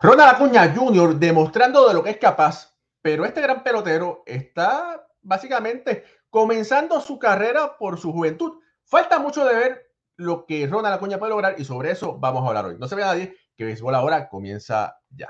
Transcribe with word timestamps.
Ronald 0.00 0.34
Acuña 0.34 0.74
Jr. 0.74 1.16
demostrando 1.16 1.88
de 1.88 1.94
lo 1.94 2.02
que 2.02 2.10
es 2.10 2.18
capaz, 2.18 2.74
pero 3.02 3.24
este 3.24 3.40
gran 3.40 3.62
pelotero 3.62 4.22
está 4.26 5.06
básicamente 5.22 6.04
comenzando 6.30 7.00
su 7.00 7.18
carrera 7.18 7.76
por 7.78 7.98
su 7.98 8.12
juventud. 8.12 8.58
Falta 8.84 9.18
mucho 9.18 9.44
de 9.44 9.54
ver 9.54 9.90
lo 10.16 10.46
que 10.46 10.66
Ronald 10.66 10.96
Acuña 10.96 11.18
puede 11.18 11.30
lograr 11.30 11.54
y 11.58 11.64
sobre 11.64 11.90
eso 11.90 12.18
vamos 12.18 12.44
a 12.44 12.48
hablar 12.48 12.66
hoy. 12.66 12.76
No 12.78 12.88
se 12.88 12.96
vea 12.96 13.06
nadie 13.06 13.34
que 13.56 13.64
Béisbol 13.64 13.94
ahora 13.94 14.28
comienza 14.28 14.98
ya. 15.10 15.28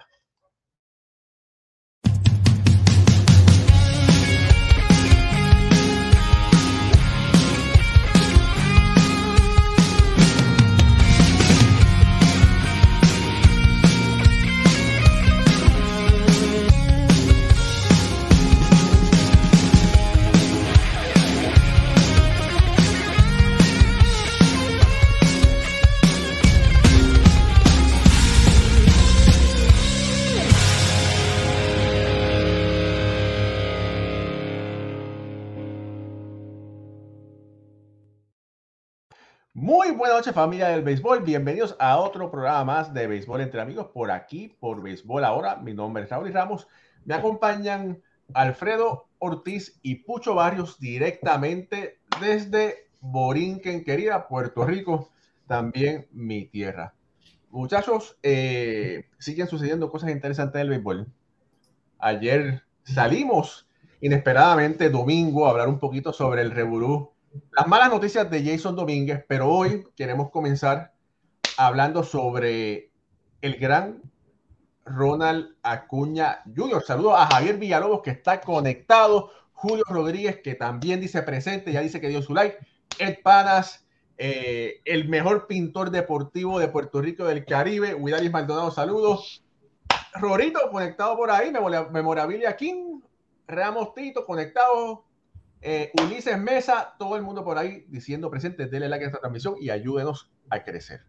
Muy 39.65 39.93
buenas 39.93 40.19
noches 40.19 40.35
familia 40.35 40.69
del 40.69 40.83
béisbol, 40.83 41.23
bienvenidos 41.23 41.75
a 41.79 41.97
otro 41.97 42.31
programa 42.31 42.65
más 42.65 42.93
de 42.93 43.07
béisbol 43.07 43.41
entre 43.41 43.63
amigos 43.63 43.87
por 43.95 44.11
aquí, 44.11 44.55
por 44.61 44.83
béisbol 44.83 45.25
ahora. 45.25 45.57
Mi 45.57 45.73
nombre 45.73 46.03
es 46.03 46.11
Raúl 46.11 46.31
Ramos, 46.35 46.69
me 47.07 47.15
acompañan 47.15 48.03
Alfredo 48.35 49.09
Ortiz 49.19 49.81
y 49.81 49.95
Pucho 50.05 50.35
Barrios 50.35 50.79
directamente 50.79 51.99
desde 52.21 52.89
Borinquen, 53.01 53.85
querida 53.85 54.29
Puerto 54.29 54.67
Rico, 54.67 55.09
también 55.47 56.09
mi 56.13 56.45
tierra. 56.45 56.93
Muchachos, 57.49 58.19
eh, 58.23 59.07
siguen 59.17 59.49
sucediendo 59.49 59.89
cosas 59.89 60.11
interesantes 60.11 60.59
del 60.59 60.69
béisbol. 60.69 61.07
Ayer 62.01 62.65
salimos 62.83 63.67
inesperadamente 64.03 64.91
domingo 64.91 65.47
a 65.47 65.53
hablar 65.53 65.69
un 65.71 65.79
poquito 65.79 66.13
sobre 66.13 66.43
el 66.43 66.51
reburú 66.51 67.14
las 67.53 67.67
malas 67.67 67.91
noticias 67.91 68.31
de 68.31 68.45
Jason 68.45 68.77
Domínguez, 68.77 69.25
pero 69.29 69.49
hoy 69.49 69.85
queremos 69.97 70.31
comenzar 70.31 70.93
hablando 71.57 72.03
sobre 72.03 72.91
el 73.41 73.57
gran 73.57 74.03
Ronald 74.85 75.57
Acuña 75.63 76.43
Jr. 76.57 76.83
Saludos 76.83 77.15
a 77.17 77.27
Javier 77.27 77.59
Villalobos 77.59 78.03
que 78.03 78.11
está 78.11 78.41
conectado, 78.41 79.31
Julio 79.53 79.85
Rodríguez 79.89 80.41
que 80.43 80.55
también 80.55 81.01
dice 81.01 81.23
presente, 81.23 81.73
ya 81.73 81.81
dice 81.81 82.01
que 82.01 82.09
dio 82.09 82.23
su 82.23 82.35
like, 82.35 82.59
Ed 82.99 83.19
Panas, 83.23 83.87
eh, 84.17 84.81
el 84.85 85.09
mejor 85.09 85.47
pintor 85.47 85.91
deportivo 85.91 86.59
de 86.59 86.69
Puerto 86.69 87.01
Rico 87.01 87.25
del 87.25 87.45
Caribe, 87.45 87.95
Widalis 87.95 88.31
Maldonado, 88.31 88.71
saludos. 88.71 89.45
Rorito 90.15 90.71
conectado 90.71 91.17
por 91.17 91.31
ahí, 91.31 91.53
Memorabilia 91.91 92.57
King, 92.57 93.01
Ramos 93.49 93.95
Tito 93.95 94.25
conectado, 94.25 95.05
eh, 95.67 95.91
Ulises 96.03 96.39
Mesa, 96.39 96.95
todo 96.99 97.17
el 97.17 97.23
mundo 97.23 97.43
por 97.43 97.57
ahí 97.57 97.87
diciendo 97.89 98.31
presente, 98.31 98.67
denle 98.67 98.87
like 98.87 99.07
a 99.07 99.09
esta 99.09 99.21
transmisión 99.21 99.55
y 99.59 99.71
ayúdenos 99.71 100.31
a 100.51 100.63
crecer. 100.63 101.07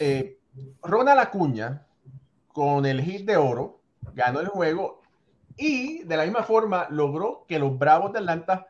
Eh, 0.00 0.40
Ronald 0.82 1.20
Acuña, 1.20 1.86
con 2.48 2.84
el 2.86 3.00
hit 3.02 3.24
de 3.24 3.36
oro, 3.36 3.82
ganó 4.14 4.40
el 4.40 4.48
juego 4.48 5.00
y 5.56 6.02
de 6.02 6.16
la 6.16 6.24
misma 6.24 6.42
forma 6.42 6.88
logró 6.90 7.44
que 7.46 7.60
los 7.60 7.78
Bravos 7.78 8.12
de 8.12 8.18
Atlanta 8.18 8.66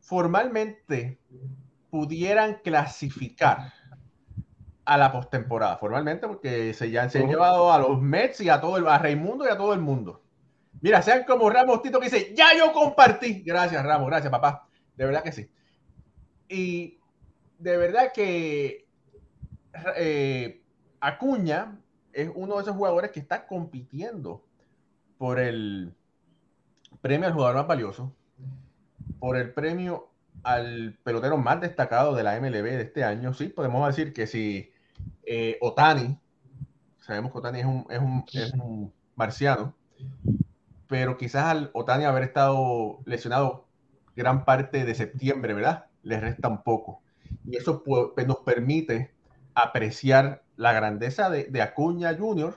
formalmente 0.00 1.20
pudieran 1.90 2.60
clasificar 2.64 3.74
a 4.86 4.96
la 4.96 5.12
postemporada, 5.12 5.76
formalmente, 5.76 6.26
porque 6.26 6.72
se 6.72 6.90
ya 6.90 7.06
se 7.10 7.18
han 7.18 7.28
llevado 7.28 7.70
a 7.70 7.78
los 7.78 8.00
Mets 8.00 8.40
y 8.40 8.48
a 8.48 8.62
todo 8.62 8.78
el, 8.78 8.86
a 8.86 8.96
Raimundo 8.96 9.44
y 9.44 9.48
a 9.48 9.58
todo 9.58 9.74
el 9.74 9.80
mundo. 9.80 10.22
Mira, 10.80 11.02
sean 11.02 11.24
como 11.24 11.48
Ramos 11.50 11.82
Tito 11.82 11.98
que 11.98 12.10
dice, 12.10 12.34
ya 12.36 12.56
yo 12.56 12.72
compartí. 12.72 13.42
Gracias, 13.42 13.84
Ramos, 13.84 14.08
gracias, 14.08 14.30
papá. 14.30 14.68
De 14.96 15.04
verdad 15.04 15.22
que 15.22 15.32
sí. 15.32 15.50
Y 16.48 16.98
de 17.58 17.76
verdad 17.76 18.12
que 18.12 18.86
eh, 19.96 20.62
Acuña 21.00 21.78
es 22.12 22.30
uno 22.34 22.56
de 22.56 22.62
esos 22.62 22.76
jugadores 22.76 23.10
que 23.10 23.20
está 23.20 23.46
compitiendo 23.46 24.44
por 25.18 25.38
el 25.38 25.94
premio 27.00 27.26
al 27.28 27.34
jugador 27.34 27.56
más 27.56 27.66
valioso, 27.66 28.12
por 29.18 29.36
el 29.36 29.52
premio 29.52 30.10
al 30.42 30.98
pelotero 31.02 31.36
más 31.36 31.60
destacado 31.60 32.14
de 32.14 32.22
la 32.22 32.40
MLB 32.40 32.62
de 32.64 32.82
este 32.82 33.04
año. 33.04 33.34
Sí, 33.34 33.48
podemos 33.48 33.86
decir 33.86 34.12
que 34.12 34.26
si 34.26 34.70
eh, 35.24 35.58
Otani, 35.60 36.18
sabemos 37.00 37.32
que 37.32 37.38
Otani 37.38 37.60
es 37.60 37.66
un, 37.66 37.86
es 37.90 37.98
un, 37.98 38.24
es 38.32 38.52
un 38.52 38.92
marciano, 39.14 39.74
pero 40.88 41.16
quizás 41.16 41.46
al 41.46 41.70
Otani 41.72 42.04
haber 42.04 42.22
estado 42.22 43.00
lesionado 43.04 43.66
gran 44.14 44.44
parte 44.44 44.84
de 44.84 44.94
septiembre, 44.94 45.54
¿verdad? 45.54 45.86
Le 46.02 46.20
resta 46.20 46.48
un 46.48 46.62
poco. 46.62 47.02
Y 47.44 47.56
eso 47.56 47.82
pues, 47.82 48.26
nos 48.26 48.38
permite 48.38 49.14
apreciar 49.54 50.42
la 50.56 50.72
grandeza 50.72 51.30
de, 51.30 51.62
Acuña 51.62 52.16
Jr., 52.16 52.56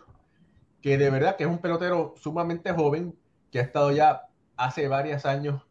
que 0.82 0.98
de 0.98 1.10
verdad 1.10 1.36
que 1.36 1.44
es 1.44 1.50
un 1.50 1.60
pelotero 1.60 2.14
sumamente 2.18 2.72
joven, 2.72 3.18
que 3.52 3.60
ha 3.60 3.64
estado 3.64 3.92
ya 3.92 4.28
hace 4.56 4.88
varios 4.88 5.26
años 5.26 5.64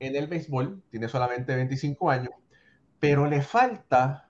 en 0.00 0.16
el 0.16 0.26
béisbol, 0.26 0.82
tiene 0.90 1.08
solamente 1.08 1.54
25 1.54 2.10
años, 2.10 2.30
pero 2.98 3.26
le 3.26 3.42
falta 3.42 4.28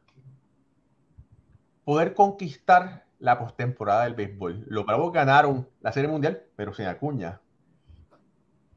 poder 1.85 2.15
conquistar 2.15 3.07
la 3.19 3.39
postemporada 3.39 4.05
del 4.05 4.15
béisbol. 4.15 4.65
Los 4.67 4.85
Bravos 4.85 5.13
ganaron 5.13 5.69
la 5.81 5.93
Serie 5.93 6.11
Mundial, 6.11 6.43
pero 6.57 6.75
sin 6.75 6.87
Acuña. 6.87 7.41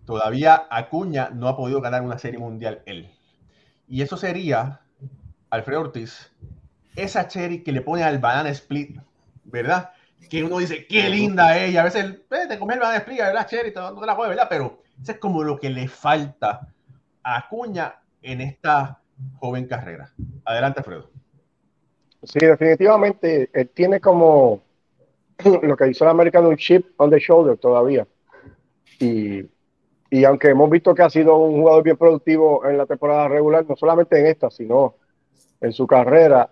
Todavía 0.10 0.66
Acuña 0.72 1.30
no 1.30 1.48
ha 1.48 1.56
podido 1.56 1.82
ganar 1.82 2.02
una 2.02 2.18
serie 2.18 2.40
mundial 2.40 2.82
él. 2.88 3.12
Y 3.88 4.02
eso 4.02 4.18
sería, 4.18 4.80
Alfredo 5.52 5.82
Ortiz, 5.82 6.32
esa 6.96 7.28
cherry 7.28 7.62
que 7.62 7.72
le 7.72 7.82
pone 7.82 8.02
al 8.02 8.18
banana 8.18 8.50
split, 8.50 8.98
¿verdad? 9.44 9.92
Que 10.28 10.44
uno 10.44 10.58
dice, 10.58 10.88
qué 10.88 11.08
linda 11.12 11.56
ella. 11.64 11.82
A 11.82 11.84
veces, 11.84 12.06
eh, 12.06 12.48
te 12.50 12.58
comes 12.58 12.78
el 12.78 12.80
banana 12.80 12.98
split, 12.98 13.20
¿verdad? 13.20 13.48
Cherry, 13.48 13.72
no 13.72 14.00
te 14.00 14.06
la 14.08 14.16
¿verdad? 14.16 14.48
Pero 14.50 14.82
eso 15.00 15.12
es 15.12 15.20
como 15.20 15.44
lo 15.44 15.60
que 15.60 15.70
le 15.70 15.88
falta 15.88 16.68
a 17.22 17.38
Acuña 17.38 17.94
en 18.24 18.42
esta 18.42 19.00
joven 19.36 19.68
carrera. 19.68 20.12
Adelante, 20.44 20.80
Alfredo. 20.80 21.12
Sí, 22.24 22.40
definitivamente, 22.40 23.52
él 23.54 23.70
tiene 23.70 24.00
como 24.00 24.64
lo 25.62 25.78
que 25.78 25.88
hizo 25.88 26.04
el 26.04 26.10
americano 26.10 26.50
un 26.50 26.58
chip 26.58 27.00
on 27.00 27.12
the 27.12 27.20
shoulder 27.20 27.58
todavía. 27.58 28.08
Y 29.00 29.46
y 30.10 30.24
aunque 30.24 30.50
hemos 30.50 30.70
visto 30.70 30.96
que 30.96 31.04
ha 31.04 31.10
sido 31.10 31.38
un 31.38 31.62
jugador 31.62 31.84
bien 31.84 31.98
productivo 31.98 32.66
en 32.66 32.78
la 32.78 32.86
temporada 32.86 33.28
regular, 33.28 33.66
no 33.68 33.76
solamente 33.76 34.20
en 34.20 34.26
esta, 34.26 34.50
sino 34.50 34.96
en 35.62 35.72
su 35.72 35.86
carrera, 35.86 36.50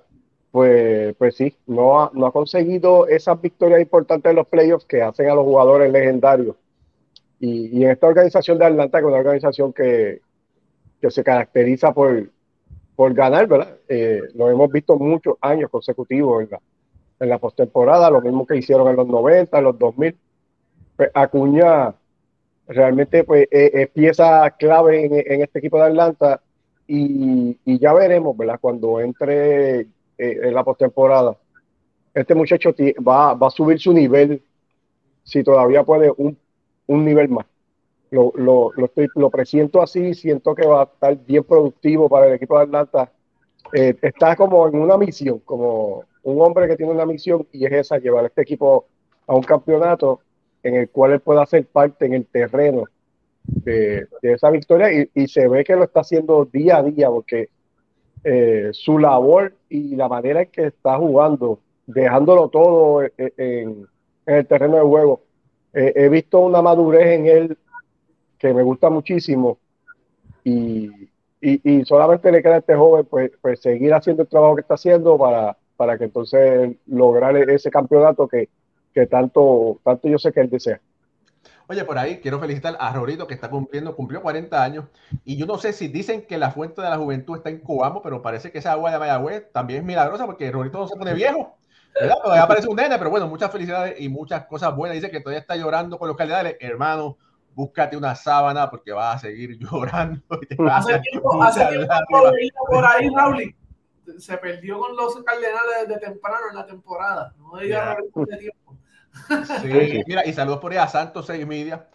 pues, 0.51 1.15
pues 1.15 1.35
sí, 1.35 1.55
no 1.65 2.01
ha, 2.01 2.11
no 2.13 2.27
ha 2.27 2.31
conseguido 2.31 3.07
esas 3.07 3.41
victorias 3.41 3.81
importantes 3.81 4.29
en 4.29 4.35
los 4.35 4.47
playoffs 4.47 4.85
que 4.85 5.01
hacen 5.01 5.29
a 5.29 5.35
los 5.35 5.43
jugadores 5.43 5.91
legendarios. 5.91 6.55
Y, 7.39 7.83
en 7.83 7.91
esta 7.91 8.07
organización 8.07 8.57
de 8.57 8.65
Atlanta, 8.65 8.99
que 8.99 9.05
es 9.05 9.07
una 9.07 9.19
organización 9.19 9.73
que, 9.73 10.21
que 11.01 11.11
se 11.11 11.23
caracteriza 11.23 11.93
por, 11.93 12.29
por 12.95 13.13
ganar, 13.13 13.47
¿verdad? 13.47 13.77
Eh, 13.87 14.21
lo 14.35 14.49
hemos 14.49 14.71
visto 14.71 14.97
muchos 14.97 15.35
años 15.41 15.69
consecutivos 15.69 16.43
en 16.43 16.49
la, 16.51 16.59
en 17.19 17.29
la 17.29 17.37
postemporada, 17.37 18.09
lo 18.09 18.21
mismo 18.21 18.45
que 18.45 18.57
hicieron 18.57 18.87
en 18.87 18.95
los 18.95 19.07
90, 19.07 19.57
en 19.57 19.63
los 19.63 19.77
2000. 19.77 20.17
Pues 20.95 21.11
Acuña 21.13 21.93
realmente 22.67 23.23
pues 23.23 23.47
eh, 23.51 23.71
es, 23.73 23.89
pieza 23.89 24.49
clave 24.51 25.05
en, 25.05 25.41
este 25.41 25.59
equipo 25.59 25.77
de 25.77 25.85
Atlanta 25.85 26.41
y, 26.87 27.79
ya 27.79 27.93
veremos, 27.93 28.35
¿verdad? 28.37 28.59
Cuando 28.61 28.99
entre 28.99 29.81
eh, 29.81 29.87
en 30.17 30.53
la 30.53 30.63
postemporada, 30.63 31.37
este 32.13 32.33
muchacho 32.33 32.73
va, 33.05 33.33
va, 33.33 33.47
a 33.47 33.51
subir 33.51 33.79
su 33.79 33.93
nivel 33.93 34.41
si 35.23 35.43
todavía 35.43 35.83
puede 35.83 36.11
un, 36.15 36.37
un 36.87 37.05
nivel 37.05 37.29
más. 37.29 37.45
Lo, 38.09 38.31
lo, 38.35 38.71
lo, 38.75 38.85
estoy, 38.85 39.07
lo 39.15 39.29
presiento 39.29 39.81
así, 39.81 40.13
siento 40.13 40.55
que 40.55 40.65
va 40.65 40.81
a 40.81 40.83
estar 40.85 41.17
bien 41.25 41.43
productivo 41.43 42.07
para 42.07 42.27
el 42.27 42.33
equipo 42.33 42.57
de 42.57 42.63
Atlanta. 42.63 43.11
Eh, 43.73 43.95
está 44.01 44.35
como 44.37 44.65
en 44.67 44.79
una 44.79 44.97
misión, 44.97 45.39
como 45.39 46.05
un 46.23 46.41
hombre 46.41 46.67
que 46.67 46.77
tiene 46.77 46.93
una 46.93 47.05
misión 47.05 47.45
y 47.51 47.65
es 47.65 47.71
esa, 47.73 47.97
llevar 47.97 48.23
a 48.23 48.27
este 48.27 48.43
equipo 48.43 48.85
a 49.27 49.35
un 49.35 49.43
campeonato 49.43 50.21
en 50.63 50.75
el 50.75 50.89
cual 50.89 51.13
él 51.13 51.19
pueda 51.19 51.43
hacer 51.43 51.65
parte 51.65 52.05
en 52.05 52.13
el 52.13 52.25
terreno 52.25 52.85
de, 53.43 54.07
esa 54.21 54.49
victoria 54.49 55.09
y, 55.13 55.27
se 55.27 55.47
ve 55.47 55.63
que 55.63 55.75
lo 55.75 55.85
está 55.85 56.01
haciendo 56.01 56.45
día 56.45 56.77
a 56.77 56.83
día 56.83 57.09
porque 57.09 57.49
eh, 58.23 58.69
su 58.73 58.99
labor 58.99 59.53
y 59.69 59.95
la 59.95 60.09
manera 60.09 60.41
en 60.41 60.49
que 60.49 60.67
está 60.67 60.97
jugando, 60.97 61.59
dejándolo 61.85 62.49
todo 62.49 63.03
en, 63.03 63.11
en 63.17 63.87
el 64.25 64.45
terreno 64.45 64.75
de 64.75 64.81
juego. 64.81 65.21
Eh, 65.73 65.93
he 65.95 66.09
visto 66.09 66.39
una 66.39 66.61
madurez 66.61 67.07
en 67.07 67.25
él 67.27 67.57
que 68.37 68.53
me 68.53 68.63
gusta 68.63 68.89
muchísimo 68.89 69.57
y, 70.43 70.89
y, 71.41 71.85
solamente 71.85 72.31
le 72.31 72.41
queda 72.41 72.55
a 72.55 72.57
este 72.59 72.75
joven 72.75 73.05
pues, 73.05 73.31
pues, 73.41 73.59
seguir 73.61 73.93
haciendo 73.93 74.23
el 74.23 74.29
trabajo 74.29 74.55
que 74.55 74.61
está 74.61 74.75
haciendo 74.75 75.17
para, 75.17 75.57
para 75.75 75.97
que 75.97 76.05
entonces 76.05 76.75
lograr 76.87 77.35
ese 77.49 77.69
campeonato 77.69 78.27
que, 78.27 78.49
que 78.97 79.05
tanto, 79.05 79.79
tanto 79.83 80.07
yo 80.07 80.17
sé 80.17 80.31
que 80.31 80.39
él 80.39 80.49
desea. 80.49 80.81
Oye, 81.67 81.83
por 81.83 81.99
ahí 81.99 82.19
quiero 82.19 82.39
felicitar 82.39 82.75
a 82.79 82.91
Rorito 82.93 83.27
que 83.27 83.35
está 83.35 83.49
cumpliendo, 83.49 83.95
cumplió 83.95 84.23
40 84.23 84.63
años. 84.63 84.85
Y 85.23 85.37
yo 85.37 85.45
no 85.45 85.57
sé 85.59 85.71
si 85.73 85.87
dicen 85.87 86.25
que 86.25 86.37
la 86.39 86.49
fuente 86.49 86.81
de 86.81 86.89
la 86.89 86.97
juventud 86.97 87.37
está 87.37 87.49
en 87.49 87.59
Coamo, 87.59 88.01
pero 88.01 88.23
parece 88.23 88.51
que 88.51 88.57
esa 88.57 88.71
agua 88.71 88.89
de 88.89 88.97
Mayagüez 88.97 89.51
también 89.51 89.81
es 89.81 89.85
milagrosa 89.85 90.25
porque 90.25 90.49
Rorito 90.49 90.79
no 90.79 90.87
se 90.87 90.95
pone 90.95 91.13
viejo. 91.13 91.57
¿verdad? 91.99 92.15
Todavía 92.23 92.47
parece 92.47 92.69
un 92.69 92.75
nene, 92.77 92.97
pero 92.97 93.09
bueno, 93.09 93.27
muchas 93.27 93.51
felicidades 93.51 93.99
y 93.99 94.09
muchas 94.09 94.45
cosas 94.45 94.75
buenas. 94.75 94.95
Dice 94.95 95.11
que 95.11 95.19
todavía 95.19 95.41
está 95.41 95.55
llorando 95.55 95.99
con 95.99 96.07
los 96.07 96.17
calidades. 96.17 96.57
Hermano, 96.59 97.17
búscate 97.53 97.97
una 97.97 98.15
sábana 98.15 98.69
porque 98.69 98.93
vas 98.93 99.17
a 99.17 99.19
seguir 99.19 99.57
llorando. 99.59 100.21
hace 100.71 100.99
tiempo, 100.99 101.43
hace 101.43 101.65
tiempo 101.67 102.65
por 102.67 102.85
ahí, 102.85 103.09
Raúl. 103.15 103.55
Se 104.17 104.37
perdió 104.37 104.79
con 104.79 104.95
los 104.95 105.21
Cardenales 105.23 105.87
de 105.89 105.97
temprano 105.97 106.45
en 106.49 106.55
la 106.55 106.65
temporada. 106.65 107.35
No 107.37 107.57
diga 107.57 107.97
de 108.15 108.37
tiempo. 108.37 108.76
Sí, 109.61 110.03
mira, 110.07 110.25
y 110.25 110.33
saludos 110.33 110.59
por 110.59 110.71
ahí 110.71 110.77
a 110.77 110.87
Santos 110.87 111.25
6 111.25 111.45
Media. 111.45 111.87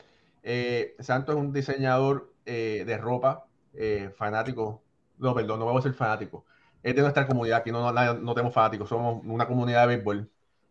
Eh, 0.43 0.97
Santos 0.99 1.37
es 1.37 1.41
un 1.41 1.53
diseñador 1.53 2.33
eh, 2.45 2.85
de 2.87 2.99
ropa, 2.99 3.47
eh, 3.75 4.11
fanático. 4.17 4.83
No, 5.19 5.35
perdón, 5.35 5.61
no 5.61 5.67
vamos 5.67 5.81
a 5.81 5.89
ser 5.89 5.95
fanático. 5.95 6.45
Es 6.83 6.97
de 6.97 7.03
nuestra 7.03 7.27
comunidad, 7.27 7.59
aquí 7.59 7.71
no, 7.71 7.93
no, 7.93 8.15
no 8.15 8.35
tenemos 8.35 8.53
fanáticos, 8.53 8.89
somos 8.89 9.23
una 9.25 9.47
comunidad 9.47 9.83
de 9.83 9.97
béisbol. 9.97 10.31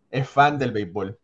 Es 0.09 0.27
fan 0.27 0.59
del 0.59 0.71
béisbol. 0.71 1.18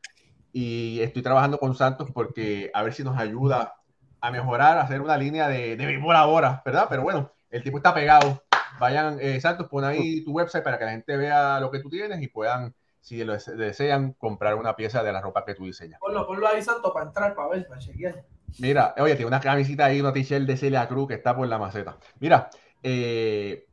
Y 0.54 1.02
estoy 1.02 1.22
trabajando 1.22 1.60
con 1.60 1.76
Santos 1.76 2.10
porque 2.14 2.72
a 2.74 2.84
ver 2.84 2.94
si 2.94 3.04
nos 3.04 3.18
ayuda 3.18 3.76
a 4.22 4.32
mejorar, 4.32 4.78
a 4.78 4.84
hacer 4.84 5.02
una 5.02 5.18
línea 5.18 5.50
de, 5.50 5.76
de 5.76 5.86
béisbol 5.86 6.16
ahora, 6.16 6.62
¿verdad? 6.66 6.88
Pero 6.90 7.04
bueno, 7.04 7.32
el 7.50 7.64
tipo 7.64 7.78
está 7.78 7.94
pegado. 7.94 8.44
Vayan, 8.80 9.20
Santos, 9.42 9.68
pon 9.68 9.84
ahí 9.84 10.24
tu 10.24 10.32
website 10.32 10.64
para 10.64 10.78
que 10.78 10.86
la 10.86 10.92
gente 10.92 11.18
vea 11.18 11.60
lo 11.60 11.70
que 11.72 11.80
tú 11.80 11.90
tienes 11.90 12.22
y 12.22 12.28
puedan 12.28 12.74
si 13.08 13.24
lo 13.24 13.38
desean 13.38 14.12
comprar 14.12 14.56
una 14.56 14.76
pieza 14.76 15.02
de 15.02 15.14
la 15.14 15.22
ropa 15.22 15.46
que 15.46 15.56
tú 15.56 15.64
diseñas. 15.64 15.98
Ponlo, 15.98 16.28
ponlo 16.28 16.46
ahí, 16.46 16.62
Santo, 16.62 16.92
para 16.92 17.06
entrar, 17.06 17.34
para 17.36 17.48
ver, 17.48 17.66
para 17.66 17.80
chequear. 17.80 18.26
Mira, 18.60 18.94
oye, 18.98 19.16
tiene 19.16 19.28
una 19.28 19.40
camisita 19.40 19.86
ahí, 19.86 20.02
una 20.02 20.12
t-shirt 20.12 20.46
de 20.46 20.58
Celia 20.58 20.86
Cruz 20.90 21.08
que 21.08 21.14
está 21.14 21.34
por 21.34 21.48
la 21.48 21.58
maceta. 21.58 21.98
Mira, 22.20 22.50
eh, 22.84 23.66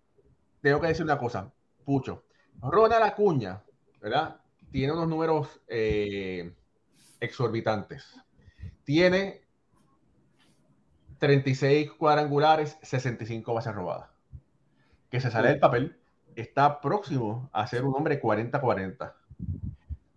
tengo 0.61 0.81
que 0.81 0.87
decir 0.87 1.05
una 1.05 1.19
cosa, 1.19 1.53
Pucho. 1.85 2.27
Ronald 2.63 3.03
Acuña, 3.03 3.61
¿verdad? 4.01 4.37
Tiene 4.71 4.93
unos 4.93 5.09
números 5.09 5.61
eh, 5.67 6.55
exorbitantes. 7.19 8.15
Tiene 8.85 9.43
36 11.19 11.91
cuadrangulares, 11.91 12.79
65 12.83 13.53
bases 13.53 13.75
robadas. 13.75 14.11
Que 15.11 15.21
se 15.21 15.33
sale 15.33 15.49
del 15.49 15.59
papel, 15.59 15.99
está 16.37 16.81
próximo 16.81 17.51
a 17.53 17.67
ser 17.67 17.85
un 17.85 17.97
hombre 17.97 18.23
40-40. 18.23 19.13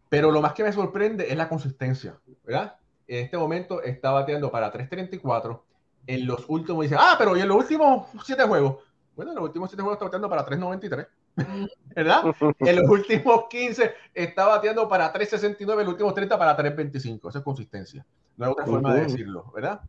Pero 0.09 0.31
lo 0.31 0.41
más 0.41 0.53
que 0.53 0.63
me 0.63 0.71
sorprende 0.71 1.29
es 1.29 1.37
la 1.37 1.49
consistencia, 1.49 2.17
¿verdad? 2.43 2.77
En 3.07 3.25
este 3.25 3.37
momento 3.37 3.81
está 3.81 4.11
bateando 4.11 4.51
para 4.51 4.71
3.34. 4.71 5.61
En 6.07 6.25
los 6.25 6.45
últimos, 6.47 6.83
dice, 6.83 6.95
ah, 6.97 7.15
pero 7.17 7.35
¿y 7.35 7.41
en 7.41 7.47
los 7.47 7.57
últimos 7.57 8.07
siete 8.23 8.43
juegos? 8.43 8.77
Bueno, 9.15 9.31
en 9.31 9.35
los 9.35 9.45
últimos 9.45 9.69
siete 9.69 9.81
juegos 9.81 9.97
está 9.97 10.05
bateando 10.05 10.29
para 10.29 10.45
3.93. 10.45 11.07
¿Verdad? 11.95 12.35
En 12.59 12.75
los 12.77 12.89
últimos 12.89 13.45
15 13.49 13.91
está 14.13 14.45
bateando 14.45 14.87
para 14.87 15.11
3.69, 15.11 15.59
en 15.59 15.77
los 15.77 15.87
últimos 15.89 16.13
30 16.13 16.37
para 16.37 16.57
3.25. 16.57 17.29
Esa 17.29 17.39
es 17.39 17.43
consistencia. 17.43 18.05
No 18.37 18.45
hay 18.45 18.51
otra 18.51 18.65
forma 18.65 18.93
de 18.93 19.01
decirlo, 19.01 19.51
¿verdad? 19.53 19.81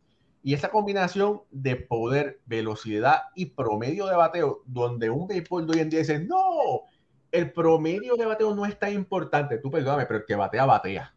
Y 0.43 0.55
esa 0.55 0.71
combinación 0.71 1.43
de 1.51 1.77
poder, 1.77 2.41
velocidad 2.47 3.25
y 3.35 3.47
promedio 3.47 4.07
de 4.07 4.17
bateo, 4.17 4.63
donde 4.67 5.11
un 5.11 5.27
béisbol 5.27 5.67
de 5.67 5.73
hoy 5.75 5.81
en 5.81 5.91
día 5.91 5.99
dice, 6.01 6.21
no, 6.21 6.83
el 7.31 7.53
promedio 7.53 8.17
de 8.17 8.27
bateo 8.27 8.55
no 8.55 8.65
es 8.65 8.79
tan 8.79 8.93
importante. 8.93 9.59
Tú 9.59 9.71
perdóname, 9.71 10.07
pero 10.07 10.21
el 10.21 10.27
que 10.27 10.35
batea, 10.35 10.65
batea. 10.65 11.15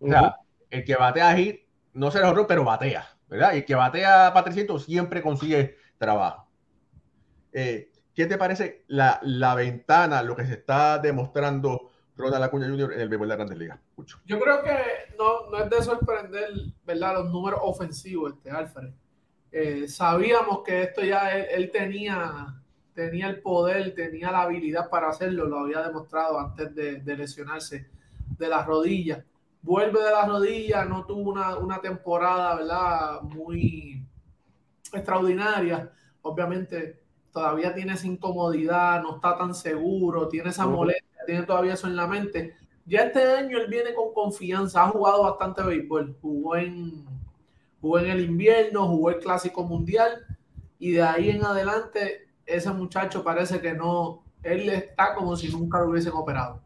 O 0.00 0.08
sea, 0.08 0.36
el 0.70 0.84
que 0.84 0.96
batea 0.96 1.36
hit, 1.36 1.60
no 1.92 2.10
será 2.10 2.30
horror, 2.30 2.46
pero 2.46 2.64
batea, 2.64 3.06
¿verdad? 3.28 3.54
Y 3.54 3.58
el 3.58 3.64
que 3.64 3.74
batea 3.74 4.32
para 4.32 4.44
300 4.44 4.84
siempre 4.84 5.22
consigue 5.22 5.76
trabajo. 5.98 6.48
Eh, 7.52 7.90
¿Qué 8.14 8.26
te 8.26 8.36
parece 8.36 8.84
la, 8.88 9.20
la, 9.22 9.54
ventana, 9.54 10.22
lo 10.22 10.34
que 10.34 10.44
se 10.44 10.54
está 10.54 10.98
demostrando 10.98 11.90
Ronald 12.16 12.44
Acuña 12.44 12.68
Jr. 12.68 12.94
en 12.94 13.00
el 13.00 13.08
béisbol 13.08 13.28
de 13.28 13.30
la 13.30 13.36
Grandes 13.36 13.58
Ligas? 13.58 13.78
Yo 14.24 14.40
creo 14.40 14.62
que 14.62 14.76
no, 15.16 15.48
no, 15.50 15.58
es 15.58 15.70
de 15.70 15.82
sorprender, 15.82 16.48
¿verdad? 16.84 17.14
Los 17.14 17.30
números 17.30 17.60
ofensivos, 17.62 18.34
este 18.34 18.50
Alfred. 18.50 18.90
Eh, 19.50 19.88
sabíamos 19.88 20.62
que 20.62 20.82
esto 20.82 21.02
ya 21.02 21.30
él 21.30 21.70
tenía 21.70 22.60
tenía 22.98 23.28
el 23.28 23.40
poder, 23.40 23.94
tenía 23.94 24.32
la 24.32 24.42
habilidad 24.42 24.90
para 24.90 25.10
hacerlo, 25.10 25.46
lo 25.46 25.60
había 25.60 25.82
demostrado 25.82 26.36
antes 26.40 26.74
de, 26.74 27.16
lesionarse 27.16 27.86
de 28.36 28.48
las 28.48 28.66
rodillas. 28.66 29.22
Vuelve 29.62 30.02
de 30.02 30.10
las 30.10 30.26
rodillas, 30.26 30.88
no 30.88 31.04
tuvo 31.04 31.30
una, 31.30 31.80
temporada, 31.80 32.56
¿verdad? 32.56 33.22
Muy 33.22 34.04
extraordinaria. 34.92 35.92
Obviamente 36.22 37.00
todavía 37.32 37.72
tiene 37.72 37.92
esa 37.92 38.08
incomodidad, 38.08 39.00
no 39.00 39.14
está 39.14 39.38
tan 39.38 39.54
seguro, 39.54 40.26
tiene 40.26 40.50
esa 40.50 40.66
molestia, 40.66 41.24
tiene 41.24 41.44
todavía 41.44 41.74
eso 41.74 41.86
en 41.86 41.94
la 41.94 42.08
mente. 42.08 42.56
Ya 42.84 43.02
este 43.02 43.22
año 43.22 43.58
él 43.58 43.68
viene 43.68 43.94
con 43.94 44.12
confianza, 44.12 44.82
ha 44.82 44.88
jugado 44.88 45.22
bastante 45.22 45.62
béisbol, 45.62 46.16
jugó 46.20 46.56
en, 46.56 47.06
jugó 47.80 48.00
en 48.00 48.06
el 48.10 48.22
invierno, 48.22 48.88
jugó 48.88 49.10
el 49.10 49.20
Clásico 49.20 49.62
Mundial 49.62 50.26
y 50.80 50.94
de 50.94 51.02
ahí 51.02 51.30
en 51.30 51.44
adelante 51.44 52.27
ese 52.48 52.70
muchacho 52.72 53.22
parece 53.22 53.60
que 53.60 53.74
no, 53.74 54.24
él 54.42 54.68
está 54.70 55.14
como 55.14 55.36
si 55.36 55.48
nunca 55.48 55.78
lo 55.80 55.90
hubiesen 55.90 56.12
operado. 56.14 56.62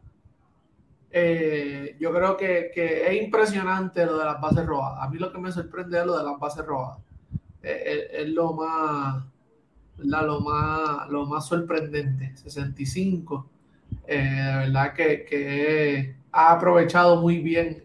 Eh, 1.11 1.95
yo 1.99 2.11
creo 2.11 2.37
que, 2.37 2.71
es 2.75 3.21
impresionante 3.21 4.05
lo 4.05 4.17
de 4.17 4.25
las 4.25 4.41
bases 4.41 4.65
robadas. 4.65 5.03
A 5.03 5.09
mí 5.09 5.19
lo 5.19 5.31
que 5.31 5.37
me 5.37 5.51
sorprende 5.51 5.99
es 5.99 6.05
lo 6.05 6.17
de 6.17 6.23
las 6.23 6.39
bases 6.39 6.65
robadas. 6.65 6.99
Eh, 7.61 7.83
eh, 7.85 8.07
es, 8.21 8.29
lo 8.29 8.53
más, 8.53 9.23
lo 9.97 10.39
más, 10.41 11.09
lo 11.09 11.25
más 11.25 11.45
sorprendente. 11.45 12.35
65. 12.35 13.49
de 14.07 14.17
verdad 14.17 14.93
que, 14.93 16.15
ha 16.31 16.53
aprovechado 16.53 17.21
muy 17.21 17.39
bien 17.39 17.83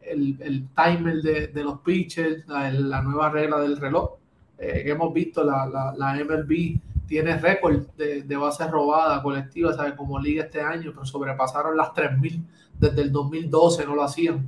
el, 0.00 0.66
timer 0.74 1.20
de, 1.20 1.62
los 1.62 1.80
pitchers, 1.80 2.46
la 2.48 3.02
nueva 3.02 3.28
regla 3.28 3.60
del 3.60 3.76
reloj 3.76 4.18
eh, 4.58 4.82
que 4.84 4.90
hemos 4.90 5.12
visto, 5.14 5.44
la, 5.44 5.66
la, 5.66 5.94
la 5.96 6.24
MLB 6.24 6.80
tiene 7.06 7.36
récord 7.38 7.86
de, 7.96 8.22
de, 8.22 8.36
bases 8.36 8.68
robadas 8.70 9.22
colectivas, 9.22 9.76
¿sabes? 9.76 9.94
Como 9.94 10.18
liga 10.18 10.44
este 10.44 10.60
año, 10.60 10.90
pero 10.92 11.06
sobrepasaron 11.06 11.76
las 11.76 11.88
3.000 11.90 12.42
desde 12.78 13.02
el 13.02 13.12
2012, 13.12 13.86
no 13.86 13.94
lo 13.94 14.02
hacían. 14.02 14.46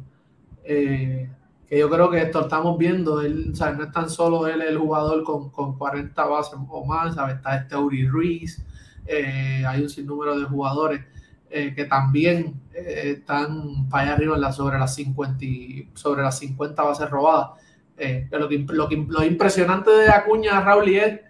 Eh, 0.64 1.30
que 1.68 1.78
yo 1.78 1.88
creo 1.88 2.10
que 2.10 2.20
esto 2.20 2.40
estamos 2.40 2.76
viendo, 2.76 3.20
él, 3.20 3.54
¿sabes? 3.54 3.78
no 3.78 3.84
es 3.84 3.92
tan 3.92 4.10
solo 4.10 4.48
él 4.48 4.60
el 4.60 4.76
jugador 4.76 5.22
con, 5.22 5.50
con 5.50 5.78
40 5.78 6.24
bases 6.24 6.58
o 6.68 6.84
más, 6.84 7.14
¿sabes? 7.14 7.36
está 7.36 7.56
este 7.56 7.76
Uri 7.76 8.08
Ruiz, 8.08 8.60
eh, 9.06 9.64
hay 9.64 9.82
un 9.82 9.88
sinnúmero 9.88 10.38
de 10.38 10.44
jugadores 10.44 11.04
que 11.48 11.84
también 11.86 12.60
están 12.72 13.88
para 13.88 14.04
allá 14.04 14.12
arriba 14.14 14.36
en 14.36 14.40
la, 14.40 14.52
sobre, 14.52 14.78
las 14.78 14.94
50, 14.94 15.44
sobre 15.94 16.22
las 16.22 16.38
50 16.38 16.80
bases 16.80 17.10
robadas. 17.10 17.58
Eh, 18.02 18.26
lo, 18.30 18.49
que, 18.49 18.97
lo, 19.09 19.23
impresionante 19.23 19.90
de 19.90 20.09
Acuña, 20.09 20.59
Raúl, 20.62 20.88
es 20.88 21.21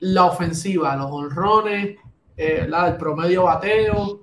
la 0.00 0.26
ofensiva, 0.26 0.94
los 0.94 1.10
honrones, 1.10 1.96
eh, 2.36 2.68
el 2.68 2.96
promedio 2.98 3.44
bateo. 3.44 4.20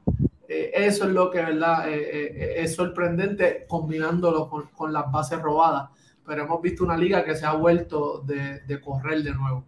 Eh, 0.48 0.72
eso 0.76 1.06
es 1.06 1.12
lo 1.12 1.32
que 1.32 1.40
¿verdad? 1.40 1.90
es 1.90 2.76
sorprendente 2.76 3.66
combinándolo 3.68 4.50
con, 4.50 4.94
las 4.94 5.12
bases 5.12 5.42
robadas. 5.42 5.90
Pero 6.24 6.44
hemos 6.44 6.62
visto 6.62 6.84
una 6.84 6.96
liga 6.96 7.26
que 7.26 7.36
se 7.36 7.48
ha 7.48 7.54
vuelto 7.54 8.20
de, 8.20 8.80
correr 8.80 9.24
de 9.24 9.34
nuevo. 9.34 9.64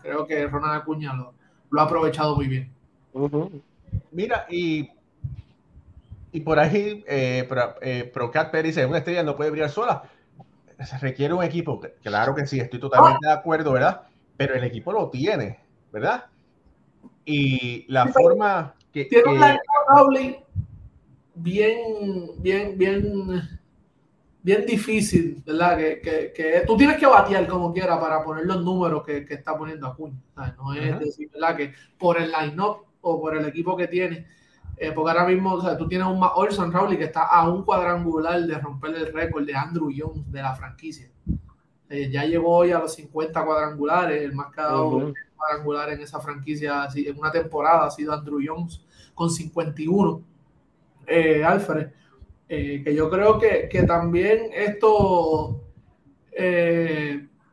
creo 0.00 0.26
que 0.26 0.46
Ronald 0.46 0.80
Acuña 0.80 1.12
lo, 1.12 1.80
ha 1.80 1.84
aprovechado 1.84 2.34
muy 2.34 2.48
bien. 2.48 2.72
Mira, 4.10 4.46
y 4.48 4.88
y 6.32 6.40
por 6.40 6.58
ahí, 6.58 7.04
eh, 7.06 8.10
Procat 8.12 8.50
Pérez 8.50 8.74
dice, 8.74 8.86
una 8.86 8.98
estrella 8.98 9.22
no 9.22 9.36
puede 9.36 9.50
brillar 9.50 9.70
sola 9.70 10.02
se 10.86 10.98
requiere 10.98 11.34
un 11.34 11.42
equipo. 11.42 11.80
Claro 12.02 12.34
que 12.34 12.46
sí, 12.46 12.60
estoy 12.60 12.80
totalmente 12.80 13.26
de 13.26 13.32
acuerdo, 13.32 13.72
¿verdad? 13.72 14.02
Pero 14.36 14.54
el 14.54 14.64
equipo 14.64 14.92
lo 14.92 15.10
tiene, 15.10 15.60
¿verdad? 15.92 16.26
Y 17.24 17.84
la 17.92 18.06
forma 18.08 18.74
que. 18.92 19.04
Tiene 19.06 19.32
una 19.32 19.60
bien, 21.34 22.30
bien, 22.38 22.78
bien, 22.78 23.48
bien 24.42 24.66
difícil, 24.66 25.42
¿verdad? 25.44 25.76
Que, 25.76 26.32
que, 26.34 26.62
tú 26.66 26.76
tienes 26.76 26.98
que 26.98 27.06
batear 27.06 27.46
como 27.48 27.72
quiera 27.72 27.98
para 27.98 28.22
poner 28.22 28.44
los 28.44 28.62
números 28.62 29.04
que, 29.04 29.24
que 29.24 29.34
está 29.34 29.56
poniendo 29.56 29.86
Acuña. 29.86 30.16
No 30.56 30.74
es 30.74 30.98
decir, 31.00 31.30
¿verdad? 31.32 31.56
Que 31.56 31.72
por 31.98 32.20
el 32.20 32.30
line-up 32.30 32.84
o 33.00 33.20
por 33.20 33.36
el 33.36 33.44
equipo 33.46 33.76
que 33.76 33.88
tiene, 33.88 34.26
Eh, 34.76 34.92
porque 34.92 35.10
ahora 35.10 35.26
mismo, 35.26 35.54
o 35.54 35.62
sea, 35.62 35.76
tú 35.76 35.86
tienes 35.86 36.06
un 36.06 36.20
Olson 36.20 36.72
Rowley 36.72 36.98
que 36.98 37.04
está 37.04 37.26
a 37.26 37.48
un 37.48 37.62
cuadrangular 37.64 38.40
de 38.42 38.58
romper 38.58 38.94
el 38.96 39.12
récord 39.12 39.46
de 39.46 39.54
Andrew 39.54 39.90
Jones 39.96 40.30
de 40.30 40.42
la 40.42 40.54
franquicia. 40.54 41.08
Eh, 41.88 42.10
ya 42.10 42.24
llegó 42.24 42.56
hoy 42.56 42.72
a 42.72 42.78
los 42.80 42.94
50 42.94 43.44
cuadrangulares, 43.44 44.22
el 44.22 44.32
más 44.32 44.52
que 44.52 44.60
ha 44.60 44.64
dado 44.64 45.12
cuadrangular 45.36 45.90
en 45.90 46.00
esa 46.00 46.18
franquicia 46.18 46.88
en 46.94 47.18
una 47.18 47.30
temporada 47.30 47.86
ha 47.86 47.90
sido 47.90 48.12
Andrew 48.12 48.40
Jones 48.44 48.84
con 49.14 49.30
51. 49.30 50.22
Eh, 51.06 51.44
Alfred, 51.44 51.88
eh, 52.48 52.82
que 52.82 52.94
yo 52.94 53.10
creo 53.10 53.38
que, 53.38 53.68
que 53.70 53.82
también 53.84 54.50
esto 54.52 55.60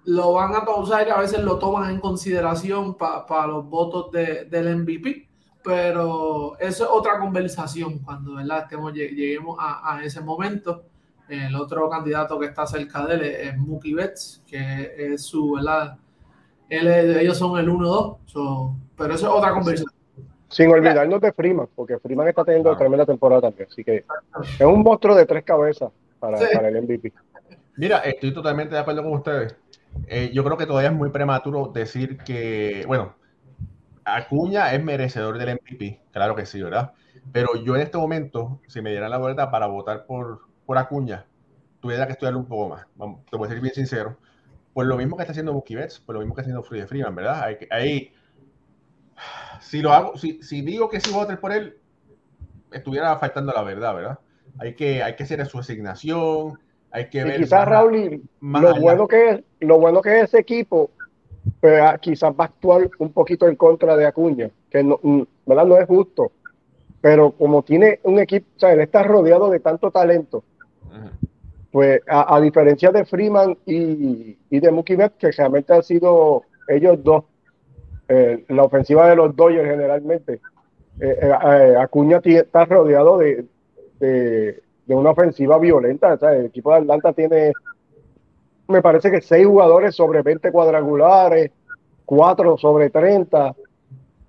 lo 0.05 0.33
van 0.33 0.55
a 0.55 0.65
pausar 0.65 1.07
y 1.07 1.11
a 1.11 1.19
veces 1.19 1.43
lo 1.43 1.59
toman 1.59 1.91
en 1.91 1.99
consideración 1.99 2.95
para 2.95 3.45
los 3.45 3.69
votos 3.69 4.11
de, 4.11 4.45
del 4.45 4.75
MVP 4.77 5.30
pero 5.63 6.57
eso 6.59 6.83
es 6.83 6.89
otra 6.91 7.19
conversación 7.19 7.99
cuando 7.99 8.35
¿verdad? 8.35 8.63
Estemos, 8.63 8.93
lleguemos 8.93 9.57
a, 9.59 9.95
a, 9.95 10.03
ese 10.03 10.21
momento. 10.21 10.83
El 11.29 11.55
otro 11.55 11.89
candidato 11.89 12.37
que 12.39 12.47
está 12.47 12.65
cerca 12.65 13.05
de 13.05 13.15
él 13.15 13.21
es, 13.21 13.57
Mookie 13.57 13.93
Betts, 13.93 14.43
que 14.45 14.93
es 14.97 15.23
su, 15.23 15.53
¿verdad? 15.53 15.97
Él, 16.67 16.87
ellos 16.87 17.37
son 17.37 17.57
el 17.57 17.69
1-2, 17.69 18.75
pero 18.97 19.13
eso 19.13 19.27
es 19.27 19.33
otra 19.33 19.51
conversación. 19.51 19.91
Sin 20.49 20.69
olvidarnos 20.69 21.21
de 21.21 21.31
Freeman, 21.31 21.67
porque 21.73 21.97
Freeman 21.99 22.27
está 22.27 22.43
teniendo 22.43 22.75
tremenda 22.75 23.05
temporada 23.05 23.41
también, 23.43 23.69
así 23.71 23.85
que 23.85 24.03
es 24.59 24.65
un 24.65 24.83
monstruo 24.83 25.15
de 25.15 25.25
tres 25.25 25.45
cabezas 25.45 25.89
para, 26.19 26.37
para 26.53 26.67
el 26.67 26.81
MVP. 26.81 27.13
Mira, 27.77 27.99
estoy 27.99 28.33
totalmente 28.33 28.75
de 28.75 28.81
acuerdo 28.81 29.03
con 29.03 29.13
ustedes. 29.13 29.55
Eh, 30.07 30.29
yo 30.33 30.43
creo 30.43 30.57
que 30.57 30.65
todavía 30.65 30.89
es 30.89 30.95
muy 30.95 31.09
prematuro 31.09 31.71
decir 31.73 32.17
que, 32.17 32.83
bueno, 32.85 33.15
Acuña 34.15 34.73
es 34.73 34.83
merecedor 34.83 35.37
del 35.37 35.55
MVP, 35.55 36.01
claro 36.11 36.35
que 36.35 36.45
sí, 36.45 36.61
¿verdad? 36.61 36.93
Pero 37.31 37.55
yo 37.55 37.75
en 37.75 37.81
este 37.81 37.97
momento, 37.97 38.59
si 38.67 38.81
me 38.81 38.91
dieran 38.91 39.11
la 39.11 39.17
vuelta 39.17 39.51
para 39.51 39.67
votar 39.67 40.05
por, 40.05 40.41
por 40.65 40.77
Acuña, 40.77 41.25
tuviera 41.79 42.05
que 42.05 42.13
estudiarlo 42.13 42.39
un 42.39 42.47
poco 42.47 42.69
más. 42.69 42.87
te 43.29 43.37
voy 43.37 43.47
a 43.47 43.51
ser 43.51 43.59
bien 43.59 43.73
sincero. 43.73 44.17
Por 44.73 44.85
lo 44.85 44.97
mismo 44.97 45.17
que 45.17 45.23
está 45.23 45.31
haciendo 45.31 45.63
Betts, 45.67 45.99
por 45.99 46.15
lo 46.15 46.21
mismo 46.21 46.33
que 46.33 46.41
está 46.41 46.49
haciendo 46.49 46.63
Freddie 46.63 46.87
Freeman, 46.87 47.15
¿verdad? 47.15 47.43
Hay, 47.69 48.13
si 49.59 49.81
lo 49.81 49.91
hago, 49.91 50.17
si, 50.17 50.41
si 50.41 50.61
digo 50.61 50.89
que 50.89 50.99
sí 50.99 51.11
votar 51.11 51.39
por 51.39 51.51
él, 51.51 51.77
estuviera 52.71 53.17
faltando 53.17 53.51
la 53.53 53.63
verdad, 53.63 53.95
¿verdad? 53.95 54.19
Hay 54.59 54.75
que, 54.75 55.03
hay 55.03 55.15
que 55.15 55.23
hacer 55.23 55.45
su 55.45 55.59
asignación, 55.59 56.59
hay 56.89 57.09
que 57.09 57.23
ver. 57.23 57.37
Quizás, 57.37 57.67
Raúl, 57.67 58.21
lo, 58.41 58.75
bueno 58.79 59.07
que 59.07 59.29
es, 59.29 59.43
lo 59.59 59.79
bueno 59.79 60.01
que 60.01 60.19
es 60.19 60.23
ese 60.25 60.39
equipo 60.39 60.91
pues, 61.59 61.81
ah, 61.81 61.97
quizás 61.99 62.31
va 62.31 62.45
a 62.45 62.47
actuar 62.47 62.89
un 62.99 63.11
poquito 63.11 63.47
en 63.47 63.55
contra 63.55 63.95
de 63.95 64.05
Acuña, 64.05 64.49
que 64.69 64.83
no, 64.83 64.99
mm, 65.01 65.21
¿verdad? 65.45 65.65
no 65.65 65.77
es 65.77 65.87
justo. 65.87 66.31
Pero 67.01 67.31
como 67.31 67.63
tiene 67.63 67.99
un 68.03 68.19
equipo, 68.19 68.45
o 68.55 68.59
sea, 68.59 68.73
él 68.73 68.81
está 68.81 69.03
rodeado 69.03 69.49
de 69.49 69.59
tanto 69.59 69.89
talento, 69.89 70.43
pues 71.71 72.01
a, 72.07 72.39
diferencia 72.41 72.91
de 72.91 73.05
Freeman 73.05 73.57
y, 73.65 74.37
y 74.49 74.59
de 74.59 74.71
Mookie 74.71 74.97
Betts, 74.97 75.15
que 75.17 75.31
realmente 75.31 75.73
han 75.73 75.83
sido 75.83 76.43
ellos 76.67 77.01
dos, 77.03 77.23
eh, 78.07 78.43
la 78.49 78.63
ofensiva 78.63 79.09
de 79.09 79.15
los 79.15 79.35
Dodgers 79.35 79.69
generalmente, 79.69 80.41
eh, 80.99 81.17
eh, 81.21 81.75
Acuña 81.79 82.21
está 82.23 82.65
rodeado 82.65 83.17
de, 83.17 83.45
de, 83.99 84.61
de, 84.85 84.95
una 84.95 85.11
ofensiva 85.11 85.57
violenta. 85.57 86.13
O 86.13 86.17
sea, 86.17 86.35
el 86.35 86.47
equipo 86.47 86.71
de 86.71 86.79
Atlanta 86.79 87.13
tiene 87.13 87.53
me 88.67 88.81
parece 88.81 89.11
que 89.11 89.21
seis 89.21 89.45
jugadores 89.45 89.95
sobre 89.95 90.21
20 90.21 90.51
cuadrangulares, 90.51 91.51
cuatro 92.05 92.57
sobre 92.57 92.89
30. 92.89 93.51
O 93.51 93.55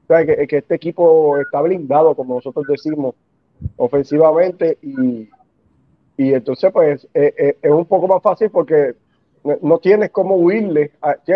sea, 0.06 0.24
que, 0.26 0.46
este 0.48 0.74
equipo 0.74 1.38
está 1.38 1.60
blindado, 1.60 2.14
como 2.14 2.34
nosotros 2.36 2.66
decimos, 2.68 3.14
ofensivamente 3.76 4.78
y, 4.82 5.28
y 6.16 6.34
entonces 6.34 6.70
pues 6.72 7.06
eh, 7.14 7.34
eh, 7.38 7.56
es 7.62 7.70
un 7.70 7.86
poco 7.86 8.08
más 8.08 8.22
fácil 8.22 8.50
porque 8.50 8.94
no 9.60 9.78
tienes 9.78 10.10
como 10.10 10.36
huirle, 10.36 10.92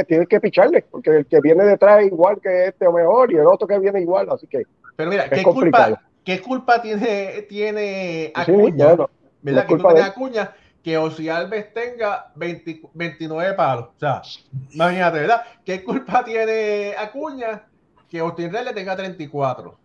tienes 0.07 0.29
que 0.29 0.41
picharle, 0.41 0.85
porque 0.91 1.11
el 1.11 1.27
que 1.27 1.41
viene 1.41 1.65
detrás 1.65 2.01
es 2.03 2.07
igual 2.07 2.41
que 2.41 2.67
este 2.67 2.87
o 2.87 2.93
mejor 2.93 3.33
y 3.33 3.37
el 3.37 3.47
otro 3.47 3.67
que 3.67 3.79
viene 3.81 4.01
igual, 4.01 4.29
así 4.31 4.47
que 4.47 4.63
Pero 4.95 5.11
mira, 5.11 5.29
¿qué 5.29 5.43
culpa, 5.43 6.03
¿qué 6.25 6.41
culpa 6.41 6.81
tiene, 6.81 7.43
tiene 7.49 8.31
Acuña? 8.35 8.97
¿Verdad? 9.43 9.67
¿Qué 9.67 9.73
culpa 9.75 9.95
tiene 9.95 10.09
Acuña? 10.09 10.55
Que 10.87 10.97
Osi 10.97 11.29
Alves 11.29 11.75
tenga 11.75 12.31
29 12.37 13.55
palos. 13.55 13.87
O 13.87 13.99
sea, 13.99 14.23
imagínate, 14.71 15.19
¿verdad? 15.19 15.43
¿Qué 15.65 15.83
culpa 15.83 16.25
tiene 16.25 16.95
Acuña 16.97 17.67
que 18.09 18.21
Austin 18.21 18.53
le 18.53 18.73
tenga 18.73 18.95
34? 18.95 19.77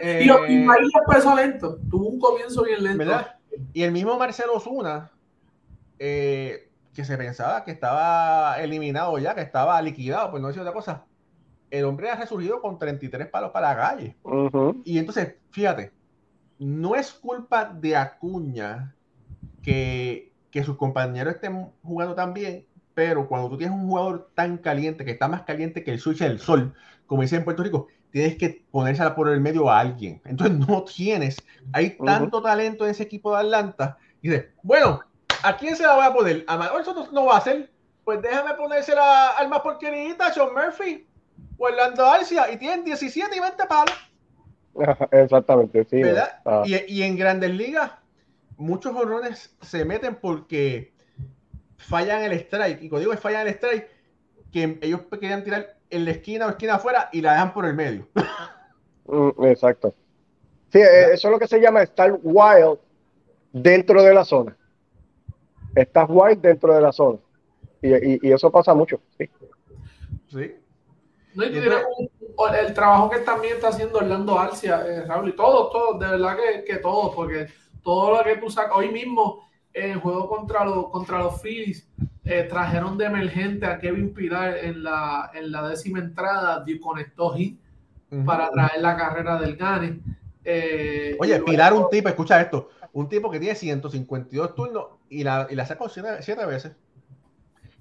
eh, 0.00 0.26
y, 0.48 0.56
María 0.64 0.88
empezó 1.06 1.36
lento, 1.36 1.78
tuvo 1.88 2.08
un 2.08 2.18
comienzo 2.18 2.64
bien 2.64 2.82
lento. 2.82 2.98
¿verdad? 2.98 3.36
Y 3.72 3.84
el 3.84 3.92
mismo 3.92 4.18
Marcelo 4.18 4.58
Zuna, 4.58 5.12
eh, 6.00 6.68
que 6.92 7.04
se 7.04 7.16
pensaba 7.16 7.62
que 7.62 7.70
estaba 7.70 8.60
eliminado 8.60 9.16
ya, 9.18 9.36
que 9.36 9.42
estaba 9.42 9.80
liquidado, 9.82 10.32
pues 10.32 10.42
no 10.42 10.48
decir 10.48 10.62
otra 10.62 10.74
cosa. 10.74 11.04
El 11.70 11.84
hombre 11.84 12.10
ha 12.10 12.16
resurgido 12.16 12.60
con 12.60 12.76
33 12.76 13.28
palos 13.28 13.52
para 13.52 13.68
la 13.68 13.76
calle. 13.76 14.16
Y 14.82 14.98
entonces, 14.98 15.36
fíjate, 15.52 15.92
no 16.58 16.96
es 16.96 17.12
culpa 17.12 17.66
de 17.66 17.94
Acuña 17.94 18.96
que, 19.64 20.30
sus 20.64 20.76
compañeros 20.76 21.34
estén 21.34 21.68
jugando 21.82 22.14
tan 22.14 22.32
bien, 22.32 22.66
pero 22.94 23.26
cuando 23.26 23.48
tú 23.48 23.58
tienes 23.58 23.76
un 23.76 23.88
jugador 23.88 24.30
tan 24.34 24.58
caliente, 24.58 25.04
que 25.04 25.10
está 25.10 25.26
más 25.26 25.42
caliente 25.42 25.82
que 25.82 25.90
el 25.90 25.98
switch 25.98 26.18
del 26.18 26.38
sol, 26.38 26.74
como 27.06 27.22
dicen 27.22 27.38
en 27.38 27.44
Puerto 27.44 27.62
Rico, 27.62 27.88
tienes 28.10 28.36
que 28.36 28.64
ponérsela 28.70 29.16
por 29.16 29.28
el 29.28 29.40
medio 29.40 29.68
a 29.68 29.80
alguien. 29.80 30.22
Entonces 30.24 30.56
no 30.68 30.84
tienes, 30.84 31.36
hay 31.72 31.96
tanto 31.98 32.40
talento 32.40 32.84
en 32.84 32.92
ese 32.92 33.02
equipo 33.02 33.32
de 33.32 33.40
Atlanta. 33.40 33.98
Y 34.22 34.28
dices, 34.28 34.46
bueno, 34.62 35.00
¿a 35.42 35.56
quién 35.56 35.74
se 35.74 35.82
la 35.82 35.96
voy 35.96 36.04
a 36.04 36.12
poner? 36.12 36.44
A 36.46 36.56
Manuel 36.56 36.84
Soto 36.84 37.08
no 37.10 37.26
va 37.26 37.34
a 37.34 37.38
hacer. 37.38 37.70
Pues 38.04 38.22
déjame 38.22 38.54
ponérsela 38.54 39.30
al 39.30 39.48
más 39.48 39.60
porquerita, 39.60 40.32
Sean 40.32 40.50
Murphy 40.54 41.06
o 41.58 41.64
Orlando 41.64 42.04
Arcia, 42.04 42.52
y 42.52 42.58
tienen 42.58 42.84
17 42.84 43.34
y 43.34 43.40
20 43.40 43.64
palos. 43.66 43.94
Exactamente, 45.10 45.84
sí. 45.90 46.02
Ah. 46.44 46.62
Y, 46.66 46.76
y 46.92 47.02
en 47.02 47.16
grandes 47.16 47.50
ligas, 47.50 47.90
muchos 48.56 48.94
horrones 48.94 49.54
se 49.60 49.84
meten 49.84 50.16
porque 50.16 50.92
fallan 51.76 52.22
el 52.22 52.32
strike. 52.32 52.82
Y 52.82 52.88
cuando 52.88 53.00
digo 53.00 53.12
que 53.12 53.18
fallan 53.18 53.46
el 53.46 53.54
strike, 53.54 53.88
que 54.52 54.78
ellos 54.82 55.02
querían 55.10 55.44
tirar 55.44 55.76
en 55.90 56.04
la 56.04 56.12
esquina 56.12 56.46
o 56.46 56.50
esquina 56.50 56.74
afuera 56.74 57.08
y 57.12 57.20
la 57.20 57.32
dejan 57.32 57.52
por 57.52 57.66
el 57.66 57.74
medio. 57.74 58.06
Mm, 59.06 59.44
exacto. 59.44 59.94
Sí, 60.72 60.78
eh, 60.78 61.12
eso 61.12 61.28
es 61.28 61.32
lo 61.32 61.38
que 61.38 61.46
se 61.46 61.60
llama 61.60 61.82
estar 61.82 62.18
wild 62.22 62.78
dentro 63.52 64.02
de 64.02 64.14
la 64.14 64.24
zona. 64.24 64.56
Estás 65.74 66.06
wild 66.08 66.40
dentro 66.40 66.74
de 66.74 66.80
la 66.80 66.90
zona. 66.90 67.18
Y, 67.82 68.32
eso 68.32 68.50
pasa 68.50 68.72
mucho. 68.72 68.98
Sí. 69.18 69.28
sí. 70.28 70.54
el 71.36 72.74
trabajo 72.74 73.10
que 73.10 73.18
también 73.18 73.56
está 73.56 73.68
haciendo 73.68 73.98
Orlando 73.98 74.38
Alcia, 74.38 74.86
eh, 74.86 75.02
Raúl, 75.02 75.28
y 75.28 75.36
todos, 75.36 75.70
todos, 75.70 76.00
de 76.00 76.06
verdad 76.06 76.36
que, 76.36 76.64
que 76.64 76.76
todos, 76.78 77.14
porque 77.14 77.48
todo 77.84 78.16
lo 78.16 78.24
que 78.24 78.36
tú 78.38 78.50
sacas. 78.50 78.72
Hoy 78.74 78.90
mismo, 78.90 79.46
en 79.72 79.92
el 79.92 79.98
juego 80.00 80.28
contra 80.28 80.64
los, 80.64 80.90
contra 80.90 81.18
los 81.18 81.40
Phillies, 81.40 81.88
eh, 82.24 82.46
trajeron 82.48 82.98
de 82.98 83.04
emergente 83.04 83.66
a 83.66 83.78
Kevin 83.78 84.12
Pilar 84.12 84.56
en 84.56 84.82
la, 84.82 85.30
en 85.34 85.52
la 85.52 85.68
décima 85.68 86.00
entrada, 86.00 86.64
conectó 86.80 87.30
hit 87.34 87.60
para 88.24 88.50
traer 88.50 88.80
la 88.80 88.96
carrera 88.96 89.38
del 89.38 89.56
Gane. 89.56 90.00
Eh, 90.44 91.16
Oye, 91.20 91.40
Pilar, 91.42 91.72
un 91.72 91.88
tipo, 91.90 92.08
escucha 92.08 92.40
esto, 92.40 92.70
un 92.92 93.08
tipo 93.08 93.30
que 93.30 93.38
tiene 93.38 93.54
152 93.54 94.54
turnos 94.54 94.86
y 95.08 95.22
la, 95.22 95.46
y 95.50 95.54
la 95.54 95.66
sacó 95.66 95.88
siete, 95.88 96.46
veces, 96.46 96.72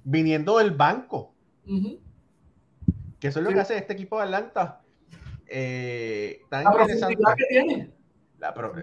viniendo 0.03 0.57
del 0.57 0.71
banco. 0.71 1.33
Que 3.19 3.27
eso 3.29 3.39
es 3.39 3.45
lo 3.45 3.51
que 3.51 3.59
hace 3.59 3.77
este 3.77 3.93
equipo 3.93 4.17
de 4.17 4.23
Atlanta. 4.23 4.81
Eh, 5.47 6.41
tan 6.49 6.65
interesante. 6.65 7.15
que 7.37 7.45
tiene 7.47 7.91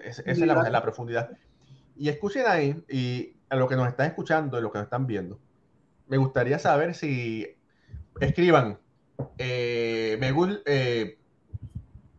esa 0.03 0.23
es 0.25 0.39
la, 0.39 0.81
profundidad. 0.81 1.31
Y 1.95 2.09
escuchen 2.09 2.45
ahí, 2.47 2.83
y 2.89 3.35
a 3.49 3.55
lo 3.55 3.67
que 3.67 3.75
nos 3.75 3.87
están 3.87 4.07
escuchando 4.07 4.57
y 4.57 4.61
lo 4.61 4.71
que 4.71 4.79
nos 4.79 4.85
están 4.85 5.05
viendo, 5.07 5.39
me 6.07 6.17
gustaría 6.17 6.59
saber 6.59 6.95
si 6.95 7.47
escriban, 8.19 8.79
eh, 9.37 10.17
me 10.19 10.33
eh, 10.65 11.17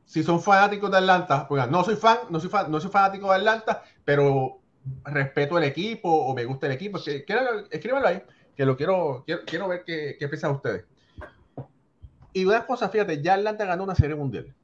si 0.05 0.23
son 0.23 0.41
fanáticos 0.41 0.91
de 0.91 0.99
Atlanta, 0.99 1.49
pues 1.49 1.69
no 1.69 1.85
soy 1.85 1.97
fan, 1.97 2.19
no 2.31 2.39
soy 2.39 2.51
fan, 2.51 2.71
no 2.71 2.81
soy 2.81 2.91
fanático 2.91 3.31
de 3.31 3.37
Atlanta, 3.37 3.83
pero 4.05 4.61
respeto 5.05 5.59
el 5.59 5.65
equipo 5.65 6.11
o 6.11 6.35
me 6.35 6.45
gusta 6.45 6.67
el 6.67 6.73
equipo, 6.73 6.99
que, 7.03 7.25
escríbanlo 7.71 8.09
ahí, 8.09 8.23
que 8.57 8.65
lo 8.65 8.77
quiero, 8.77 9.25
quiero, 9.47 9.69
ver 9.69 9.85
qué, 9.85 10.17
qué 10.19 10.29
piensan 10.29 10.53
ustedes. 10.53 10.85
Y 12.33 12.45
una 12.45 12.67
cosa, 12.67 12.89
fíjate, 12.89 13.23
ya 13.23 13.35
Atlanta 13.35 13.65
ganó 13.65 13.85
una 13.85 13.95
serie 13.95 14.17
mundial. 14.17 14.55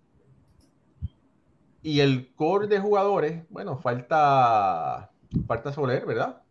Y 1.83 2.01
el 2.01 2.35
core 2.35 2.67
de 2.67 2.81
jugadores, 2.81 3.43
bueno, 3.51 3.79
falta, 3.79 5.11
falta 5.47 5.73
Soler, 5.73 6.05
¿verdad? 6.07 6.43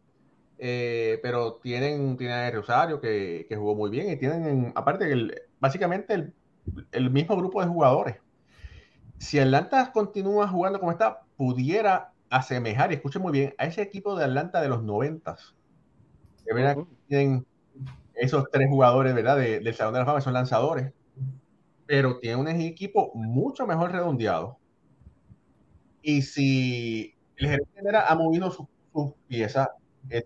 Eh, 0.57 1.19
pero 1.21 1.55
tienen, 1.55 2.17
tienen 2.17 2.37
a 2.37 2.49
Rosario 2.51 2.99
que, 2.99 3.45
que, 3.47 3.55
jugó 3.55 3.75
muy 3.75 3.91
bien 3.91 4.09
y 4.09 4.15
tienen, 4.15 4.71
aparte, 4.75 5.11
el, 5.11 5.39
básicamente 5.59 6.13
el, 6.13 6.33
el, 6.91 7.11
mismo 7.11 7.35
grupo 7.37 7.61
de 7.61 7.67
jugadores. 7.67 8.15
si 9.19 9.39
Atlanta 9.39 9.91
continúa 9.91 10.47
jugando 10.47 10.79
como 10.79 10.91
está, 10.91 11.21
pudiera 11.35 12.11
asemejar, 12.29 12.91
y 12.91 12.95
escuchen 12.95 13.21
muy 13.21 13.31
bien, 13.31 13.53
a 13.57 13.65
ese 13.65 13.81
equipo 13.81 14.15
de 14.15 14.25
Atlanta 14.25 14.61
de 14.61 14.69
los 14.69 14.83
noventas. 14.83 15.55
Que 16.45 16.85
tienen 17.07 17.45
esos 18.15 18.45
tres 18.51 18.69
jugadores, 18.69 19.13
¿verdad? 19.13 19.37
del 19.37 19.73
Salón 19.75 19.93
de 19.93 19.99
la 19.99 20.05
Fama, 20.05 20.21
son 20.21 20.33
lanzadores. 20.33 20.93
Pero 21.85 22.19
tiene 22.19 22.37
un 22.37 22.47
equipo 22.47 23.11
mucho 23.13 23.67
mejor 23.67 23.91
redondeado. 23.91 24.57
Y 26.07 26.21
si 26.21 27.13
el 27.35 27.49
gerente 27.49 27.97
ha 27.97 28.15
movido 28.15 28.49
sus 28.49 28.65
piezas, 29.27 29.67
el, 30.09 30.23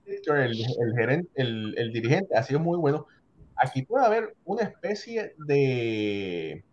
el, 1.33 1.75
el, 1.75 1.91
dirigente 1.91 2.37
ha 2.37 2.43
sido 2.43 2.59
muy 2.59 2.77
bueno, 2.77 3.07
aquí 3.55 3.81
puede 3.81 4.05
haber 4.05 4.35
una 4.45 4.61
especie 4.61 5.33
de, 5.39 6.63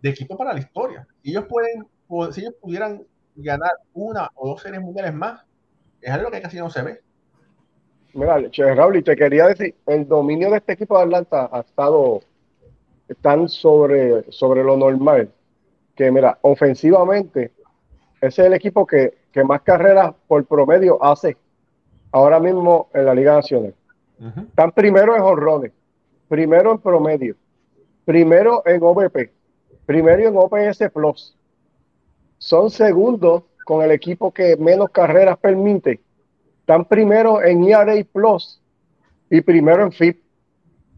de 0.00 0.08
equipo 0.08 0.38
para 0.38 0.54
la 0.54 0.60
historia. 0.60 1.06
Si 1.22 1.32
ellos 1.32 1.44
pueden, 1.50 1.86
si 2.32 2.40
ellos 2.40 2.54
pudieran 2.62 3.02
ganar 3.36 3.72
una 3.92 4.30
o 4.36 4.48
dos 4.48 4.62
series 4.62 4.80
mundiales 4.80 5.12
más, 5.12 5.44
es 6.00 6.10
algo 6.10 6.30
que 6.30 6.40
casi 6.40 6.56
no 6.56 6.70
se 6.70 6.80
ve. 6.80 7.02
Mira, 8.14 8.38
Raúl, 8.74 8.96
y 8.96 9.02
te 9.02 9.14
quería 9.14 9.48
decir, 9.48 9.74
el 9.84 10.08
dominio 10.08 10.48
de 10.48 10.56
este 10.56 10.72
equipo 10.72 10.96
de 10.96 11.04
Atlanta 11.04 11.50
ha 11.52 11.60
estado 11.60 12.22
tan 13.20 13.50
sobre, 13.50 14.32
sobre 14.32 14.64
lo 14.64 14.78
normal 14.78 15.30
que, 15.94 16.10
mira, 16.10 16.38
ofensivamente, 16.42 17.52
ese 18.20 18.42
es 18.42 18.46
el 18.46 18.54
equipo 18.54 18.86
que, 18.86 19.14
que 19.32 19.44
más 19.44 19.62
carreras 19.62 20.14
por 20.26 20.44
promedio 20.44 21.02
hace 21.02 21.36
ahora 22.12 22.40
mismo 22.40 22.88
en 22.94 23.06
la 23.06 23.14
Liga 23.14 23.34
Nacional. 23.36 23.74
Están 24.48 24.72
primero 24.72 25.16
en 25.16 25.22
jorrones, 25.22 25.72
primero 26.28 26.72
en 26.72 26.78
promedio, 26.78 27.36
primero 28.04 28.62
en 28.66 28.82
OVP, 28.82 29.30
primero 29.86 30.28
en 30.28 30.36
OPS 30.36 30.90
Plus. 30.92 31.34
Son 32.36 32.68
segundos 32.70 33.44
con 33.64 33.82
el 33.82 33.92
equipo 33.92 34.30
que 34.30 34.56
menos 34.58 34.90
carreras 34.90 35.38
permite. 35.38 36.00
Están 36.60 36.84
primero 36.84 37.42
en 37.42 37.64
ERA 37.64 37.94
Plus 38.12 38.60
y 39.30 39.40
primero 39.40 39.84
en 39.84 39.92
FIP. 39.92 40.20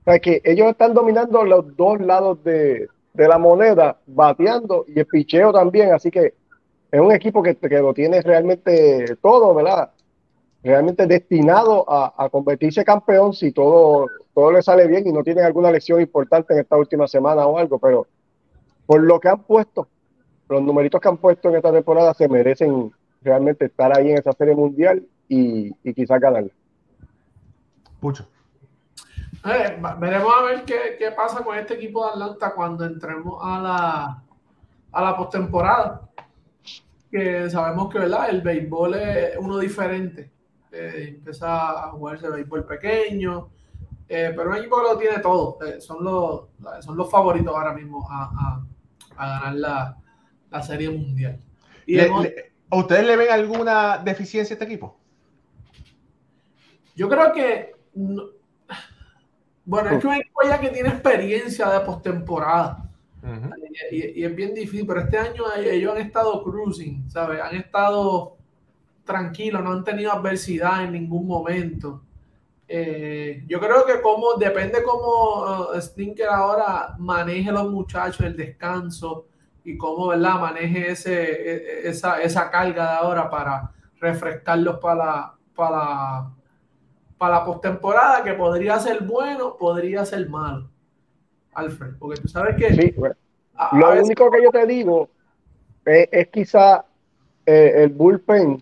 O 0.00 0.04
sea 0.04 0.18
que 0.18 0.42
ellos 0.44 0.68
están 0.68 0.92
dominando 0.92 1.44
los 1.44 1.76
dos 1.76 2.00
lados 2.00 2.42
de, 2.42 2.88
la 3.14 3.38
moneda, 3.38 3.98
bateando 4.06 4.84
y 4.88 4.98
el 4.98 5.06
picheo 5.06 5.52
también. 5.52 5.92
Así 5.92 6.10
que 6.10 6.34
es 6.90 7.00
un 7.00 7.12
equipo 7.12 7.42
que, 7.42 7.56
que 7.56 7.78
lo 7.78 7.94
tiene 7.94 8.20
realmente 8.22 9.16
todo, 9.20 9.54
¿verdad? 9.54 9.90
realmente 10.62 11.06
destinado 11.06 11.84
a, 11.88 12.28
convertirse 12.30 12.84
campeón 12.84 13.32
si 13.32 13.52
todo, 13.52 14.06
todo 14.34 14.52
le 14.52 14.62
sale 14.62 14.86
bien 14.86 15.06
y 15.06 15.12
no 15.12 15.22
tienen 15.22 15.44
alguna 15.44 15.70
lección 15.70 16.00
importante 16.00 16.54
en 16.54 16.60
esta 16.60 16.76
última 16.76 17.08
semana 17.08 17.46
o 17.46 17.58
algo, 17.58 17.78
pero 17.78 18.06
por 18.86 19.02
lo 19.02 19.18
que 19.18 19.28
han 19.28 19.42
puesto, 19.42 19.88
los 20.48 20.62
numeritos 20.62 21.00
que 21.00 21.08
han 21.08 21.16
puesto 21.16 21.48
en 21.48 21.56
esta 21.56 21.72
temporada 21.72 22.14
se 22.14 22.28
merecen 22.28 22.92
realmente 23.22 23.66
estar 23.66 23.96
ahí 23.96 24.10
en 24.10 24.18
esa 24.18 24.32
serie 24.32 24.54
mundial 24.54 25.04
y, 25.28 25.72
y 25.82 25.94
quizás 25.94 26.20
ganar. 26.20 26.44
Veremos 29.98 30.32
a 30.36 30.42
ver 30.42 30.64
qué, 30.64 30.96
qué, 30.98 31.10
pasa 31.10 31.42
con 31.42 31.56
este 31.56 31.74
equipo 31.74 32.04
de 32.04 32.12
Atlanta 32.12 32.54
cuando 32.54 32.84
entremos 32.84 33.38
a 33.42 33.60
la, 33.60 34.22
a 34.92 35.02
la 35.02 35.16
postemporada. 35.16 36.08
Que 37.10 37.50
sabemos 37.50 37.90
que 37.90 37.98
¿verdad? 37.98 38.30
el 38.30 38.40
béisbol 38.40 38.94
es 38.94 39.36
uno 39.38 39.58
diferente 39.58 40.32
eh, 40.72 41.08
empieza 41.08 41.84
a 41.84 41.90
jugarse 41.90 42.30
béisbol 42.30 42.64
pequeño, 42.64 43.50
eh, 44.08 44.32
pero 44.34 44.50
un 44.50 44.56
equipo 44.56 44.76
que 44.78 44.82
lo 44.82 44.98
tiene 44.98 45.18
todo, 45.18 45.58
eh, 45.66 45.82
son, 45.82 46.02
los, 46.02 46.44
son 46.80 46.96
los 46.96 47.10
favoritos 47.10 47.54
ahora 47.54 47.74
mismo 47.74 48.08
a, 48.10 48.64
ganar 49.14 49.54
la, 49.54 49.96
la, 50.50 50.62
Serie 50.62 50.88
Mundial. 50.88 51.38
Y 51.86 51.98
ustedes 52.70 53.06
le 53.06 53.16
ven 53.16 53.30
alguna 53.30 53.98
deficiencia 53.98 54.54
a 54.54 54.56
este 54.56 54.64
equipo? 54.64 54.96
Yo 56.96 57.06
creo 57.06 57.32
que. 57.34 57.74
Bueno, 59.64 59.90
es 59.90 60.00
que 60.00 60.06
un 60.06 60.14
equipo 60.14 60.40
ya 60.44 60.60
que 60.60 60.68
tiene 60.68 60.88
experiencia 60.88 61.68
de 61.68 61.80
postemporada. 61.80 62.84
y, 63.90 64.20
y, 64.20 64.24
es 64.24 64.34
bien 64.34 64.54
difícil, 64.54 64.86
pero 64.86 65.00
este 65.00 65.18
año 65.18 65.44
ellos 65.56 65.92
han 65.94 66.02
estado 66.02 66.42
cruising, 66.42 67.08
¿sabes? 67.10 67.40
Han 67.40 67.54
estado 67.54 68.36
tranquilo, 69.04 69.60
no 69.60 69.72
han 69.72 69.84
tenido 69.84 70.12
adversidad 70.12 70.84
en 70.84 70.92
ningún 70.92 71.26
momento. 71.26 72.02
Eh, 72.74 73.44
yo 73.46 73.60
creo 73.60 73.84
que 73.84 74.00
como 74.00 74.34
depende 74.34 74.82
cómo 74.82 75.68
uh, 75.74 75.80
Stinker 75.80 76.28
ahora 76.28 76.94
maneje 76.98 77.52
los 77.52 77.70
muchachos, 77.70 78.20
el 78.20 78.36
descanso 78.36 79.26
y 79.62 79.76
cómo 79.76 80.08
¿verdad? 80.08 80.40
maneje 80.40 80.90
ese, 80.90 81.12
e, 81.12 81.56
e, 81.56 81.88
esa, 81.90 82.22
esa 82.22 82.50
carga 82.50 82.92
de 82.92 82.96
ahora 82.96 83.28
para 83.28 83.70
refrescarlos 84.00 84.78
para 84.78 84.94
la, 84.94 85.34
para, 85.54 86.30
para 87.22 87.38
la 87.38 87.44
postemporada, 87.44 88.24
que 88.24 88.32
podría 88.32 88.80
ser 88.80 89.04
bueno, 89.04 89.56
podría 89.56 90.04
ser 90.04 90.28
malo. 90.28 90.68
Alfred, 91.54 91.92
porque 92.00 92.20
tú 92.20 92.26
sabes 92.26 92.56
que... 92.56 92.74
Sí, 92.74 92.96
lo 93.74 93.92
único 93.92 94.28
que 94.28 94.42
yo 94.42 94.50
te 94.50 94.66
digo 94.66 95.08
es, 95.84 96.28
quizá 96.30 96.84
eh, 97.46 97.74
el 97.76 97.90
bullpen 97.90 98.60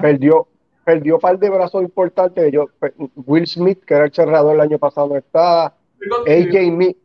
Perdió, 0.00 0.48
perdió 0.84 1.16
un 1.16 1.20
par 1.20 1.38
de 1.38 1.50
brazos 1.50 1.82
importantes. 1.82 2.50
Yo, 2.50 2.70
Will 3.14 3.46
Smith, 3.46 3.84
que 3.84 3.92
era 3.92 4.06
el 4.06 4.12
cerrador 4.14 4.54
el 4.54 4.62
año 4.62 4.78
pasado, 4.78 5.08
no 5.08 5.16
está. 5.18 5.66
AJ, 5.66 6.96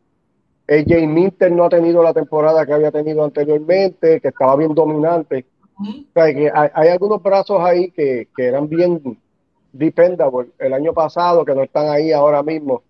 AJ 0.70 1.06
Minter 1.06 1.52
no 1.52 1.66
ha 1.66 1.68
tenido 1.68 2.02
la 2.02 2.14
temporada 2.14 2.64
que 2.64 2.72
había 2.72 2.90
tenido 2.90 3.22
anteriormente, 3.22 4.22
que 4.22 4.28
estaba 4.28 4.56
bien 4.56 4.74
dominante. 4.74 5.44
hay, 6.14 6.88
algunos 6.88 7.22
brazos 7.22 7.60
ahí 7.60 7.90
que, 7.90 8.26
eran 8.38 8.70
bien 8.70 9.18
dependable 9.72 10.50
el 10.58 10.72
año 10.72 10.92
pasado, 10.92 11.44
que 11.44 11.54
no 11.54 11.62
están 11.62 11.88
ahí 11.88 12.12
ahora 12.12 12.42
mismo. 12.42 12.82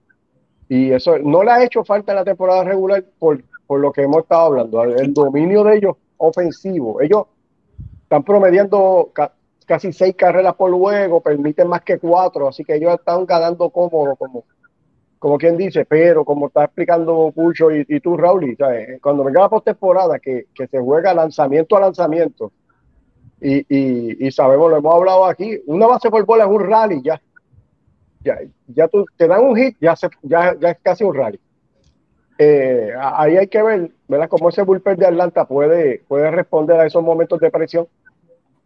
Y 0.69 0.93
eso 0.93 1.19
no 1.19 1.43
le 1.43 1.51
ha 1.51 1.65
hecho 1.65 1.85
falta 1.85 2.13
en 2.13 2.17
la 2.17 2.25
temporada 2.25 2.65
regular 2.65 3.05
por, 3.19 3.43
por 3.67 3.81
lo 3.81 3.93
que 3.93 4.03
hemos 4.03 4.23
estado 4.23 4.47
hablando. 4.47 4.83
El 4.85 5.13
dominio 5.13 5.65
de 5.65 5.77
ellos 5.77 5.97
ofensivo. 6.17 7.01
Ellos 7.01 7.25
están 8.03 8.23
promediando 8.23 9.11
casi 9.67 9.93
seis 9.93 10.15
carreras 10.17 10.55
por 10.55 10.73
juego, 10.73 11.21
permiten 11.21 11.69
más 11.69 11.83
que 11.83 11.99
cuatro, 11.99 12.49
así 12.49 12.65
que 12.65 12.77
ellos 12.77 12.95
están 12.95 13.27
ganando 13.27 13.71
cómodo, 13.71 14.17
como, 14.17 14.45
como 15.19 15.39
quien 15.39 15.57
dice, 15.57 15.85
pero 15.85 16.25
como 16.25 16.49
está 16.49 16.65
explicando 16.65 17.33
Pucho 17.35 17.71
y, 17.71 18.01
tú, 18.01 18.17
Raúl, 18.17 18.57
cuando 19.01 19.25
venga 19.25 19.41
la 19.41 19.49
postemporada, 19.49 20.19
que, 20.19 20.47
que 20.55 20.67
se 20.67 20.79
juega 20.79 21.15
lanzamiento 21.15 21.77
a 21.77 21.81
lanzamiento, 21.81 22.53
y, 23.43 24.27
y, 24.27 24.31
sabemos, 24.31 24.71
lo 24.71 24.77
hemos 24.77 24.95
hablado 24.95 25.25
aquí, 25.25 25.61
una 25.67 25.87
base 25.87 26.11
por 26.11 26.25
bola 26.25 26.45
es 26.45 26.51
un 26.51 26.69
rally, 26.69 27.03
ya. 27.03 27.21
Ya, 28.25 28.39
ya 28.69 28.87
tú, 28.87 29.05
te 29.17 29.27
dan 29.27 29.43
un 29.43 29.57
hit, 29.57 29.77
ya, 29.81 29.97
se, 29.97 30.09
ya, 30.23 30.57
es 30.61 30.77
casi 30.81 31.03
un 31.03 31.15
rally. 31.15 31.41
Eh, 32.39 32.93
ahí 32.99 33.37
hay 33.37 33.49
que 33.49 33.63
ver, 33.63 33.91
¿verdad? 34.07 34.29
Cómo 34.29 34.49
ese 34.49 34.63
bullpen 34.63 34.97
de 34.97 35.07
Atlanta 35.07 35.45
puede, 35.45 36.03
puede 36.07 36.31
responder 36.31 36.79
a 36.79 36.87
esos 36.87 37.03
momentos 37.03 37.41
de 37.41 37.51
presión 37.51 37.89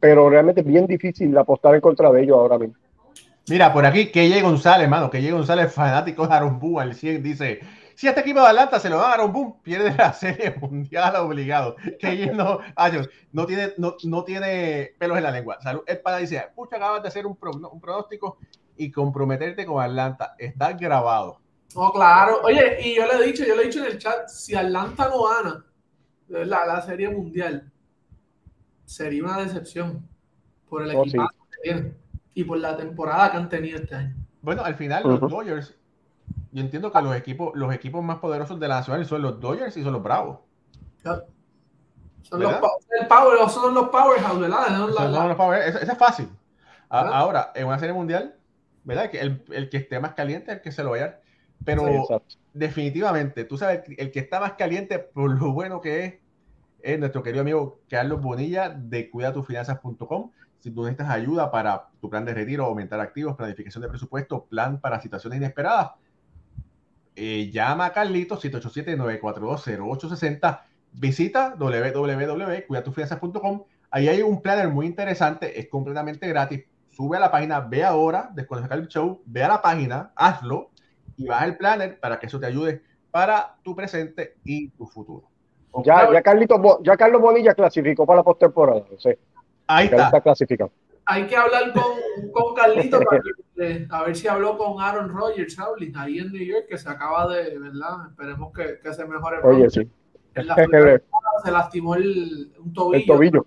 pero 0.00 0.28
realmente 0.30 0.60
es 0.60 0.66
bien 0.66 0.86
difícil 0.86 1.36
apostar 1.36 1.74
en 1.74 1.80
contra 1.80 2.10
de 2.12 2.22
ellos 2.22 2.36
ahora 2.36 2.58
mismo. 2.58 2.74
Mira, 3.48 3.72
por 3.72 3.86
aquí, 3.86 4.10
que 4.10 4.40
González, 4.40 4.88
mano, 4.88 5.08
que 5.08 5.30
González, 5.30 5.72
fanático 5.72 6.26
de 6.26 6.40
Boone, 6.40 6.82
al 6.82 6.94
100, 6.94 7.22
dice, 7.22 7.60
si 7.96 8.06
este 8.06 8.20
equipo 8.20 8.40
de 8.40 8.48
Atlanta 8.48 8.78
se 8.78 8.90
lo 8.90 8.98
da 8.98 9.08
a 9.08 9.12
Aaron 9.14 9.32
Boone, 9.32 9.54
pierde 9.62 9.94
la 9.96 10.12
serie 10.12 10.54
mundial 10.60 11.16
obligado. 11.16 11.76
Que 11.98 12.26
no, 12.26 12.60
no, 13.32 13.46
tiene, 13.46 13.72
no, 13.78 13.96
no, 14.04 14.22
tiene 14.22 14.92
pelos 14.98 15.16
en 15.16 15.24
la 15.24 15.30
lengua. 15.30 15.58
Salud, 15.62 15.82
el 15.86 16.00
para 16.00 16.18
dice, 16.18 16.46
pucha, 16.54 16.76
acabas 16.76 17.02
de 17.02 17.08
hacer 17.08 17.26
un, 17.26 17.38
un 17.40 17.80
pronóstico 17.80 18.36
y 18.76 18.92
comprometerte 18.92 19.64
con 19.64 19.82
Atlanta. 19.82 20.34
Está 20.38 20.74
grabado. 20.74 21.40
No, 21.74 21.90
claro. 21.90 22.40
Oye, 22.44 22.78
y 22.82 22.96
yo 22.96 23.06
le 23.06 23.14
he 23.14 23.26
dicho, 23.28 23.44
yo 23.44 23.56
le 23.56 23.62
he 23.62 23.66
dicho 23.66 23.80
en 23.80 23.92
el 23.92 23.98
chat, 23.98 24.28
si 24.28 24.54
Atlanta 24.54 25.08
no 25.08 25.24
gana 25.24 25.64
la, 26.28 26.66
la 26.66 26.82
serie 26.82 27.08
mundial, 27.08 27.72
sería 28.84 29.24
una 29.24 29.38
decepción 29.38 30.06
por 30.68 30.82
el 30.82 30.94
oh, 30.94 31.02
equipo 31.02 31.28
que 31.50 31.58
tienen 31.62 31.96
y 32.34 32.44
por 32.44 32.58
la 32.58 32.76
temporada 32.76 33.30
que 33.30 33.36
han 33.38 33.48
tenido 33.48 33.78
este 33.78 33.94
año. 33.94 34.14
Bueno, 34.42 34.62
al 34.62 34.74
final 34.74 35.02
los 35.02 35.20
Dodgers, 35.20 35.74
yo 36.56 36.62
entiendo 36.62 36.90
que 36.90 37.02
los 37.02 37.14
equipos, 37.14 37.52
los 37.54 37.74
equipos 37.74 38.02
más 38.02 38.16
poderosos 38.16 38.58
de 38.58 38.66
la 38.66 38.76
nacional 38.76 39.04
son 39.04 39.20
los 39.20 39.38
Dodgers 39.38 39.76
y 39.76 39.82
son 39.82 39.92
los 39.92 40.02
Bravos. 40.02 40.38
Son 41.02 41.20
los, 42.40 42.50
el 42.98 43.06
power, 43.06 43.50
son 43.50 43.74
los 43.74 43.90
powerhouse, 43.90 44.40
¿verdad? 44.40 44.66
Son 44.68 45.28
los 45.28 45.36
power, 45.36 45.68
eso, 45.68 45.78
es 45.78 45.98
fácil. 45.98 46.30
Ahora, 46.88 47.52
en 47.54 47.66
una 47.66 47.78
serie 47.78 47.92
mundial, 47.92 48.36
¿verdad? 48.84 49.10
Que 49.10 49.20
el, 49.20 49.44
el, 49.50 49.68
que 49.68 49.76
esté 49.76 50.00
más 50.00 50.14
caliente 50.14 50.50
es 50.50 50.56
el 50.56 50.62
que 50.62 50.72
se 50.72 50.82
lo 50.82 50.92
vaya. 50.92 51.20
Pero 51.62 52.06
definitivamente, 52.54 53.44
tú 53.44 53.58
sabes, 53.58 53.82
el 53.98 54.10
que 54.10 54.20
está 54.20 54.40
más 54.40 54.54
caliente 54.54 54.98
por 54.98 55.38
lo 55.38 55.52
bueno 55.52 55.82
que 55.82 56.04
es, 56.06 56.14
es 56.80 56.98
nuestro 56.98 57.22
querido 57.22 57.42
amigo 57.42 57.80
Carlos 57.90 58.22
Bonilla 58.22 58.70
de 58.70 59.10
cuidatufinanzas.com. 59.10 60.30
Si 60.60 60.70
tú 60.70 60.84
necesitas 60.84 61.10
ayuda 61.10 61.50
para 61.50 61.90
tu 62.00 62.08
plan 62.08 62.24
de 62.24 62.32
retiro, 62.32 62.64
aumentar 62.64 62.98
activos, 62.98 63.36
planificación 63.36 63.82
de 63.82 63.88
presupuesto, 63.90 64.46
plan 64.46 64.80
para 64.80 65.02
situaciones 65.02 65.36
inesperadas, 65.36 65.90
eh, 67.16 67.50
llama 67.50 67.86
a 67.86 67.92
Carlitos 67.92 68.44
787-942-0860. 68.44 70.60
visita 70.92 71.56
www.cuidatufianzas.com. 71.58 73.64
Ahí 73.90 74.06
hay 74.08 74.22
un 74.22 74.40
planner 74.42 74.68
muy 74.68 74.86
interesante, 74.86 75.58
es 75.58 75.68
completamente 75.68 76.28
gratis. 76.28 76.64
Sube 76.90 77.16
a 77.16 77.20
la 77.20 77.30
página, 77.30 77.60
ve 77.60 77.84
ahora, 77.84 78.28
después 78.34 78.66
de 78.66 78.74
el 78.74 78.88
show, 78.88 79.22
ve 79.26 79.42
a 79.42 79.48
la 79.48 79.62
página, 79.62 80.12
hazlo 80.14 80.70
y 81.16 81.26
baja 81.26 81.46
el 81.46 81.56
planner 81.56 81.98
para 81.98 82.18
que 82.18 82.26
eso 82.26 82.38
te 82.38 82.44
ayude 82.46 82.82
para 83.10 83.56
tu 83.62 83.74
presente 83.74 84.36
y 84.44 84.68
tu 84.70 84.86
futuro. 84.86 85.24
Ya, 85.84 86.10
ya, 86.12 86.22
Carlito, 86.22 86.80
ya 86.82 86.96
Carlos 86.96 87.20
Bonilla 87.20 87.54
clasificó 87.54 88.06
para 88.06 88.18
la 88.18 88.24
postemporada. 88.24 88.84
Ahí 89.66 89.86
está. 89.86 90.06
está 90.06 90.20
clasificado 90.20 90.70
hay 91.06 91.26
que 91.26 91.36
hablar 91.36 91.72
con, 91.72 92.30
con 92.32 92.54
Carlito 92.54 93.00
para 93.00 93.22
que, 93.22 93.86
a 93.90 94.02
ver 94.02 94.16
si 94.16 94.28
habló 94.28 94.58
con 94.58 94.80
Aaron 94.80 95.08
Rodgers 95.08 95.56
ahí 95.96 96.18
en 96.18 96.32
New 96.32 96.44
York, 96.44 96.66
que 96.68 96.76
se 96.76 96.88
acaba 96.88 97.32
de, 97.32 97.58
¿verdad? 97.58 98.08
Esperemos 98.10 98.52
que, 98.52 98.78
que 98.82 98.92
se 98.92 99.06
mejore. 99.06 99.38
Oye, 99.44 99.70
sí. 99.70 99.88
se 100.34 101.50
lastimó 101.50 101.94
el, 101.94 102.52
un 102.58 102.72
tobillo. 102.72 102.98
El 102.98 103.06
tobillo, 103.06 103.46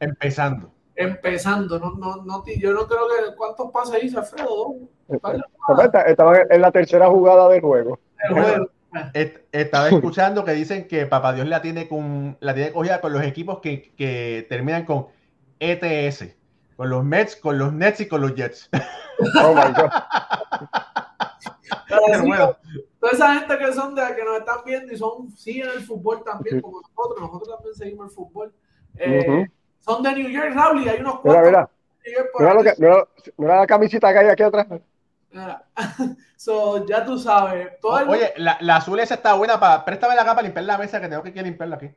Empezando. 0.00 0.72
Empezando, 0.96 1.78
no, 1.78 1.94
no, 1.94 2.24
no, 2.24 2.44
yo 2.46 2.72
no 2.72 2.86
creo 2.86 3.08
que. 3.08 3.36
¿Cuántos 3.36 3.70
pases 3.70 4.04
hizo 4.04 4.20
Alfredo? 4.20 4.76
Estaba 6.06 6.38
en 6.48 6.60
la 6.60 6.70
tercera 6.70 7.08
jugada 7.08 7.48
del 7.48 7.60
juego. 7.60 7.98
Estaba 9.50 9.88
escuchando 9.88 10.44
que 10.44 10.52
dicen 10.52 10.86
que 10.86 11.06
Papá 11.06 11.32
Dios 11.32 11.48
la 11.48 11.60
tiene 11.60 11.88
con 11.88 12.36
la 12.38 12.54
tiene 12.54 12.72
cogida 12.72 13.00
con 13.00 13.12
los 13.12 13.24
equipos 13.24 13.58
que, 13.58 13.92
que 13.96 14.46
terminan 14.48 14.84
con 14.84 15.08
ETS. 15.58 16.36
Con 16.76 16.90
los 16.90 17.04
Mets, 17.04 17.36
con 17.36 17.58
los 17.58 17.72
Nets 17.72 18.00
y 18.00 18.08
con 18.08 18.20
los 18.20 18.34
Jets. 18.34 18.68
Oh 19.40 19.54
my 19.54 19.72
God. 19.72 19.90
Toda 22.98 23.12
esa 23.12 23.34
gente 23.34 23.58
que 23.58 23.72
son 23.72 23.94
de 23.94 24.02
que 24.16 24.24
nos 24.24 24.38
están 24.38 24.58
viendo 24.66 24.92
y 24.92 24.96
son 24.96 25.30
siguen 25.30 25.68
el 25.70 25.82
fútbol 25.82 26.22
también, 26.24 26.60
como 26.60 26.80
nosotros, 26.80 27.20
nosotros 27.20 27.56
también 27.56 27.74
seguimos 27.74 28.08
el 28.08 28.14
fútbol. 28.14 28.52
Eh, 28.96 29.46
son 29.78 30.02
de 30.02 30.12
New 30.14 30.28
York, 30.28 30.52
Raúl, 30.52 30.82
y 30.82 30.88
hay 30.88 31.00
unos 31.00 31.20
cuantos. 31.20 31.46
Mira, 31.46 31.70
mira. 32.04 32.24
Mira, 32.38 32.74
mira, 32.78 33.06
mira, 33.36 33.60
la 33.60 33.66
camisita 33.66 34.12
que 34.12 34.18
hay 34.18 34.28
aquí 34.28 34.42
atrás. 34.42 34.66
So, 36.36 36.84
ya 36.86 37.02
tú 37.06 37.18
sabes. 37.18 37.80
Todo 37.80 37.94
Oye, 38.06 38.34
la, 38.36 38.58
la, 38.60 38.76
azul 38.76 39.00
esa 39.00 39.14
está 39.14 39.32
buena 39.32 39.58
para. 39.58 39.82
Préstame 39.82 40.14
la 40.14 40.24
capa 40.24 40.34
para 40.34 40.42
limpiar 40.42 40.66
la 40.66 40.76
mesa 40.76 41.00
que 41.00 41.08
tengo 41.08 41.22
que 41.22 41.42
limpiarla 41.42 41.76
aquí. 41.76 41.90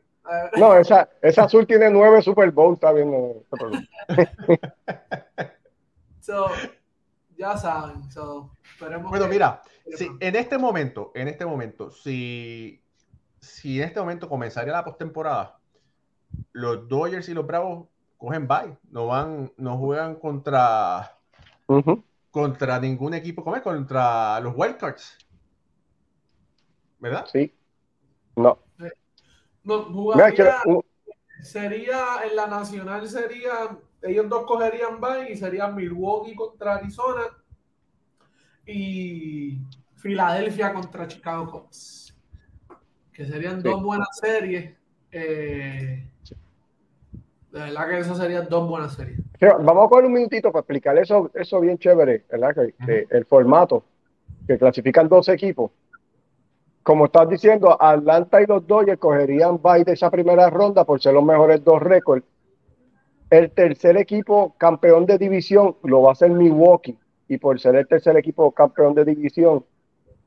No, 0.58 0.76
esa, 0.78 1.10
esa 1.22 1.44
azul 1.44 1.66
tiene 1.66 1.90
nueve 1.90 2.22
Super 2.22 2.52
Bowl, 2.52 2.74
está 2.74 2.92
bien. 2.92 3.12
so, 6.22 6.48
ya 7.38 7.58
saben. 7.58 8.10
So, 8.12 8.52
bueno, 8.80 9.28
mira, 9.28 9.62
si, 9.96 10.10
en 10.20 10.36
este 10.36 10.58
momento, 10.58 11.12
en 11.16 11.28
este 11.28 11.46
momento, 11.46 11.90
si, 11.92 12.82
si 13.40 13.82
en 13.82 13.88
este 13.88 14.00
momento 14.00 14.30
comenzaría 14.30 14.74
la 14.74 14.84
postemporada, 14.84 15.60
los 16.52 16.88
Dodgers 16.88 17.30
y 17.30 17.34
los 17.34 17.46
Bravos 17.46 17.88
cogen 18.18 18.48
bye, 18.48 18.78
no 18.90 19.08
van, 19.08 19.52
no 19.58 19.78
juegan 19.78 20.16
contra 20.16 21.14
contra 22.32 22.80
ningún 22.80 23.14
equipo, 23.14 23.44
¿cómo 23.44 23.56
es? 23.56 23.62
Contra 23.62 24.40
los 24.42 24.54
Wildcards. 24.56 25.18
¿Verdad? 27.00 27.26
Sí. 27.32 27.54
No. 28.36 28.60
No, 29.68 30.84
sería 31.42 32.00
en 32.30 32.36
la 32.36 32.48
nacional 32.48 33.08
sería 33.08 33.78
ellos 34.02 34.30
dos 34.30 34.46
cogerían 34.46 35.00
bye 35.02 35.32
y 35.32 35.36
sería 35.36 35.68
Milwaukee 35.68 36.36
contra 36.36 36.76
Arizona 36.76 37.24
y 38.66 39.60
Filadelfia 39.96 40.74
contra 40.74 41.08
Chicago 41.08 41.52
Cubs 41.52 42.16
que 43.12 43.26
serían 43.26 43.62
dos 43.62 43.84
buenas 43.84 44.10
series 44.20 44.74
eh, 45.12 46.10
de 47.52 47.60
verdad 47.60 47.90
que 47.90 48.00
esas 48.00 48.18
serían 48.18 48.48
dos 48.50 48.70
buenas 48.70 48.94
series. 48.94 49.20
Vamos 49.40 49.86
a 49.86 49.90
coger 49.90 50.06
un 50.06 50.14
minutito 50.14 50.52
para 50.52 50.62
explicar 50.62 50.98
eso 50.98 51.30
eso 51.34 51.60
bien 51.60 51.78
chévere 51.78 52.24
¿verdad? 52.32 52.56
el 52.88 53.26
formato 53.26 53.84
que 54.48 54.58
clasifican 54.58 55.08
dos 55.10 55.28
equipos 55.30 55.72
como 56.88 57.08
estás 57.08 57.28
diciendo, 57.28 57.76
Atlanta 57.78 58.42
y 58.42 58.46
los 58.46 58.66
Dodgers 58.66 58.98
cogerían 58.98 59.62
bye 59.62 59.84
de 59.84 59.92
esa 59.92 60.10
primera 60.10 60.50
ronda 60.50 60.86
por 60.86 61.02
ser 61.02 61.16
los 61.16 61.24
mejores 61.26 61.62
dos 61.62 61.82
récords. 61.82 62.26
El 63.30 63.52
tercer 63.52 63.98
equipo 63.98 64.56
campeón 64.58 65.06
de 65.06 65.18
división 65.18 65.76
lo 65.84 66.04
va 66.04 66.14
a 66.14 66.16
ser 66.16 66.32
Milwaukee 66.32 66.98
y 67.28 67.40
por 67.40 67.60
ser 67.60 67.76
el 67.76 67.90
tercer 67.90 68.16
equipo 68.16 68.54
campeón 68.54 68.94
de 68.94 69.04
división 69.04 69.66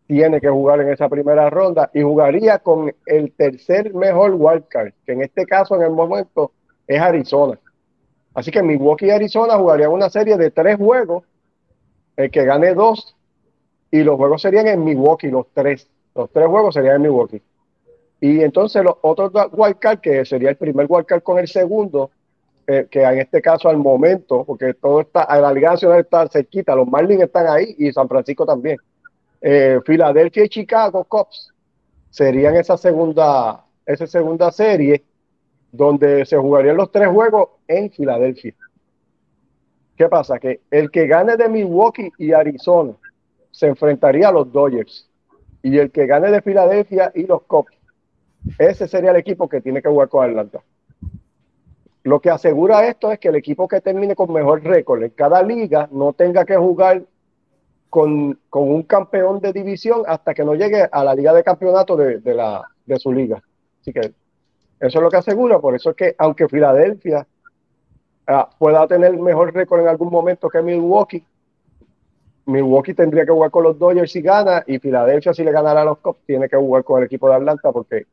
tiene 0.06 0.38
que 0.38 0.50
jugar 0.50 0.82
en 0.82 0.90
esa 0.90 1.08
primera 1.08 1.48
ronda 1.48 1.90
y 1.94 2.02
jugaría 2.02 2.58
con 2.58 2.94
el 3.06 3.32
tercer 3.32 3.94
mejor 3.94 4.34
wildcard, 4.34 4.92
que 5.06 5.12
en 5.12 5.22
este 5.22 5.46
caso 5.46 5.76
en 5.76 5.82
el 5.84 5.92
momento 5.92 6.52
es 6.86 7.00
Arizona. 7.00 7.58
Así 8.34 8.50
que 8.50 8.62
Milwaukee 8.62 9.06
y 9.06 9.10
Arizona 9.12 9.56
jugarían 9.56 9.92
una 9.92 10.10
serie 10.10 10.36
de 10.36 10.50
tres 10.50 10.76
juegos, 10.76 11.24
el 12.18 12.30
que 12.30 12.44
gane 12.44 12.74
dos, 12.74 13.16
y 13.90 14.02
los 14.02 14.16
juegos 14.16 14.42
serían 14.42 14.66
en 14.66 14.84
Milwaukee, 14.84 15.30
los 15.30 15.46
tres. 15.54 15.88
Los 16.14 16.30
tres 16.30 16.46
juegos 16.46 16.74
serían 16.74 16.96
en 16.96 17.02
Milwaukee. 17.02 17.42
Y 18.20 18.42
entonces 18.42 18.84
los 18.84 18.96
otros 19.00 19.32
wildcard, 19.52 20.00
que 20.00 20.24
sería 20.24 20.50
el 20.50 20.56
primer 20.56 20.86
wildcard 20.88 21.22
con 21.22 21.38
el 21.38 21.48
segundo, 21.48 22.10
eh, 22.66 22.86
que 22.90 23.02
en 23.02 23.18
este 23.18 23.40
caso 23.40 23.68
al 23.68 23.78
momento, 23.78 24.44
porque 24.44 24.74
todo 24.74 25.00
está, 25.00 25.26
la 25.40 25.52
Liga 25.52 25.70
Nacional 25.70 26.00
está 26.00 26.28
cerquita, 26.28 26.74
los 26.76 26.86
Marlins 26.86 27.22
están 27.22 27.46
ahí 27.48 27.74
y 27.78 27.90
San 27.92 28.08
Francisco 28.08 28.44
también. 28.44 28.76
Eh, 29.40 29.80
Filadelfia 29.86 30.44
y 30.44 30.48
Chicago 30.48 31.02
Cubs 31.04 31.52
serían 32.10 32.56
esa 32.56 32.76
segunda, 32.76 33.64
esa 33.86 34.06
segunda 34.06 34.52
serie 34.52 35.02
donde 35.72 36.26
se 36.26 36.36
jugarían 36.36 36.76
los 36.76 36.92
tres 36.92 37.08
juegos 37.08 37.48
en 37.66 37.90
Filadelfia. 37.90 38.54
¿Qué 39.96 40.08
pasa? 40.08 40.38
Que 40.38 40.60
el 40.70 40.90
que 40.90 41.06
gane 41.06 41.36
de 41.36 41.48
Milwaukee 41.48 42.12
y 42.18 42.32
Arizona 42.32 42.92
se 43.50 43.66
enfrentaría 43.66 44.28
a 44.28 44.32
los 44.32 44.52
Dodgers 44.52 45.09
y 45.62 45.78
el 45.78 45.90
que 45.90 46.06
gane 46.06 46.30
de 46.30 46.42
Filadelfia 46.42 47.12
y 47.14 47.26
los 47.26 47.42
Cubs, 47.42 47.72
ese 48.58 48.88
sería 48.88 49.10
el 49.10 49.16
equipo 49.16 49.48
que 49.48 49.60
tiene 49.60 49.82
que 49.82 49.88
jugar 49.88 50.08
con 50.08 50.28
Atlanta. 50.28 50.60
Lo 52.02 52.20
que 52.20 52.30
asegura 52.30 52.86
esto 52.86 53.12
es 53.12 53.18
que 53.18 53.28
el 53.28 53.36
equipo 53.36 53.68
que 53.68 53.80
termine 53.80 54.16
con 54.16 54.32
mejor 54.32 54.62
récord 54.64 55.02
en 55.02 55.10
cada 55.10 55.42
liga 55.42 55.88
no 55.92 56.14
tenga 56.14 56.46
que 56.46 56.56
jugar 56.56 57.02
con, 57.90 58.38
un 58.52 58.82
campeón 58.84 59.40
de 59.40 59.52
división 59.52 60.04
hasta 60.06 60.32
que 60.32 60.44
no 60.44 60.54
llegue 60.54 60.88
a 60.90 61.04
la 61.04 61.14
liga 61.14 61.34
de 61.34 61.42
campeonato 61.42 61.96
de, 61.96 62.34
la, 62.34 62.64
de 62.86 62.98
su 62.98 63.12
liga. 63.12 63.42
Así 63.80 63.92
que 63.92 64.00
eso 64.00 64.12
es 64.80 64.94
lo 64.94 65.10
que 65.10 65.18
asegura. 65.18 65.58
Por 65.58 65.74
eso 65.74 65.90
es 65.90 65.96
que 65.96 66.14
aunque 66.16 66.48
Filadelfia 66.48 67.26
ah, 68.28 68.48
pueda 68.58 68.86
tener 68.86 69.18
mejor 69.18 69.52
récord 69.52 69.80
en 69.80 69.88
algún 69.88 70.10
momento 70.10 70.48
que 70.48 70.62
Milwaukee, 70.62 71.22
Milwaukee 72.50 72.94
tendría 72.94 73.24
que 73.24 73.32
jugar 73.32 73.50
con 73.50 73.64
los 73.64 73.78
Dodgers 73.78 74.12
si 74.12 74.20
gana 74.20 74.62
y 74.66 74.78
Filadelfia 74.78 75.32
si 75.32 75.44
le 75.44 75.52
ganara 75.52 75.82
a 75.82 75.84
los 75.84 75.98
Cubs 75.98 76.20
tiene 76.26 76.48
que 76.48 76.56
jugar 76.56 76.84
con 76.84 76.98
el 76.98 77.06
equipo 77.06 77.28
de 77.28 77.36
Atlanta 77.36 77.72
porque 77.72 78.06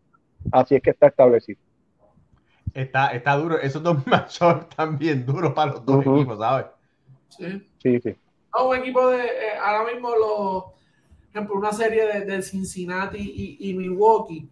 así 0.51 0.75
es 0.75 0.81
que 0.81 0.91
está 0.91 1.07
establecido. 1.07 1.59
Está, 2.73 3.07
está 3.07 3.35
duro, 3.35 3.59
esos 3.59 3.81
dos 3.81 3.97
matchups 4.07 4.69
también 4.75 5.25
duros 5.25 5.53
para 5.53 5.71
los 5.71 5.85
dos 5.85 6.05
equipos, 6.05 6.37
¿sabes? 6.37 6.65
Sí. 7.29 7.67
Sí, 7.81 7.99
sí. 7.99 8.15
un 8.63 8.75
equipo 8.75 9.09
de, 9.09 9.25
eh, 9.25 9.57
ahora 9.61 9.91
mismo 9.91 10.09
los, 10.15 10.63
ejemplo, 11.29 11.55
una 11.55 11.71
serie 11.71 12.25
de, 12.25 12.41
Cincinnati 12.41 13.57
y, 13.59 13.73
Milwaukee, 13.73 14.49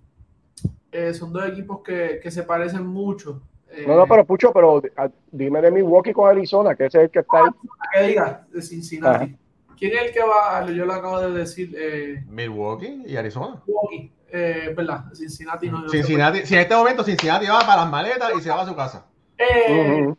eh, 0.92 1.14
son 1.14 1.34
dos 1.34 1.46
equipos 1.48 1.82
que, 1.82 2.32
se 2.32 2.44
parecen 2.44 2.86
mucho. 2.86 3.42
no, 3.86 3.96
no, 3.96 4.04
eh, 4.04 4.08
pero 4.08 4.26
Pucho, 4.26 4.54
pero 4.54 4.82
ah, 4.98 5.10
dime 5.32 5.62
de 5.62 5.72
Milwaukee 5.72 6.14
con 6.14 6.30
Arizona, 6.30 6.76
que 6.76 6.86
ese 6.86 7.00
es 7.00 7.04
el 7.06 7.10
que 7.10 7.20
está 7.20 7.38
ahí. 7.40 7.52
Que 7.94 8.08
diga, 8.08 8.48
de 8.52 8.62
Cincinnati. 8.62 9.36
¿Quién 9.78 9.94
es 9.94 10.02
el 10.04 10.12
que 10.12 10.22
va? 10.22 10.66
Yo 10.72 10.86
lo 10.86 10.94
acabo 10.94 11.22
de 11.22 11.32
decir. 11.32 11.76
Eh, 11.78 12.24
Milwaukee 12.28 13.04
y 13.06 13.16
Arizona. 13.16 13.62
Milwaukee, 13.66 14.12
eh, 14.30 14.74
¿verdad? 14.76 15.06
Cincinnati 15.14 15.70
no. 15.70 15.88
Cincinnati, 15.90 16.46
si 16.46 16.56
en 16.56 16.62
este 16.62 16.76
momento 16.76 17.04
Cincinnati 17.04 17.46
va 17.48 17.60
para 17.60 17.82
las 17.82 17.92
maletas 17.92 18.32
y 18.38 18.42
se 18.42 18.50
va 18.50 18.62
a 18.62 18.66
su 18.66 18.76
casa. 18.76 19.06
Eh, 19.38 20.14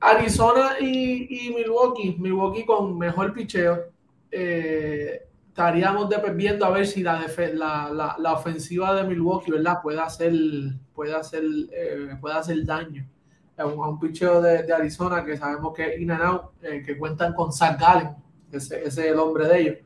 Arizona 0.00 0.76
y, 0.80 1.46
y, 1.48 1.54
Milwaukee, 1.54 2.16
Milwaukee 2.18 2.64
con 2.64 2.98
mejor 2.98 3.32
picheo. 3.32 3.84
Eh, 4.30 5.22
estaríamos 5.48 6.08
viendo 6.34 6.64
a 6.64 6.70
ver 6.70 6.86
si 6.86 7.02
la, 7.02 7.26
la, 7.52 8.16
la, 8.18 8.32
ofensiva 8.32 8.94
de 8.94 9.04
Milwaukee 9.04 9.52
¿verdad? 9.52 9.80
puede 9.82 10.00
hacer, 10.00 10.32
puede 10.94 11.14
hacer, 11.14 11.42
eh, 11.72 12.16
puede 12.20 12.36
hacer 12.36 12.64
daño 12.64 13.06
a 13.58 13.66
un, 13.66 13.78
un 13.78 14.00
picheo 14.00 14.40
de, 14.40 14.62
de, 14.62 14.72
Arizona 14.72 15.24
que 15.24 15.36
sabemos 15.36 15.74
que 15.74 15.94
es 15.94 16.00
in 16.00 16.10
and 16.10 16.22
out, 16.22 16.42
que 16.60 16.96
cuentan 16.96 17.34
con 17.34 17.52
Zach 17.52 17.78
Gallen, 17.78 18.16
ese, 18.52 18.84
es 18.84 18.98
el 18.98 19.18
hombre 19.18 19.48
de 19.48 19.60
ellos. 19.60 19.76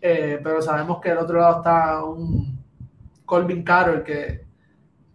Eh, 0.00 0.40
pero 0.42 0.60
sabemos 0.60 1.00
que 1.00 1.08
del 1.10 1.18
otro 1.18 1.38
lado 1.38 1.58
está 1.58 2.04
un 2.04 2.58
Colvin 3.24 3.62
Carroll 3.62 4.02
que, 4.02 4.44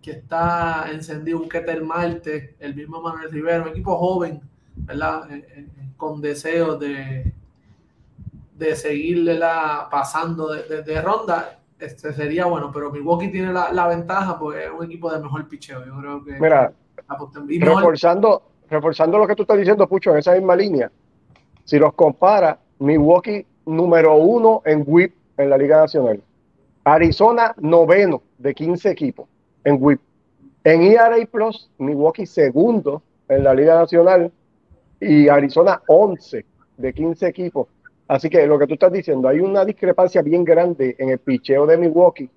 que 0.01 0.11
está 0.11 0.87
encendido, 0.91 1.39
un 1.39 1.49
Ketel 1.49 1.83
Marte, 1.83 2.55
el 2.59 2.75
mismo 2.75 3.01
Manuel 3.01 3.31
Rivero, 3.31 3.63
un 3.63 3.69
equipo 3.69 3.97
joven, 3.97 4.41
¿verdad? 4.75 5.31
Eh, 5.31 5.45
eh, 5.55 5.67
con 5.95 6.21
deseos 6.21 6.79
de, 6.79 7.33
de 8.55 8.75
seguirle 8.75 9.37
la, 9.37 9.87
pasando 9.91 10.49
de, 10.49 11.01
ronda. 11.01 11.59
este 11.79 12.13
sería 12.13 12.45
bueno, 12.45 12.71
pero 12.73 12.91
Milwaukee 12.91 13.29
tiene 13.29 13.53
la, 13.53 13.87
ventaja 13.87 14.39
porque 14.39 14.65
es 14.65 14.71
un 14.71 14.85
equipo 14.85 15.11
de 15.11 15.19
mejor 15.19 15.47
picheo. 15.47 15.85
Yo 15.85 15.97
creo 15.99 16.23
que. 16.23 16.39
Mira, 16.39 16.73
reforzando, 17.47 18.43
reforzando 18.69 19.17
lo 19.17 19.27
que 19.27 19.35
tú 19.35 19.43
estás 19.43 19.57
diciendo, 19.57 19.87
Pucho, 19.87 20.11
en 20.11 20.17
esa 20.17 20.33
misma 20.33 20.55
línea, 20.55 20.91
si 21.63 21.77
los 21.79 21.93
compara, 21.93 22.59
Milwaukee 22.79 23.45
número 23.65 24.15
uno 24.15 24.61
en 24.65 24.83
WIP 24.85 25.13
en 25.37 25.49
la 25.49 25.57
Liga 25.57 25.81
Nacional. 25.81 26.21
Arizona 26.83 27.53
noveno 27.57 28.23
de 28.37 28.53
15 28.53 28.89
equipos 28.89 29.27
en 29.63 29.77
WIP. 29.79 29.99
En 30.63 30.81
ERA 30.81 31.17
Plus, 31.31 31.69
Milwaukee 31.77 32.25
segundo 32.25 33.01
en 33.27 33.43
la 33.43 33.53
Liga 33.53 33.75
Nacional 33.75 34.31
y 34.99 35.29
Arizona 35.29 35.81
11 35.87 36.45
de 36.77 36.93
15 36.93 37.27
equipos. 37.27 37.67
Así 38.07 38.29
que 38.29 38.47
lo 38.47 38.57
que 38.57 38.65
tú 38.65 38.73
estás 38.73 38.91
diciendo, 38.91 39.27
hay 39.27 39.39
una 39.39 39.63
discrepancia 39.63 40.21
bien 40.21 40.43
grande 40.43 40.95
en 40.97 41.09
el 41.09 41.19
picheo 41.19 41.65
de 41.65 41.77
Milwaukee 41.77 42.29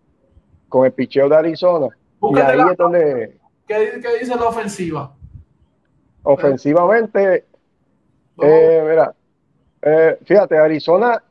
con 0.69 0.85
el 0.85 0.93
picheo 0.93 1.29
de 1.29 1.37
Arizona. 1.37 1.89
y 2.21 2.39
ahí 2.39 2.61
es 2.71 2.77
donde... 2.77 3.39
¿Qué, 3.67 3.93
dice 4.21 4.37
la 4.37 4.49
ofensiva? 4.49 5.15
Ofensivamente, 6.25 7.47
eh, 8.43 8.85
mira, 8.89 9.15
eh, 9.83 10.19
fíjate, 10.25 10.57
Arizona, 10.57 11.23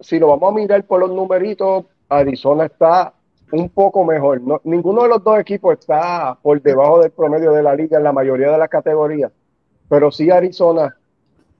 si 0.00 0.18
lo 0.18 0.28
vamos 0.28 0.52
a 0.52 0.54
mirar 0.54 0.84
por 0.84 1.00
los 1.00 1.10
numeritos, 1.10 1.86
Arizona 2.08 2.66
está 2.66 3.12
un 3.52 3.68
poco 3.70 4.04
mejor. 4.04 4.40
ninguno 4.64 5.02
de 5.02 5.08
los 5.08 5.24
dos 5.24 5.38
equipos 5.38 5.78
está 5.78 6.36
por 6.42 6.60
debajo 6.60 7.00
del 7.00 7.10
promedio 7.10 7.52
de 7.52 7.62
la 7.62 7.74
liga 7.74 7.98
en 7.98 8.04
la 8.04 8.12
mayoría 8.12 8.50
de 8.50 8.58
las 8.58 8.68
categorías, 8.68 9.32
pero 9.88 10.10
sí 10.10 10.30
Arizona 10.30 10.94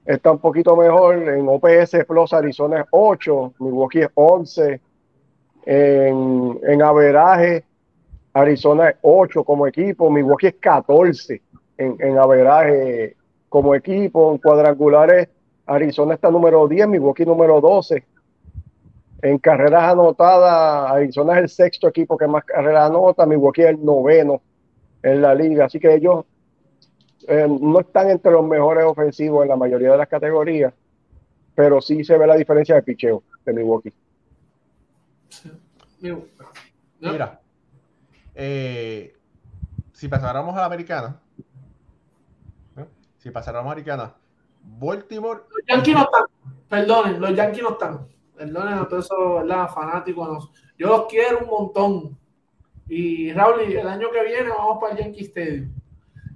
está 0.04 0.33
un 0.33 0.38
poquito 0.38 0.76
mejor. 0.76 1.16
En 1.28 1.48
OPS 1.48 2.04
Plus 2.07 2.33
Arizona 2.33 2.80
es 2.80 2.87
8, 2.90 3.54
Milwaukee 3.59 4.02
es 4.02 4.09
11. 4.14 4.80
En, 5.66 6.61
en 6.62 6.83
averaje 6.83 7.64
Arizona 8.35 8.90
es 8.90 8.96
8 9.00 9.44
como 9.44 9.66
equipo, 9.66 10.11
Milwaukee 10.11 10.48
es 10.48 10.54
14 10.61 11.40
en, 11.78 11.96
en 12.00 12.18
averaje 12.18 13.16
como 13.48 13.74
equipo. 13.74 14.33
En 14.33 14.38
cuadrangulares 14.38 15.28
Arizona 15.66 16.14
está 16.14 16.31
número 16.31 16.68
10, 16.68 16.88
Milwaukee 16.88 17.24
número 17.24 17.61
12. 17.61 18.05
En 19.22 19.38
carreras 19.38 19.92
anotadas, 19.92 20.92
Arizona 20.92 21.35
es 21.35 21.38
el 21.38 21.48
sexto 21.48 21.88
equipo 21.88 22.18
que 22.18 22.27
más 22.27 22.44
carreras 22.44 22.90
anota, 22.90 23.24
Milwaukee 23.24 23.62
es 23.62 23.68
el 23.68 23.85
noveno 23.85 24.42
en 25.03 25.22
la 25.22 25.35
liga. 25.35 25.64
Así 25.64 25.81
que 25.81 25.94
ellos 25.94 26.24
eh, 27.27 27.46
no 27.48 27.81
están 27.81 28.11
entre 28.11 28.33
los 28.33 28.46
mejores 28.46 28.85
ofensivos 28.85 29.42
en 29.42 29.48
la 29.48 29.57
mayoría 29.57 29.92
de 29.92 29.98
las 29.98 30.09
categorías, 30.09 30.74
pero 31.55 31.81
sí 31.81 32.05
se 32.05 32.18
ve 32.18 32.27
la 32.27 32.37
diferencia 32.37 32.74
de 32.74 32.83
picheo 32.83 33.22
de 33.46 33.53
Milwaukee. 33.53 33.92
Mira, 37.00 37.40
eh, 38.35 39.14
si 39.92 40.09
pasáramos 40.09 40.55
a 40.55 40.61
la 40.61 40.66
americana, 40.66 41.18
si 43.18 43.31
pasáramos 43.31 43.66
a 43.66 43.68
la 43.68 43.72
americana, 43.72 44.14
Baltimore. 44.64 45.42
Los 45.50 45.66
Yankees 45.68 45.94
no 45.94 46.03
están, 46.03 46.24
perdonen, 46.68 47.20
los 47.20 47.35
Yankees 47.35 47.62
no 47.62 47.70
están. 47.70 48.07
Perdonen 48.37 48.74
a 48.74 48.88
todos 48.88 49.05
esos 49.05 49.74
fanáticos. 49.74 50.50
Yo 50.77 50.88
los 50.88 51.07
quiero 51.07 51.38
un 51.40 51.46
montón. 51.46 52.18
Y 52.88 53.33
Raúl, 53.33 53.61
el 53.61 53.88
año 53.88 54.11
que 54.11 54.24
viene 54.24 54.50
vamos 54.50 54.79
para 54.81 54.94
el 54.94 54.98
Yankee 54.98 55.24
Stadium. 55.24 55.72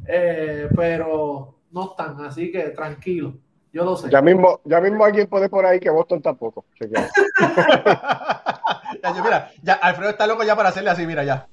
Eh, 0.06 0.68
pero 0.74 1.56
no 1.70 1.90
están, 1.90 2.24
así 2.24 2.50
que 2.50 2.70
tranquilo. 2.70 3.34
Yo 3.72 3.84
lo 3.84 3.96
sé. 3.96 4.10
Ya 4.10 4.22
mismo, 4.22 4.60
ya 4.64 4.80
mismo 4.80 5.04
alguien 5.04 5.26
puede 5.26 5.50
por 5.50 5.66
ahí 5.66 5.78
que 5.78 5.90
Boston 5.90 6.22
tampoco. 6.22 6.64
ya, 6.80 6.88
mira, 9.22 9.50
ya 9.62 9.74
Alfredo 9.74 10.10
está 10.10 10.26
loco 10.26 10.42
ya 10.44 10.56
para 10.56 10.70
hacerle 10.70 10.90
así, 10.90 11.06
mira, 11.06 11.22
ya. 11.24 11.46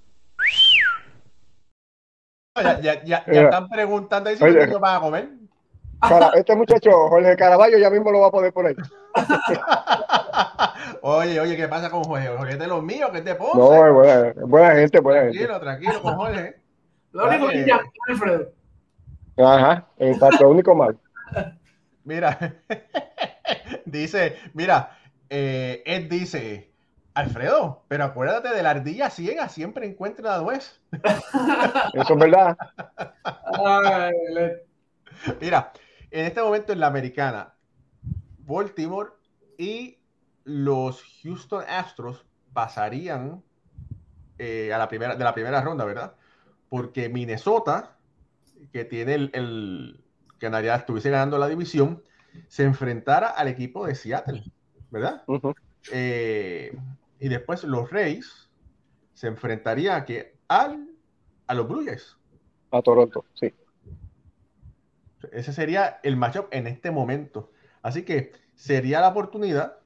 Ya, 2.56 2.80
ya, 2.80 3.04
ya, 3.04 3.18
están 3.28 3.68
preguntando 3.68 4.30
ahí 4.30 4.38
si 4.38 4.44
van 4.80 4.96
a 4.96 5.02
comer. 5.02 5.30
Para 6.10 6.30
este 6.36 6.56
muchacho, 6.56 6.92
Jorge 7.10 7.36
Caraballo, 7.36 7.78
ya 7.78 7.90
mismo 7.90 8.12
lo 8.12 8.22
va 8.22 8.28
a 8.28 8.32
poder 8.32 8.54
por 8.54 8.66
ahí. 8.66 8.76
oye, 11.02 11.40
oye, 11.40 11.56
¿qué 11.56 11.68
pasa 11.68 11.90
con 11.90 12.04
Jorge? 12.04 12.28
Jorge 12.28 12.54
es 12.54 12.60
de 12.60 12.68
los 12.68 12.84
míos, 12.84 13.10
que 13.12 13.20
es 13.20 13.26
de 13.26 13.36
Ponce. 13.36 13.58
No, 13.58 13.86
es 13.88 13.94
buena, 13.94 14.34
buena 14.46 14.76
gente, 14.76 15.00
buena 15.00 15.22
tranquilo, 15.22 15.54
gente. 15.54 15.60
Tranquilo, 15.60 15.60
tranquilo 15.60 16.02
con 16.02 16.16
Jorge. 16.16 16.56
Lo 17.12 17.28
único 17.28 17.48
que 17.48 17.66
ya, 17.66 17.82
Alfredo. 18.10 18.52
Ajá, 19.38 19.88
exacto, 19.98 20.44
lo 20.44 20.50
único 20.52 20.76
mal. 20.76 20.98
Mira, 22.04 22.56
dice, 23.86 24.38
mira, 24.54 24.96
eh, 25.28 25.82
Ed 25.86 26.04
dice, 26.08 26.72
Alfredo, 27.16 27.84
pero 27.88 28.04
acuérdate 28.04 28.50
de 28.50 28.62
la 28.62 28.70
ardilla 28.70 29.10
ciega, 29.10 29.50
siempre 29.50 29.88
encuentra 29.88 30.38
la 30.38 30.44
nuez. 30.44 30.80
Eso 31.94 32.14
es 32.14 32.20
verdad. 32.20 32.56
Mira, 35.42 35.72
en 36.16 36.26
este 36.26 36.42
momento 36.42 36.72
en 36.72 36.80
la 36.80 36.88
americana, 36.88 37.56
Baltimore 38.40 39.10
y 39.58 39.98
los 40.46 41.04
Houston 41.22 41.66
Astros 41.68 42.26
pasarían 42.54 43.44
eh, 44.40 44.72
a 44.72 44.78
la 44.78 44.88
primera, 44.88 45.18
de 45.18 45.24
la 45.26 45.34
primera 45.34 45.60
ronda, 45.60 45.84
¿verdad? 45.84 46.16
Porque 46.70 47.10
Minnesota, 47.10 47.98
que 48.72 48.86
tiene 48.86 49.16
el, 49.16 50.02
que 50.40 50.46
en 50.46 50.56
estuviese 50.56 51.10
ganando 51.10 51.38
la 51.38 51.50
división, 51.50 52.02
se 52.48 52.64
enfrentara 52.64 53.28
al 53.28 53.50
equipo 53.50 53.86
de 53.86 53.96
Seattle, 53.96 54.46
¿verdad? 54.92 55.26
Eh, 55.92 56.78
y 57.20 57.28
después 57.28 57.66
los 57.66 57.92
Reyes 57.92 58.50
se 59.14 59.28
enfrentarían 59.28 60.02
a, 60.02 60.06
que, 60.06 60.38
al, 60.48 60.88
a 61.48 61.54
los 61.54 61.68
Blue 61.68 61.84
Jays. 61.86 62.16
A 62.72 62.82
Toronto, 62.82 63.26
sí. 63.34 63.54
Ese 65.32 65.54
sería 65.54 66.00
el 66.04 66.18
matchup 66.18 66.48
en 66.52 66.68
este 66.68 66.92
momento. 66.92 67.52
Así 67.82 68.04
que 68.04 68.34
sería 68.56 69.00
la 69.02 69.10
oportunidad 69.10 69.78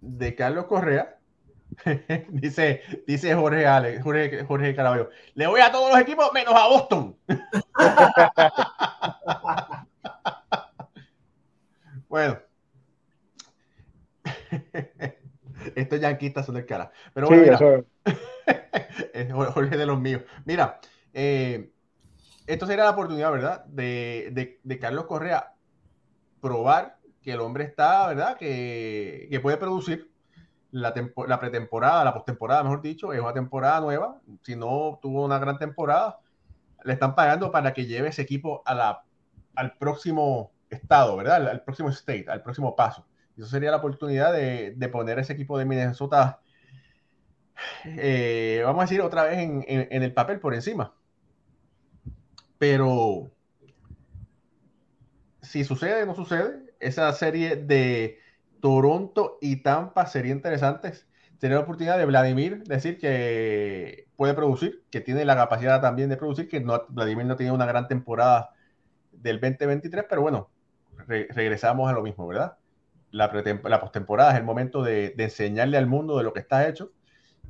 de 0.00 0.34
Carlos 0.34 0.66
Correa. 0.66 1.18
dice, 2.28 2.82
dice 3.06 3.34
Jorge 3.34 3.66
Ale, 3.66 4.00
Jorge, 4.00 4.44
Jorge 4.44 4.74
Caraballo. 4.74 5.10
Le 5.34 5.46
voy 5.46 5.60
a 5.60 5.70
todos 5.70 5.90
los 5.90 6.00
equipos 6.00 6.32
menos 6.32 6.54
a 6.54 6.68
Boston. 6.68 7.14
bueno. 12.08 12.38
Estos 15.74 16.00
yanquistas 16.00 16.46
son 16.46 16.54
del 16.56 16.66
cara. 16.66 16.90
Pero 17.12 17.28
bueno, 17.28 17.84
Jorge 19.52 19.76
de 19.76 19.86
los 19.86 20.00
míos. 20.00 20.22
Mira, 20.44 20.80
eh, 21.12 21.70
esto 22.50 22.66
sería 22.66 22.84
la 22.84 22.90
oportunidad, 22.90 23.30
¿verdad? 23.30 23.64
De, 23.66 24.78
Carlos 24.80 25.06
Correa 25.06 25.54
probar 26.40 26.98
que 27.22 27.32
el 27.32 27.40
hombre 27.40 27.64
está, 27.64 28.08
¿verdad? 28.08 28.36
Que, 28.36 29.38
puede 29.40 29.56
producir 29.56 30.10
la, 30.72 30.92
la 31.28 31.38
pretemporada, 31.38 32.04
la 32.04 32.12
postemporada, 32.12 32.64
mejor 32.64 32.82
dicho, 32.82 33.12
es 33.12 33.20
una 33.20 33.32
temporada 33.32 33.80
nueva. 33.80 34.20
Si 34.42 34.56
no 34.56 34.98
tuvo 35.00 35.24
una 35.24 35.38
gran 35.38 35.58
temporada, 35.58 36.18
le 36.82 36.92
están 36.92 37.14
pagando 37.14 37.52
para 37.52 37.72
que 37.72 37.86
lleve 37.86 38.08
ese 38.08 38.22
equipo 38.22 38.62
al 38.64 39.76
próximo 39.78 40.50
estado, 40.70 41.16
¿verdad? 41.16 41.48
Al, 41.48 41.62
próximo 41.62 41.90
state, 41.90 42.26
al 42.28 42.42
próximo 42.42 42.74
paso. 42.74 43.06
Y 43.36 43.42
eso 43.42 43.50
sería 43.50 43.70
la 43.70 43.76
oportunidad 43.76 44.32
de, 44.32 44.88
poner 44.90 45.20
ese 45.20 45.34
equipo 45.34 45.56
de 45.56 45.66
Minnesota, 45.66 46.40
eh, 47.84 48.62
vamos 48.64 48.80
a 48.80 48.84
decir, 48.86 49.02
otra 49.02 49.24
vez 49.24 49.38
en 49.38 50.02
el 50.02 50.12
papel 50.12 50.40
por 50.40 50.54
encima. 50.54 50.94
Pero 52.60 53.32
si 55.40 55.64
sucede 55.64 56.02
o 56.02 56.06
no 56.06 56.14
sucede, 56.14 56.74
esa 56.78 57.10
serie 57.14 57.56
de 57.56 58.18
Toronto 58.60 59.38
y 59.40 59.62
Tampa 59.62 60.04
sería 60.04 60.32
interesante. 60.32 60.92
Tener 61.38 61.56
la 61.56 61.62
oportunidad 61.62 61.96
de 61.96 62.04
Vladimir 62.04 62.62
decir 62.64 62.98
que 62.98 64.08
puede 64.14 64.34
producir, 64.34 64.84
que 64.90 65.00
tiene 65.00 65.24
la 65.24 65.36
capacidad 65.36 65.80
también 65.80 66.10
de 66.10 66.18
producir, 66.18 66.50
que 66.50 66.60
no, 66.60 66.82
Vladimir 66.90 67.24
no 67.24 67.36
tiene 67.36 67.52
una 67.52 67.64
gran 67.64 67.88
temporada 67.88 68.50
del 69.10 69.40
2023, 69.40 70.04
pero 70.06 70.20
bueno, 70.20 70.50
regresamos 71.06 71.88
a 71.88 71.94
lo 71.94 72.02
mismo, 72.02 72.26
¿verdad? 72.26 72.58
La, 73.10 73.32
la 73.64 73.80
postemporada 73.80 74.32
es 74.32 74.36
el 74.36 74.44
momento 74.44 74.82
de, 74.82 75.14
enseñarle 75.16 75.78
al 75.78 75.86
mundo 75.86 76.18
de 76.18 76.24
lo 76.24 76.34
que 76.34 76.40
está 76.40 76.68
hecho, 76.68 76.92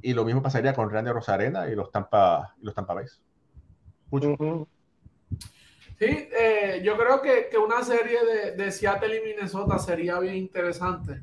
y 0.02 0.14
lo 0.14 0.24
mismo 0.24 0.40
pasaría 0.40 0.72
con 0.72 0.88
Randy 0.88 1.10
Rosarena 1.10 1.66
y 1.66 1.74
los 1.74 1.90
Tampa, 1.90 2.54
y 2.62 2.64
los 2.64 2.76
Tampa 2.76 2.94
Bays. 2.94 3.20
Mucho. 4.12 4.68
Sí, 6.00 6.06
eh, 6.06 6.80
yo 6.82 6.96
creo 6.96 7.20
que, 7.20 7.50
una 7.58 7.82
serie 7.82 8.18
de, 8.56 8.72
Seattle 8.72 9.18
y 9.18 9.20
Minnesota 9.22 9.78
sería 9.78 10.18
bien 10.18 10.36
interesante. 10.36 11.20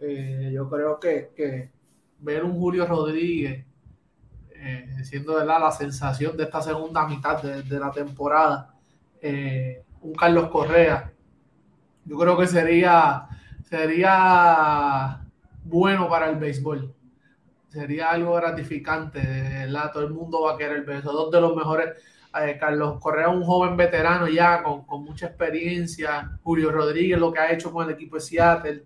Eh, 0.00 0.50
yo 0.52 0.68
creo 0.68 0.98
que, 0.98 1.70
ver 2.18 2.42
un 2.42 2.58
Julio 2.58 2.84
Rodríguez 2.84 3.64
eh, 4.56 5.04
siendo 5.04 5.44
la 5.44 5.70
sensación 5.70 6.36
de 6.36 6.44
esta 6.44 6.60
segunda 6.60 7.06
mitad 7.06 7.40
de, 7.40 7.78
la 7.78 7.92
temporada, 7.92 8.74
un 10.00 10.14
Carlos 10.14 10.48
Correa, 10.50 11.12
yo 12.04 12.18
creo 12.18 12.36
que 12.36 12.48
sería, 12.48 13.28
sería 13.68 15.24
bueno 15.62 16.08
para 16.08 16.28
el 16.28 16.36
béisbol. 16.36 16.92
sería 17.68 18.10
algo 18.10 18.34
gratificante, 18.34 19.20
¿verdad? 19.20 19.92
Todo 19.92 20.06
el 20.06 20.12
mundo 20.12 20.42
va 20.42 20.54
a 20.54 20.56
querer 20.56 20.82
ver 20.84 20.96
eso. 20.96 21.12
Dos 21.12 21.30
de 21.30 21.40
los 21.40 21.54
mejores, 21.54 22.02
eh, 22.46 22.58
Carlos 22.58 23.00
Correa, 23.00 23.28
un 23.28 23.42
joven 23.44 23.76
veterano 23.76 24.28
ya 24.28 24.62
con, 24.62 24.84
mucha 25.04 25.26
experiencia, 25.26 26.38
Julio 26.42 26.70
Rodríguez, 26.70 27.18
lo 27.18 27.32
que 27.32 27.40
ha 27.40 27.52
hecho 27.52 27.72
con 27.72 27.86
el 27.86 27.94
equipo 27.94 28.16
de 28.16 28.22
Seattle. 28.22 28.82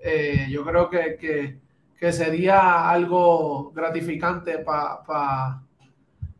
Eh, 0.00 0.46
yo 0.50 0.64
creo 0.64 0.88
que, 0.88 1.58
que, 1.98 2.12
sería 2.12 2.88
algo 2.88 3.72
gratificante 3.72 4.64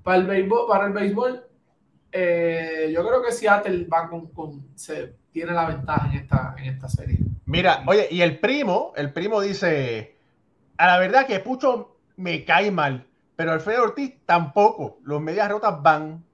el 0.07 0.27
béisbol. 0.27 0.67
Para 0.69 0.87
el 0.87 0.93
béisbol. 0.93 1.45
Eh, 2.11 2.91
yo 2.95 3.07
creo 3.07 3.23
que 3.23 3.33
Seattle 3.33 3.87
va 3.87 4.09
con, 4.09 4.29
con 4.29 4.69
se, 4.75 5.15
tiene 5.33 5.53
la 5.53 5.67
ventaja 5.67 6.09
en 6.11 6.19
esta, 6.19 6.55
en 6.59 6.65
esta 6.65 6.89
serie. 6.89 7.19
Mira, 7.45 7.83
oye, 7.87 8.09
y 8.11 8.23
el 8.23 8.39
primo, 8.39 8.93
el 8.97 9.13
primo 9.13 9.41
dice, 9.41 10.17
a 10.77 10.87
la 10.87 10.99
verdad 10.99 11.27
que 11.27 11.41
Pucho 11.41 11.97
me 12.17 12.45
cae 12.45 12.71
mal, 12.71 13.07
pero 13.37 13.53
Alfredo 13.53 13.85
Ortiz 13.85 14.15
tampoco. 14.27 14.99
Los 15.05 15.21
medias 15.21 15.49
rotas 15.49 15.81
van. 15.83 16.25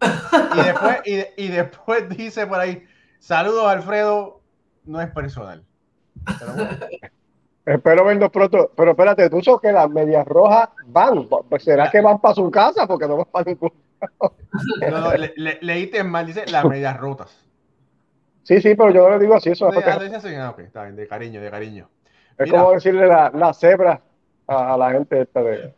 Y 0.00 0.64
después, 0.64 1.00
y, 1.36 1.48
después 1.48 2.08
dice 2.16 2.46
por 2.46 2.60
ahí, 2.60 2.84
saludos 3.18 3.66
Alfredo, 3.66 4.40
no 4.84 5.00
es 5.00 5.10
personal. 5.10 5.64
Espero 7.64 8.04
vernos 8.04 8.30
pronto. 8.30 8.70
Pero 8.76 8.92
espérate, 8.92 9.28
tú 9.28 9.42
sabes 9.42 9.60
que 9.60 9.72
las 9.72 9.90
medias 9.90 10.26
rojas 10.26 10.68
van. 10.86 11.28
Pues 11.48 11.64
¿Será 11.64 11.90
que 11.90 12.00
van 12.00 12.20
para 12.20 12.34
su 12.34 12.50
casa? 12.50 12.86
Porque 12.86 13.08
no 13.08 13.16
van 13.16 13.26
para 13.30 13.44
ningún 13.44 13.72
No, 14.20 15.00
no, 15.00 15.12
le, 15.14 15.58
leíste 15.60 16.04
mal, 16.04 16.26
dice 16.26 16.46
las 16.46 16.64
medias 16.64 16.96
rotas. 16.96 17.44
Sí, 18.44 18.60
sí, 18.60 18.76
pero 18.76 18.90
yo 18.90 19.08
no 19.08 19.16
le 19.16 19.18
digo 19.18 19.34
así. 19.34 19.50
Eso 19.50 19.66
ah, 19.66 19.70
ah, 19.74 19.78
está 20.58 20.84
bien, 20.84 20.96
de 20.96 21.08
cariño, 21.08 21.40
de 21.40 21.50
cariño. 21.50 21.88
Es 22.38 22.50
como 22.50 22.72
decirle 22.72 23.06
la, 23.06 23.32
la 23.34 23.52
cebra 23.52 24.00
a, 24.46 24.76
la 24.76 24.90
gente 24.92 25.22
esta 25.22 25.42
de. 25.42 25.74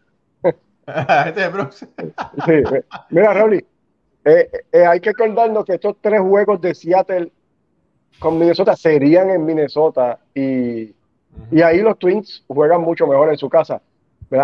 la 0.87 1.25
gente 1.25 1.41
de 1.41 1.49
Bronx. 1.49 1.77
sí, 1.79 2.63
mira, 3.11 3.33
Raúl, 3.33 3.65
eh, 4.29 4.51
eh, 4.73 4.87
hay 4.87 5.01
que 5.01 5.11
acordarnos 5.11 5.65
que 5.65 5.75
estos 5.75 5.97
tres 6.01 6.21
juegos 6.21 6.61
de 6.61 6.75
Seattle 6.75 7.31
con 8.19 8.39
Minnesota 8.39 8.77
serían 8.77 9.31
en 9.31 9.45
Minnesota 9.45 10.19
y, 10.35 10.95
y 11.51 11.63
ahí 11.63 11.81
los 11.81 11.99
Twins 11.99 12.45
juegan 12.49 12.83
mucho 12.83 13.07
mejor 13.07 13.31
en 13.31 13.39
su 13.39 13.49
casa. 13.49 13.81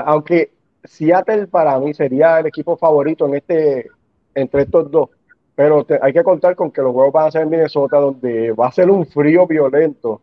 Aunque 0.06 0.52
Seattle 0.84 1.46
para 1.48 1.78
mí 1.78 1.92
sería 1.92 2.40
el 2.40 2.46
equipo 2.46 2.76
favorito 2.76 3.26
en 3.26 3.34
este 3.34 3.90
entre 4.34 4.62
estos 4.62 4.90
dos. 4.90 5.10
Pero 5.54 5.86
hay 6.02 6.12
que 6.12 6.24
contar 6.24 6.56
con 6.56 6.70
que 6.70 6.82
los 6.82 6.92
juegos 6.92 7.12
van 7.12 7.28
a 7.28 7.30
ser 7.30 7.42
en 7.42 7.50
Minnesota, 7.50 7.98
donde 7.98 8.52
va 8.52 8.68
a 8.68 8.72
ser 8.72 8.90
un 8.90 9.06
frío 9.06 9.46
violento 9.46 10.20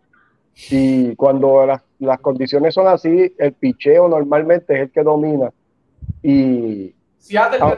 y 0.69 1.15
cuando 1.15 1.65
las, 1.65 2.19
condiciones 2.19 2.73
son 2.73 2.87
así, 2.87 3.33
el 3.37 3.53
picheo 3.53 4.07
normalmente 4.07 4.73
es 4.75 4.81
el 4.81 4.91
que 4.91 5.03
domina. 5.03 5.51
Y 6.21 6.93
Seattle, 7.17 7.59
ah, 7.61 7.77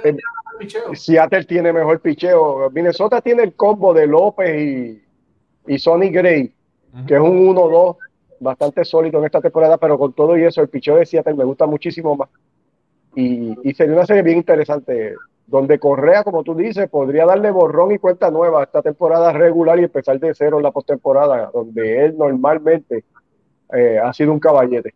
picheo. 0.57 0.95
Seattle 0.95 1.45
tiene 1.45 1.73
mejor 1.73 1.99
picheo. 1.99 2.69
Minnesota 2.71 3.21
tiene 3.21 3.43
el 3.43 3.53
combo 3.53 3.93
de 3.93 4.07
López 4.07 4.61
y, 4.61 5.03
y 5.67 5.79
Sonny 5.79 6.09
Gray, 6.09 6.53
que 7.07 7.15
es 7.15 7.19
un 7.19 7.55
1-2 7.55 7.97
bastante 8.39 8.83
sólido 8.85 9.19
en 9.19 9.25
esta 9.25 9.41
temporada, 9.41 9.77
pero 9.77 9.97
con 9.97 10.13
todo 10.13 10.37
y 10.37 10.43
eso, 10.43 10.61
el 10.61 10.69
picheo 10.69 10.97
de 10.97 11.05
Seattle 11.05 11.35
me 11.35 11.45
gusta 11.45 11.65
muchísimo 11.65 12.15
más. 12.15 12.29
Y, 13.15 13.57
y 13.67 13.73
sería 13.73 13.93
una 13.95 14.05
serie 14.05 14.23
bien 14.23 14.37
interesante 14.37 15.15
donde 15.45 15.79
Correa, 15.79 16.23
como 16.23 16.43
tú 16.43 16.55
dices, 16.55 16.89
podría 16.89 17.25
darle 17.25 17.51
borrón 17.51 17.91
y 17.91 17.99
cuenta 17.99 18.31
nueva 18.31 18.61
a 18.61 18.63
esta 18.63 18.81
temporada 18.81 19.31
regular 19.33 19.79
y 19.79 19.83
empezar 19.83 20.19
de 20.19 20.33
cero 20.33 20.57
en 20.57 20.63
la 20.63 20.71
postemporada, 20.71 21.51
donde 21.53 22.05
él 22.05 22.15
normalmente 22.17 23.03
eh, 23.73 23.99
ha 24.03 24.13
sido 24.13 24.31
un 24.31 24.39
caballete. 24.39 24.93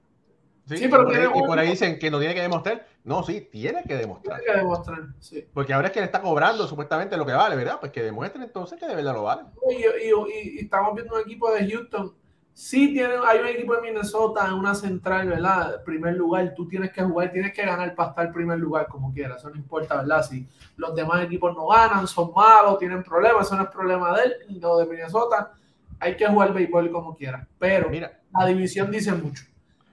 Sí, 0.66 0.88
pero 0.90 1.08
y 1.12 1.48
por 1.48 1.58
ahí 1.58 1.70
dicen 1.70 1.98
que 1.98 2.12
no 2.12 2.20
tiene 2.20 2.34
que 2.34 2.42
demostrar. 2.42 2.86
No, 3.08 3.24
sí, 3.24 3.48
tiene 3.52 3.84
que 3.84 3.96
demostrar. 3.96 4.40
Tiene 4.40 4.54
que 4.54 4.60
demostrar, 4.60 5.00
sí. 5.20 5.48
Porque 5.54 5.74
ahora 5.74 5.88
es 5.88 5.94
que 5.94 6.00
le 6.00 6.06
está 6.06 6.22
cobrando 6.22 6.68
supuestamente 6.68 7.18
lo 7.18 7.26
que 7.26 7.34
vale, 7.34 7.56
¿verdad? 7.56 7.80
Pues 7.80 7.92
que 7.92 8.04
demuestre 8.04 8.44
entonces 8.44 8.80
que 8.80 8.86
de 8.86 8.96
verdad 8.96 9.14
lo 9.14 9.24
vale. 9.24 9.44
y 9.72 10.60
estamos 10.60 10.94
viendo 10.94 11.16
un 11.16 11.22
equipo 11.22 11.52
de 11.52 11.72
Houston 11.72 12.14
Sí, 12.58 12.92
tiene, 12.92 13.14
hay 13.24 13.40
un 13.40 13.46
equipo 13.46 13.76
de 13.76 13.84
Minnesota 13.84 14.48
en 14.48 14.54
una 14.54 14.74
central, 14.74 15.30
¿verdad? 15.30 15.84
Primer 15.84 16.16
lugar, 16.16 16.56
tú 16.56 16.68
tienes 16.68 16.92
que 16.92 17.04
jugar, 17.04 17.32
tienes 17.32 17.54
que 17.54 17.64
ganar 17.64 17.94
para 17.94 18.10
estar 18.10 18.34
primer 18.34 18.58
lugar 18.58 18.88
como 18.88 19.14
quieras, 19.14 19.38
eso 19.38 19.52
no 19.52 19.58
importa, 19.58 19.98
¿verdad? 19.98 20.24
Si 20.24 20.44
los 20.76 20.96
demás 20.96 21.24
equipos 21.24 21.56
no 21.56 21.68
ganan, 21.68 22.08
son 22.08 22.32
malos, 22.36 22.80
tienen 22.80 23.04
problemas, 23.04 23.46
eso 23.46 23.56
no 23.56 23.62
es 23.62 23.70
problema 23.70 24.18
de 24.18 24.24
él, 24.24 24.60
no 24.60 24.76
de 24.78 24.88
Minnesota, 24.88 25.52
hay 26.00 26.18
que 26.18 26.26
jugar 26.26 26.52
béisbol 26.52 26.92
como 26.92 27.16
quiera. 27.16 27.48
Pero 27.60 27.92
mira, 27.92 28.20
la 28.34 28.48
división 28.48 28.90
dice 28.90 29.12
mucho. 29.12 29.44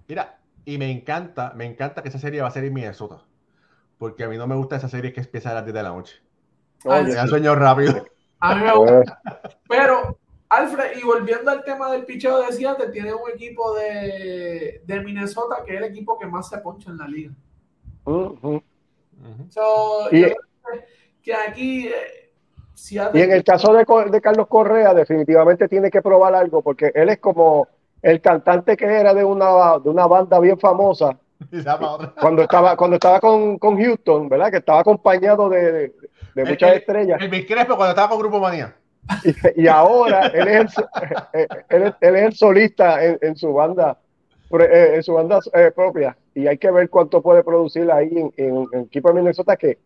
Mira, 0.08 0.38
y 0.64 0.78
me 0.78 0.90
encanta, 0.90 1.52
me 1.54 1.66
encanta 1.66 2.02
que 2.02 2.08
esa 2.08 2.18
serie 2.18 2.42
va 2.42 2.48
a 2.48 2.52
ser 2.52 2.64
en 2.64 2.72
Minnesota, 2.72 3.22
porque 3.98 4.24
a 4.24 4.28
mí 4.28 4.36
no 4.36 4.46
me 4.46 4.54
gusta 4.54 4.76
esa 4.76 4.88
serie 4.88 5.12
que 5.12 5.20
empieza 5.20 5.50
a 5.50 5.54
las 5.54 5.64
10 5.64 5.74
de 5.74 5.82
la 5.82 5.88
noche. 5.90 6.16
Oye, 6.84 7.12
ya 7.12 7.26
sueño 7.26 7.54
rápido. 7.54 8.06
A 8.40 8.54
mí 8.54 8.62
me 8.62 8.74
gusta. 8.74 9.20
Pero 9.68 10.18
Alfred, 10.48 10.98
y 10.98 11.02
volviendo 11.02 11.50
al 11.50 11.64
tema 11.64 11.90
del 11.90 12.04
picheo 12.04 12.42
de 12.42 12.52
Seattle, 12.52 12.88
tiene 12.88 13.14
un 13.14 13.30
equipo 13.32 13.74
de, 13.74 14.82
de, 14.84 15.00
Minnesota 15.00 15.62
que 15.64 15.74
es 15.74 15.78
el 15.78 15.84
equipo 15.84 16.18
que 16.18 16.26
más 16.26 16.48
se 16.48 16.58
poncha 16.58 16.90
en 16.90 16.98
la 16.98 17.08
liga. 17.08 17.32
y, 20.12 20.24
que 21.22 21.34
aquí 21.34 21.88
eh, 21.88 22.24
y 22.90 23.20
en 23.20 23.32
el 23.32 23.44
caso 23.44 23.72
de, 23.72 23.86
de, 24.10 24.20
Carlos 24.20 24.48
Correa, 24.48 24.92
definitivamente 24.92 25.68
tiene 25.68 25.90
que 25.90 26.02
probar 26.02 26.34
algo, 26.34 26.60
porque 26.60 26.90
él 26.94 27.08
es 27.08 27.18
como 27.18 27.68
el 28.04 28.20
cantante 28.20 28.76
que 28.76 28.84
era 28.84 29.14
de 29.14 29.24
una, 29.24 29.78
de 29.82 29.88
una 29.88 30.06
banda 30.06 30.38
bien 30.38 30.58
famosa. 30.58 31.18
cuando 32.20 32.42
estaba, 32.42 32.76
cuando 32.76 32.96
estaba 32.96 33.18
con, 33.18 33.58
con 33.58 33.76
Houston, 33.78 34.28
¿verdad? 34.28 34.50
Que 34.50 34.58
estaba 34.58 34.80
acompañado 34.80 35.48
de, 35.48 35.92
de, 36.34 36.44
muchas 36.44 36.76
estrellas. 36.76 37.18
El, 37.20 37.32
el 37.32 37.46
cuando 37.66 37.88
estaba 37.88 38.10
con 38.10 38.18
Grupo 38.18 38.38
Manía. 38.38 38.76
Y, 39.56 39.66
ahora 39.66 40.28
él 40.28 40.48
es 40.48 40.74
el, 41.32 41.44
él, 41.68 41.94
es 42.00 42.22
el 42.22 42.32
solista 42.34 43.04
en, 43.04 43.36
su 43.36 43.52
banda 43.52 43.98
en 44.50 45.02
su 45.02 45.12
banda 45.12 45.40
eh, 45.52 45.70
propia 45.74 46.16
y 46.34 46.46
hay 46.46 46.56
que 46.56 46.70
ver 46.70 46.88
cuánto 46.88 47.20
puede 47.20 47.42
producir 47.42 47.90
ahí 47.90 48.30
en, 48.38 48.66
el 48.72 48.84
equipo 48.84 49.08
de 49.08 49.14
Minnesota 49.14 49.56
que 49.56 49.76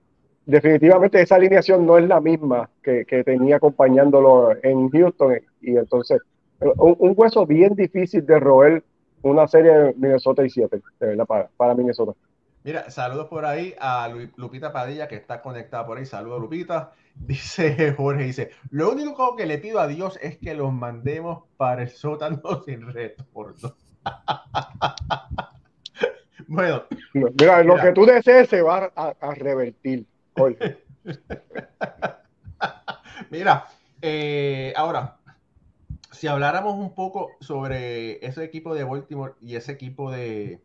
definitivamente 0.47 1.21
esa 1.21 1.35
alineación 1.35 1.85
no 1.85 1.99
es 1.99 2.07
la 2.07 2.21
misma 2.21 2.71
que, 2.81 3.05
tenía 3.25 3.57
acompañándolo 3.57 4.55
en 4.63 4.89
Houston 4.89 5.41
y 5.61 5.77
entonces 5.77 6.21
un, 6.61 7.15
hueso 7.17 7.47
bien 7.47 7.75
difícil 7.75 8.27
de 8.27 8.41
roer 8.41 8.85
una 9.23 9.49
serie 9.49 9.73
de 9.73 9.95
Minnesota 9.95 10.45
y 10.45 10.51
7 10.51 10.81
para, 11.27 11.49
para 11.57 11.75
Minnesota. 11.75 12.13
Mira, 12.65 12.91
saludos 12.91 13.29
por 13.29 13.47
ahí 13.47 13.75
a 13.81 14.09
Lupita 14.37 14.73
Padilla 14.73 15.09
que 15.09 15.15
está 15.15 15.41
conectada 15.41 15.87
por 15.87 15.99
ahí. 15.99 16.07
Saludos, 16.07 16.41
Lupita. 16.41 16.93
Dice 17.15 17.93
Jorge, 17.95 18.25
dice, 18.25 18.51
lo 18.71 18.93
único 18.93 19.35
que 19.35 19.45
le 19.45 19.59
pido 19.59 19.81
a 19.81 19.89
Dios 19.89 20.19
es 20.23 20.39
que 20.39 20.55
los 20.55 20.73
mandemos 20.73 21.45
para 21.57 21.83
el 21.83 21.89
sótano 21.89 22.41
sin 22.65 22.93
retorno. 22.93 23.75
bueno. 26.47 26.85
Mira, 27.13 27.65
lo 27.65 27.77
que 27.77 27.93
tú 27.93 28.07
desees 28.07 28.49
se 28.49 28.63
va 28.63 28.93
a, 28.95 29.35
revertir, 29.35 30.07
Jorge. 30.37 30.79
mira, 33.31 33.67
eh, 34.01 34.73
ahora, 34.77 35.18
si 36.19 36.27
habláramos 36.27 36.75
un 36.75 36.97
poco 36.97 37.31
sobre 37.41 38.25
ese 38.27 38.43
equipo 38.43 38.75
de 38.75 38.83
Baltimore 38.83 39.35
y 39.41 39.55
ese 39.55 39.71
equipo 39.71 40.11
de, 40.11 40.61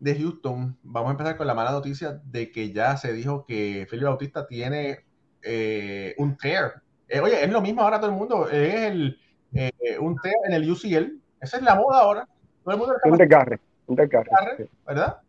de 0.00 0.14
Houston, 0.16 0.76
vamos 0.82 1.08
a 1.08 1.12
empezar 1.12 1.38
con 1.38 1.46
la 1.46 1.54
mala 1.54 1.72
noticia 1.72 2.20
de 2.24 2.52
que 2.52 2.70
ya 2.70 2.98
se 2.98 3.14
dijo 3.14 3.46
que 3.46 3.86
Felipe 3.88 4.06
Bautista 4.06 4.46
tiene 4.46 5.06
eh, 5.42 6.14
un 6.18 6.36
tear. 6.36 6.82
Eh, 7.08 7.20
oye, 7.20 7.42
es 7.42 7.50
lo 7.50 7.62
mismo 7.62 7.80
ahora 7.80 8.00
todo 8.00 8.10
el 8.10 8.16
mundo, 8.16 8.50
es 8.50 8.74
el, 8.74 9.18
eh, 9.54 9.72
un 9.98 10.16
tear 10.16 10.36
en 10.46 10.52
el 10.52 10.70
UCL, 10.70 11.18
esa 11.40 11.56
es 11.56 11.62
la 11.62 11.76
moda 11.76 12.00
ahora. 12.00 12.28
Todo 12.64 12.74
el 12.74 12.80
mundo 12.80 12.94
un 13.06 13.16
desgarre, 13.16 13.60
un 13.86 13.96
desgarre, 13.96 14.68
¿verdad? 14.86 15.22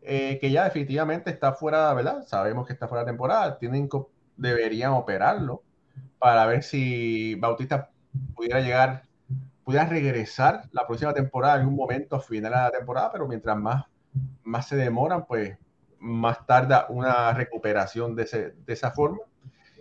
que 0.00 0.50
ya 0.50 0.64
definitivamente 0.64 1.28
está 1.28 1.52
fuera, 1.52 1.92
¿verdad? 1.92 2.22
Sabemos 2.24 2.66
que 2.66 2.72
está 2.72 2.86
fuera 2.86 3.04
de 3.04 3.10
temporada, 3.10 3.58
tienen 3.58 3.90
deberían 4.36 4.92
operarlo 4.92 5.62
para 6.18 6.46
ver 6.46 6.62
si 6.62 7.34
Bautista 7.34 7.90
pudiera 8.34 8.60
llegar, 8.60 9.04
pudiera 9.64 9.86
regresar 9.86 10.68
la 10.72 10.86
próxima 10.86 11.12
temporada 11.12 11.60
en 11.60 11.68
un 11.68 11.76
momento 11.76 12.20
final 12.20 12.52
de 12.52 12.58
la 12.58 12.70
temporada, 12.70 13.12
pero 13.12 13.28
mientras 13.28 13.56
más, 13.56 13.84
más 14.42 14.68
se 14.68 14.76
demoran, 14.76 15.26
pues 15.26 15.56
más 16.00 16.46
tarda 16.46 16.86
una 16.88 17.32
recuperación 17.32 18.14
de, 18.14 18.54
de 18.64 18.72
esa 18.72 18.90
forma. 18.90 19.18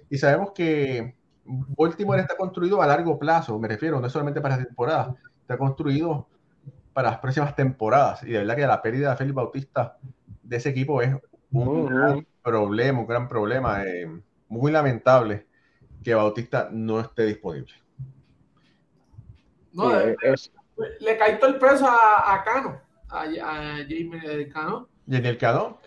Y 0.09 0.17
sabemos 0.17 0.51
que 0.51 1.15
Baltimore 1.45 2.19
está 2.19 2.35
construido 2.35 2.81
a 2.81 2.87
largo 2.87 3.17
plazo, 3.17 3.57
me 3.59 3.67
refiero, 3.67 3.99
no 3.99 4.09
solamente 4.09 4.41
para 4.41 4.57
la 4.57 4.65
temporada, 4.65 5.15
está 5.41 5.57
construido 5.57 6.27
para 6.93 7.11
las 7.11 7.19
próximas 7.19 7.55
temporadas. 7.55 8.23
Y 8.23 8.31
de 8.31 8.39
verdad 8.39 8.55
que 8.55 8.67
la 8.67 8.81
pérdida 8.81 9.11
de 9.11 9.17
Félix 9.17 9.35
Bautista 9.35 9.97
de 10.43 10.57
ese 10.57 10.69
equipo 10.69 11.01
es 11.01 11.15
un 11.51 11.85
gran 11.85 12.25
problema, 12.41 12.99
un 12.99 13.07
gran 13.07 13.27
problema, 13.27 13.83
eh, 13.83 14.09
muy 14.49 14.71
lamentable 14.71 15.47
que 16.03 16.15
Bautista 16.15 16.69
no 16.71 16.99
esté 16.99 17.25
disponible. 17.25 17.73
No, 19.77 19.93
le, 20.99 21.17
cae 21.17 21.33
todo 21.35 21.51
el 21.51 21.59
peso 21.59 21.87
a, 21.87 22.43
Cano. 22.43 22.81
a, 23.09 23.21
a 23.21 23.77
Jamie 23.87 24.49
Cano. 24.51 24.89
el 25.07 25.37
Cano. 25.37 25.79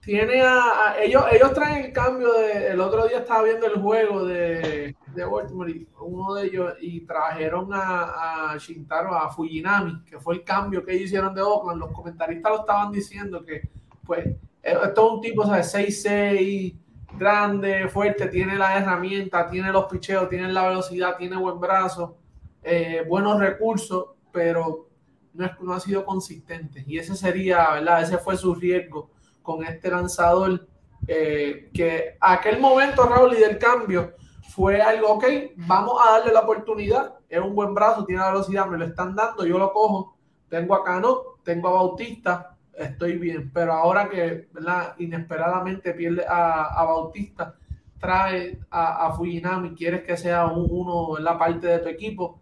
Tiene 0.00 0.42
a, 0.42 0.96
ellos, 1.00 1.24
ellos 1.32 1.52
traen 1.54 1.86
el 1.86 1.92
cambio 1.92 2.32
de, 2.34 2.68
el 2.68 2.80
otro 2.80 3.08
día 3.08 3.18
estaba 3.18 3.42
viendo 3.42 3.66
el 3.66 3.80
juego 3.80 4.24
de, 4.24 4.94
de 5.08 5.24
Baltimore, 5.24 5.86
uno 6.00 6.34
de 6.34 6.46
ellos, 6.46 6.74
y 6.80 7.00
trajeron 7.00 7.72
a, 7.72 8.52
a 8.52 8.58
Shintaro, 8.58 9.14
a 9.14 9.30
Fujinami, 9.32 10.04
que 10.04 10.20
fue 10.20 10.34
el 10.34 10.44
cambio 10.44 10.84
que 10.84 10.92
ellos 10.92 11.06
hicieron 11.06 11.34
de 11.34 11.42
Oakland. 11.42 11.80
Los 11.80 11.92
comentaristas 11.92 12.52
lo 12.52 12.60
estaban 12.60 12.92
diciendo 12.92 13.44
que, 13.44 13.62
pues, 14.04 14.26
esto 14.62 15.06
es 15.06 15.12
un 15.14 15.20
tipo, 15.20 15.44
¿sabes? 15.46 15.74
6'6, 15.74 16.76
grande, 17.18 17.88
fuerte, 17.88 18.28
tiene 18.28 18.56
la 18.56 18.76
herramienta, 18.76 19.48
tiene 19.48 19.72
los 19.72 19.86
picheos, 19.86 20.28
tiene 20.28 20.52
la 20.52 20.68
velocidad, 20.68 21.16
tiene 21.16 21.36
buen 21.36 21.58
brazo, 21.58 22.18
eh, 22.64 23.04
buenos 23.06 23.38
recursos, 23.38 24.06
pero 24.32 24.88
no, 25.34 25.72
ha 25.72 25.80
sido 25.80 26.04
consistente. 26.04 26.84
Y 26.86 26.98
ese 26.98 27.14
sería, 27.16 27.70
¿verdad? 27.72 28.02
Ese 28.02 28.18
fue 28.18 28.36
su 28.36 28.54
riesgo 28.54 29.10
con 29.42 29.64
este 29.64 29.90
lanzador, 29.90 30.66
eh, 31.06 31.70
que 31.74 32.16
aquel 32.20 32.58
momento, 32.60 33.04
Raúl, 33.04 33.34
y 33.34 33.40
del 33.40 33.58
cambio, 33.58 34.14
fue 34.54 34.80
algo, 34.80 35.08
ok, 35.14 35.24
vamos 35.56 36.00
a 36.04 36.12
darle 36.12 36.32
la 36.32 36.40
oportunidad, 36.40 37.14
es 37.28 37.40
un 37.40 37.54
buen 37.54 37.74
brazo, 37.74 38.04
tiene 38.04 38.22
la 38.22 38.30
velocidad, 38.30 38.66
me 38.66 38.78
lo 38.78 38.84
están 38.84 39.14
dando, 39.14 39.44
yo 39.44 39.58
lo 39.58 39.72
cojo, 39.72 40.16
tengo 40.48 40.74
a 40.74 40.84
Cano, 40.84 41.38
tengo 41.42 41.68
a 41.68 41.72
Bautista, 41.72 42.56
estoy 42.72 43.18
bien, 43.18 43.50
pero 43.52 43.72
ahora 43.72 44.08
que 44.08 44.48
¿verdad? 44.52 44.94
inesperadamente 44.98 45.92
pierde 45.92 46.24
a, 46.28 46.84
Bautista, 46.84 47.56
trae 47.98 48.60
a, 48.70 49.06
a, 49.06 49.12
Fujinami, 49.12 49.74
quieres 49.74 50.04
que 50.04 50.16
sea 50.16 50.46
uno 50.46 51.18
en 51.18 51.24
la 51.24 51.36
parte 51.38 51.66
de 51.66 51.78
tu 51.80 51.88
equipo, 51.88 52.40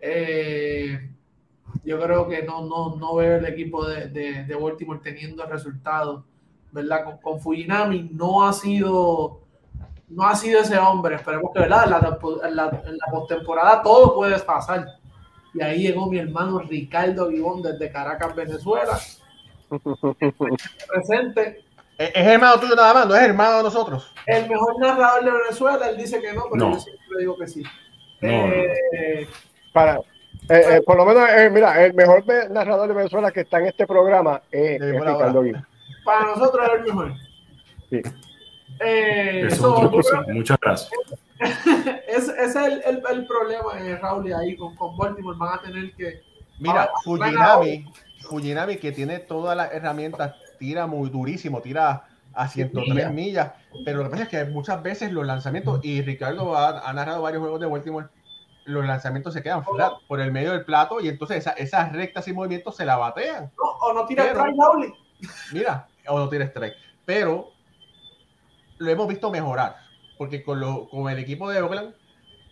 eh, 0.00 1.10
yo 1.84 2.00
creo 2.00 2.28
que 2.28 2.42
no, 2.42 2.64
no, 2.66 2.96
no 2.96 3.14
veo 3.16 3.36
el 3.36 3.46
equipo 3.46 3.86
de, 3.86 4.08
de, 4.08 4.44
de 4.44 4.54
Baltimore 4.54 5.00
teniendo 5.02 5.44
resultados, 5.46 6.24
¿verdad? 6.72 7.04
Con, 7.04 7.18
con, 7.18 7.40
Fujinami 7.40 8.10
no 8.12 8.46
ha 8.46 8.52
sido 8.52 9.40
no 10.08 10.26
ha 10.26 10.34
sido 10.34 10.60
ese 10.60 10.76
hombre. 10.78 11.16
Esperemos 11.16 11.52
que, 11.52 11.60
¿verdad? 11.60 11.84
En 11.84 11.90
la, 11.90 12.18
en 12.48 12.56
la, 12.56 12.82
en 12.84 12.98
la 12.98 13.06
postemporada 13.12 13.82
todo 13.82 14.14
puede 14.14 14.38
pasar. 14.40 14.86
Y 15.54 15.62
ahí 15.62 15.82
llegó 15.82 16.06
mi 16.10 16.18
hermano 16.18 16.58
Ricardo 16.60 17.28
Vivón 17.28 17.62
desde 17.62 17.90
Caracas, 17.90 18.34
Venezuela. 18.34 18.98
presente. 20.88 21.64
¿Es 21.98 22.26
hermano 22.26 22.58
tuyo 22.58 22.74
nada 22.74 22.94
más? 22.94 23.06
¿No 23.06 23.14
es 23.14 23.22
hermano 23.22 23.58
de 23.58 23.62
nosotros? 23.64 24.10
El 24.26 24.48
mejor 24.48 24.78
narrador 24.80 25.22
de 25.22 25.30
Venezuela, 25.32 25.90
él 25.90 25.98
dice 25.98 26.18
que 26.18 26.32
no, 26.32 26.44
pero 26.50 26.72
yo 26.72 26.80
siempre 26.80 27.18
digo 27.18 27.36
que 27.36 27.46
sí. 27.46 27.62
eh, 28.22 29.28
para, 29.72 30.00
eh, 30.48 30.62
eh, 30.68 30.82
por 30.84 30.96
lo 30.96 31.04
menos, 31.06 31.28
eh, 31.30 31.48
mira, 31.50 31.84
el 31.84 31.94
mejor 31.94 32.24
narrador 32.50 32.88
de 32.88 32.94
Venezuela 32.94 33.30
que 33.30 33.40
está 33.40 33.58
en 33.58 33.66
este 33.66 33.86
programa 33.86 34.42
es, 34.50 34.80
es 34.80 34.92
Ricardo 34.92 35.44
Para 36.04 36.26
nosotros 36.26 36.66
es 36.66 36.74
el 36.74 36.84
mejor. 36.86 37.12
Sí. 37.88 38.02
Eso, 38.80 39.90
muchas 40.28 40.58
gracias. 40.60 40.90
ese 42.08 42.32
es 42.44 42.56
el, 42.56 42.82
el, 42.84 43.02
el 43.10 43.26
problema, 43.26 43.98
Raúl, 44.00 44.28
y 44.28 44.32
ahí 44.32 44.56
con, 44.56 44.74
con 44.74 44.96
Baltimore 44.96 45.38
van 45.38 45.58
a 45.58 45.62
tener 45.62 45.92
que. 45.94 46.22
Mira, 46.58 46.90
Fujinami, 47.04 47.86
Fujinami, 48.22 48.76
que 48.76 48.92
tiene 48.92 49.20
todas 49.20 49.56
las 49.56 49.72
herramientas, 49.72 50.34
tira 50.58 50.86
muy 50.86 51.10
durísimo, 51.10 51.60
tira 51.60 52.04
a 52.32 52.48
103 52.48 53.12
millas, 53.12 53.52
pero 53.84 53.98
lo 53.98 54.04
que 54.04 54.10
pasa 54.10 54.22
es 54.24 54.28
que 54.28 54.44
muchas 54.46 54.82
veces 54.82 55.12
los 55.12 55.26
lanzamientos, 55.26 55.80
y 55.82 56.02
Ricardo 56.02 56.56
ha, 56.56 56.88
ha 56.88 56.92
narrado 56.92 57.22
varios 57.22 57.40
juegos 57.40 57.60
de 57.60 57.66
Baltimore 57.66 58.06
los 58.64 58.86
lanzamientos 58.86 59.34
se 59.34 59.42
quedan 59.42 59.64
flat 59.64 59.94
por 60.06 60.20
el 60.20 60.32
medio 60.32 60.52
del 60.52 60.64
plato 60.64 61.00
y 61.00 61.08
entonces 61.08 61.38
esa, 61.38 61.52
esas 61.52 61.92
rectas 61.92 62.28
y 62.28 62.32
movimientos 62.32 62.76
se 62.76 62.84
la 62.84 62.96
batean. 62.96 63.50
No, 63.56 63.64
o 63.64 63.92
no 63.92 64.06
tira 64.06 64.24
strike, 64.24 64.94
Mira, 65.52 65.88
o 66.06 66.18
no 66.18 66.28
tira 66.28 66.44
strike. 66.44 66.74
Pero 67.04 67.50
lo 68.78 68.90
hemos 68.90 69.08
visto 69.08 69.30
mejorar, 69.30 69.76
porque 70.18 70.42
con, 70.42 70.60
lo, 70.60 70.88
con 70.88 71.10
el 71.10 71.18
equipo 71.18 71.50
de 71.50 71.60
Oakland 71.60 71.94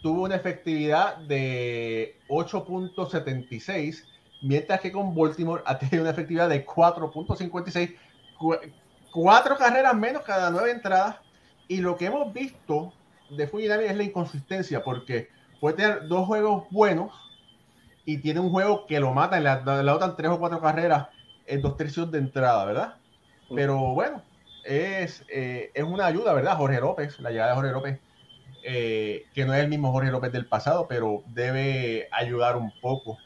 tuvo 0.02 0.22
una 0.24 0.36
efectividad 0.36 1.16
de 1.16 2.18
8.76, 2.28 4.04
mientras 4.42 4.80
que 4.80 4.92
con 4.92 5.14
Baltimore 5.14 5.62
ha 5.66 5.78
tenido 5.78 6.02
una 6.02 6.10
efectividad 6.10 6.48
de 6.48 6.64
4.56, 6.64 7.96
cuatro 9.10 9.56
carreras 9.56 9.94
menos 9.94 10.22
cada 10.22 10.50
nueve 10.50 10.70
entradas. 10.70 11.16
Y 11.66 11.78
lo 11.78 11.96
que 11.96 12.06
hemos 12.06 12.32
visto 12.32 12.92
de 13.30 13.46
Fujinami 13.46 13.84
es 13.84 13.96
la 13.96 14.04
inconsistencia, 14.04 14.82
porque 14.82 15.28
puede 15.60 15.76
tener 15.76 16.08
dos 16.08 16.26
juegos 16.26 16.64
buenos 16.70 17.12
y 18.04 18.18
tiene 18.18 18.40
un 18.40 18.50
juego 18.50 18.86
que 18.86 19.00
lo 19.00 19.12
mata, 19.12 19.38
y 19.38 19.42
le, 19.42 19.82
le 19.82 19.92
tres 20.16 20.30
o 20.30 20.38
cuatro 20.38 20.60
carreras 20.60 21.08
en 21.46 21.60
dos 21.60 21.76
tercios 21.76 22.10
de 22.10 22.18
entrada, 22.18 22.64
¿verdad? 22.64 22.94
Pero 23.54 23.78
bueno, 23.94 24.22
es, 24.64 25.24
eh, 25.28 25.70
es 25.74 25.84
una 25.84 26.06
ayuda, 26.06 26.32
¿verdad? 26.32 26.56
Jorge 26.56 26.80
López, 26.80 27.18
la 27.20 27.30
llegada 27.30 27.50
de 27.50 27.56
Jorge 27.56 27.72
López, 27.72 28.00
eh, 28.64 29.24
que 29.34 29.44
no 29.44 29.54
es 29.54 29.60
el 29.60 29.68
mismo 29.68 29.92
Jorge 29.92 30.10
López 30.10 30.32
del 30.32 30.46
pasado, 30.46 30.86
pero 30.88 31.22
debe 31.26 32.08
ayudar 32.12 32.56
un 32.56 32.72
poco 32.80 33.18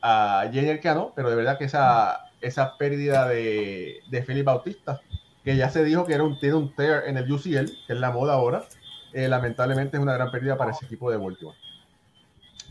a 0.00 0.48
Jenner 0.52 0.80
Cano, 0.80 1.12
pero 1.14 1.30
de 1.30 1.36
verdad 1.36 1.58
que 1.58 1.64
esa, 1.64 2.30
esa 2.40 2.76
pérdida 2.76 3.26
de, 3.28 4.00
de 4.10 4.22
Felipe 4.22 4.44
Bautista, 4.44 5.00
que 5.44 5.56
ya 5.56 5.70
se 5.70 5.84
dijo 5.84 6.04
que 6.06 6.14
era 6.14 6.24
un, 6.24 6.38
tiene 6.38 6.56
un 6.56 6.74
tear 6.74 7.04
en 7.06 7.16
el 7.16 7.30
UCL, 7.30 7.66
que 7.86 7.92
es 7.92 7.98
la 7.98 8.10
moda 8.10 8.34
ahora, 8.34 8.64
eh, 9.12 9.28
lamentablemente 9.28 9.96
es 9.96 10.02
una 10.02 10.14
gran 10.14 10.30
pérdida 10.30 10.56
para 10.56 10.72
ese 10.72 10.84
equipo 10.84 11.10
de 11.10 11.16
Baltimore. 11.16 11.56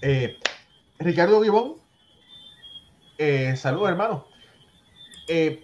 Eh, 0.01 0.37
Ricardo 0.99 1.41
Gibón, 1.41 1.75
eh, 3.17 3.55
saludos 3.55 3.89
hermano. 3.89 4.25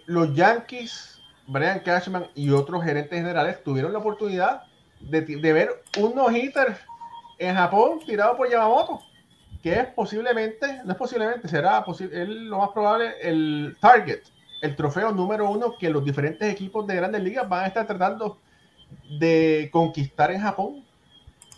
los 0.07 0.33
Yankees, 0.33 1.21
Brian 1.47 1.79
Cashman 1.79 2.27
y 2.35 2.49
otros 2.49 2.83
gerentes 2.83 3.19
generales 3.19 3.63
tuvieron 3.63 3.93
la 3.93 3.99
oportunidad 3.99 4.63
de, 4.99 5.21
ver 5.53 5.83
un 5.99 6.15
no-hitter 6.15 6.77
en 7.37 7.55
Japón 7.55 7.99
tirado 8.05 8.37
por 8.37 8.49
Yamamoto, 8.49 9.01
que 9.61 9.73
es 9.73 9.85
posiblemente, 9.87 10.81
no 10.85 10.91
es 10.91 10.97
posiblemente, 10.97 11.47
será 11.47 11.83
lo 12.09 12.57
más 12.57 12.69
probable 12.69 13.13
el 13.21 13.75
target, 13.79 14.21
el 14.61 14.75
trofeo 14.75 15.11
número 15.11 15.49
uno 15.49 15.75
que 15.77 15.89
los 15.89 16.05
diferentes 16.05 16.51
equipos 16.51 16.87
de 16.87 16.95
grandes 16.95 17.21
ligas 17.21 17.47
van 17.47 17.65
a 17.65 17.67
estar 17.67 17.85
tratando 17.85 18.39
de 19.19 19.69
conquistar 19.71 20.31
en 20.31 20.41
Japón. 20.41 20.83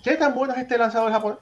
¿Qué 0.04 0.16
tan 0.16 0.36
bueno 0.36 0.54
es 0.54 0.60
este 0.60 0.78
lanzador 0.78 1.12
Japón? 1.12 1.38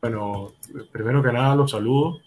Bueno, 0.00 0.52
primero 0.92 1.22
que 1.22 1.32
nada 1.32 1.54
los 1.54 1.70
saludo. 1.70 2.20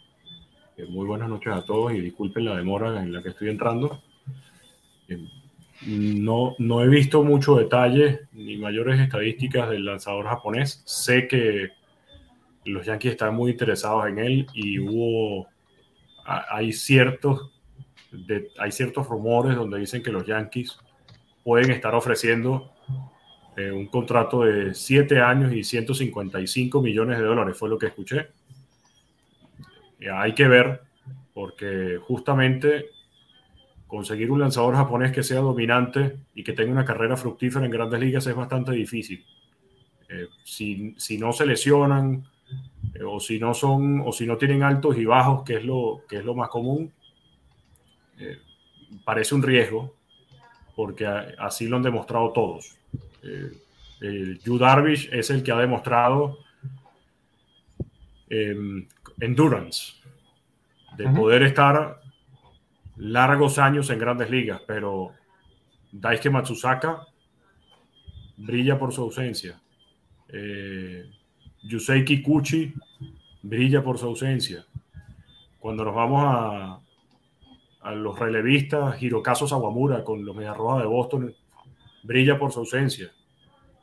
Eh, 0.77 0.85
muy 0.89 1.05
buenas 1.05 1.29
noches 1.29 1.53
a 1.53 1.63
todos 1.63 1.93
y 1.93 1.99
disculpen 1.99 2.45
la 2.45 2.55
demora 2.55 3.01
en 3.01 3.11
la 3.11 3.21
que 3.21 3.29
estoy 3.29 3.49
entrando. 3.49 4.01
Eh, 5.07 5.27
no, 5.85 6.55
no 6.57 6.81
he 6.83 6.87
visto 6.87 7.23
mucho 7.23 7.55
detalle 7.55 8.21
ni 8.33 8.57
mayores 8.57 8.99
estadísticas 8.99 9.69
del 9.69 9.85
lanzador 9.85 10.25
japonés. 10.27 10.81
Sé 10.85 11.27
que 11.27 11.69
los 12.65 12.85
Yankees 12.85 13.11
están 13.11 13.35
muy 13.35 13.51
interesados 13.51 14.07
en 14.07 14.19
él 14.19 14.47
y 14.53 14.79
hubo, 14.79 15.47
hay 16.25 16.73
ciertos, 16.73 17.51
hay 18.57 18.71
ciertos 18.71 19.07
rumores 19.07 19.55
donde 19.55 19.79
dicen 19.79 20.03
que 20.03 20.11
los 20.11 20.25
Yankees 20.25 20.77
pueden 21.43 21.71
estar 21.71 21.95
ofreciendo 21.95 22.71
eh, 23.57 23.71
un 23.71 23.87
contrato 23.87 24.43
de 24.43 24.73
7 24.73 25.19
años 25.19 25.53
y 25.53 25.63
155 25.63 26.81
millones 26.81 27.17
de 27.17 27.25
dólares, 27.25 27.57
fue 27.57 27.69
lo 27.69 27.77
que 27.77 27.87
escuché. 27.87 28.27
hay 30.13 30.33
que 30.33 30.47
ver, 30.47 30.81
porque 31.33 31.99
justamente 32.01 32.91
conseguir 33.87 34.31
un 34.31 34.39
lanzador 34.39 34.75
japonés 34.75 35.11
que 35.11 35.23
sea 35.23 35.39
dominante 35.39 36.17
y 36.35 36.43
que 36.43 36.53
tenga 36.53 36.71
una 36.71 36.85
carrera 36.85 37.17
fructífera 37.17 37.65
en 37.65 37.71
grandes 37.71 37.99
ligas 37.99 38.27
es 38.27 38.35
bastante 38.35 38.71
difícil. 38.71 39.25
Eh, 40.07 40.27
si, 40.43 40.95
si, 40.97 41.17
no 41.17 41.33
se 41.33 41.45
lesionan 41.45 42.23
eh, 42.93 43.03
o 43.03 43.19
si 43.19 43.39
no 43.39 43.53
son 43.53 44.01
o 44.05 44.11
si 44.11 44.25
no 44.25 44.37
tienen 44.37 44.63
altos 44.63 44.97
y 44.97 45.05
bajos, 45.05 45.43
que 45.43 45.57
es 45.57 45.65
lo, 45.65 46.03
que 46.07 46.17
es 46.17 46.25
lo 46.25 46.33
más 46.33 46.49
común, 46.49 46.93
parece 49.05 49.33
un 49.33 49.43
riesgo 49.43 49.98
porque 50.79 51.05
así 51.05 51.67
lo 51.67 51.75
han 51.75 51.83
demostrado 51.83 52.31
todos. 52.31 52.77
Eh, 53.21 53.51
el 53.99 54.39
Yu 54.39 54.57
Darvish 54.57 55.09
es 55.11 55.29
el 55.29 55.43
que 55.43 55.51
ha 55.51 55.57
demostrado 55.57 56.37
em, 58.29 58.87
endurance, 59.19 59.95
de 60.95 61.09
poder 61.09 61.43
estar 61.43 61.99
largos 62.95 63.59
años 63.59 63.89
en 63.89 63.99
grandes 63.99 64.29
ligas, 64.29 64.61
pero 64.65 65.11
Daisuke 65.91 66.29
Matsusaka 66.29 67.05
brilla 68.37 68.79
por 68.79 68.93
su 68.93 69.01
ausencia. 69.01 69.59
Eh, 70.29 71.11
Yusei 71.63 72.05
Kikuchi 72.05 72.73
brilla 73.41 73.83
por 73.83 73.97
su 73.97 74.05
ausencia. 74.05 74.65
Cuando 75.59 75.83
nos 75.83 75.93
vamos 75.93 76.23
a, 76.25 76.79
los 77.93 78.17
relevistas, 78.17 79.01
Hirokazu 79.01 79.47
Sawamura 79.47 80.03
con 80.03 80.25
los 80.25 80.35
Mediarrojas 80.35 80.81
de 80.81 80.87
Boston 80.87 81.35
brilla 82.03 82.37
por 82.37 82.51
su 82.51 82.59
ausencia. 82.59 83.11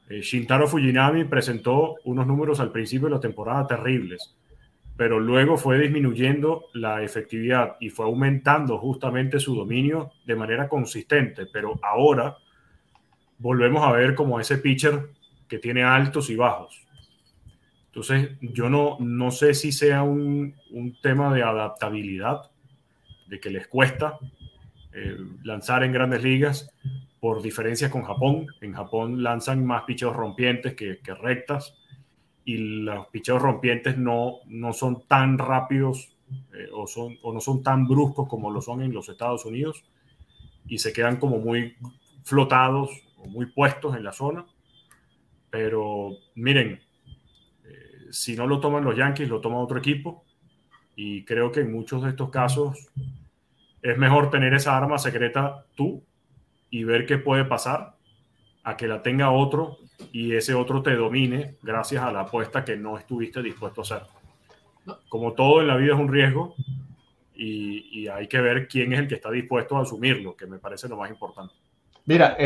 Eh, 0.08 0.20
Shintaro 0.20 0.68
Fujinami 0.68 1.24
presentó 1.24 1.96
unos 2.04 2.26
números 2.26 2.60
al 2.60 2.72
principio 2.72 3.08
de 3.08 3.14
la 3.14 3.20
temporada 3.20 3.66
terribles. 3.66 4.34
pero 4.96 5.20
luego 5.20 5.58
fue 5.58 5.78
disminuyendo 5.78 6.68
la 6.72 7.02
efectividad 7.02 7.76
y 7.80 7.90
fue 7.90 8.06
aumentando 8.06 8.78
justamente 8.78 9.38
su 9.38 9.54
dominio 9.54 10.12
de 10.24 10.36
manera 10.36 10.70
consistente, 10.70 11.44
pero 11.52 11.78
ahora 11.82 12.38
volvemos 13.38 13.84
a 13.84 13.92
ver 13.92 14.14
como 14.14 14.40
ese 14.40 14.56
pitcher 14.56 15.10
que 15.48 15.58
tiene 15.58 15.84
altos 15.84 16.30
y 16.30 16.36
bajos. 16.36 16.86
Entonces, 17.88 18.30
yo 18.40 18.70
no, 18.70 18.96
no 19.00 19.30
sé 19.30 19.52
si 19.52 19.70
sea 19.70 20.02
un, 20.02 20.54
un 20.70 20.98
tema 21.02 21.32
de 21.34 21.42
adaptabilidad, 21.42 22.50
de 23.28 23.40
que 23.40 23.50
les 23.50 23.66
cuesta 23.68 24.18
eh, 24.92 25.16
lanzar 25.42 25.84
en 25.84 25.92
grandes 25.92 26.22
ligas 26.22 26.70
por 27.20 27.42
diferencias 27.42 27.90
con 27.90 28.04
Japón. 28.04 28.46
En 28.60 28.72
Japón 28.72 29.22
lanzan 29.22 29.64
más 29.64 29.84
picheos 29.84 30.14
rompientes 30.14 30.74
que, 30.74 30.98
que 30.98 31.14
rectas 31.14 31.74
y 32.44 32.56
los 32.56 33.08
picheos 33.08 33.42
rompientes 33.42 33.98
no, 33.98 34.38
no 34.46 34.72
son 34.72 35.06
tan 35.08 35.36
rápidos 35.36 36.16
eh, 36.54 36.68
o, 36.72 36.86
son, 36.86 37.18
o 37.22 37.32
no 37.32 37.40
son 37.40 37.62
tan 37.62 37.86
bruscos 37.86 38.28
como 38.28 38.50
lo 38.50 38.60
son 38.62 38.82
en 38.82 38.92
los 38.92 39.08
Estados 39.08 39.44
Unidos 39.44 39.84
y 40.66 40.78
se 40.78 40.92
quedan 40.92 41.18
como 41.18 41.38
muy 41.38 41.76
flotados 42.22 42.90
o 43.18 43.26
muy 43.26 43.46
puestos 43.46 43.96
en 43.96 44.04
la 44.04 44.12
zona. 44.12 44.46
Pero 45.50 46.10
miren, 46.36 46.80
eh, 47.64 48.06
si 48.10 48.36
no 48.36 48.46
lo 48.46 48.60
toman 48.60 48.84
los 48.84 48.96
Yankees, 48.96 49.28
lo 49.28 49.40
toma 49.40 49.58
otro 49.58 49.78
equipo. 49.78 50.24
Y 50.96 51.24
creo 51.24 51.52
que 51.52 51.60
en 51.60 51.72
muchos 51.72 52.02
de 52.02 52.10
estos 52.10 52.30
casos 52.30 52.88
es 53.82 53.96
mejor 53.98 54.30
tener 54.30 54.54
esa 54.54 54.76
arma 54.76 54.98
secreta 54.98 55.64
tú 55.76 56.02
y 56.70 56.84
ver 56.84 57.06
qué 57.06 57.18
puede 57.18 57.44
pasar 57.44 57.94
a 58.64 58.76
que 58.76 58.88
la 58.88 59.02
tenga 59.02 59.30
otro 59.30 59.78
y 60.12 60.34
ese 60.34 60.54
otro 60.54 60.82
te 60.82 60.94
domine 60.96 61.54
gracias 61.62 62.02
a 62.02 62.10
la 62.10 62.22
apuesta 62.22 62.64
que 62.64 62.76
no 62.76 62.98
estuviste 62.98 63.42
dispuesto 63.42 63.82
a 63.82 63.84
hacer. 63.84 64.02
Como 65.08 65.34
todo 65.34 65.60
en 65.60 65.68
la 65.68 65.76
vida 65.76 65.94
es 65.94 66.00
un 66.00 66.12
riesgo 66.12 66.56
y, 67.34 68.08
hay 68.08 68.28
que 68.28 68.40
ver 68.40 68.66
quién 68.66 68.92
es 68.92 69.00
el 69.00 69.08
que 69.08 69.16
está 69.16 69.30
dispuesto 69.30 69.76
a 69.76 69.82
asumirlo, 69.82 70.36
que 70.36 70.46
me 70.46 70.58
parece 70.58 70.88
lo 70.88 70.96
más 70.96 71.10
importante. 71.10 71.54
Mira, 72.06 72.36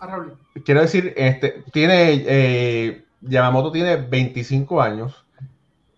ah, 0.00 0.26
quiero 0.64 0.80
decir, 0.80 1.12
este, 1.16 1.64
tiene, 1.72 2.24
eh, 2.26 3.04
Yamamoto 3.20 3.70
tiene 3.70 3.96
25 3.96 4.80
años, 4.80 5.23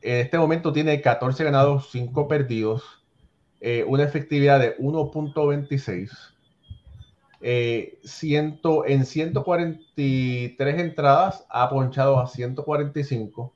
en 0.06 0.20
este 0.20 0.38
momento 0.38 0.72
tiene 0.72 1.00
14 1.00 1.42
ganados, 1.42 1.88
5 1.90 2.28
perdidos, 2.28 2.84
eh, 3.60 3.84
una 3.88 4.04
efectividad 4.04 4.60
de 4.60 4.78
1.26 4.78 6.10
eh, 7.40 7.98
en 8.86 9.04
143 9.04 10.80
entradas 10.80 11.44
ha 11.50 11.68
ponchado 11.68 12.20
a 12.20 12.28
145. 12.28 13.52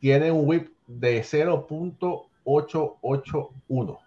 Tiene 0.00 0.30
un 0.30 0.46
whip 0.48 0.68
de 0.86 1.22
0.881. 1.22 3.98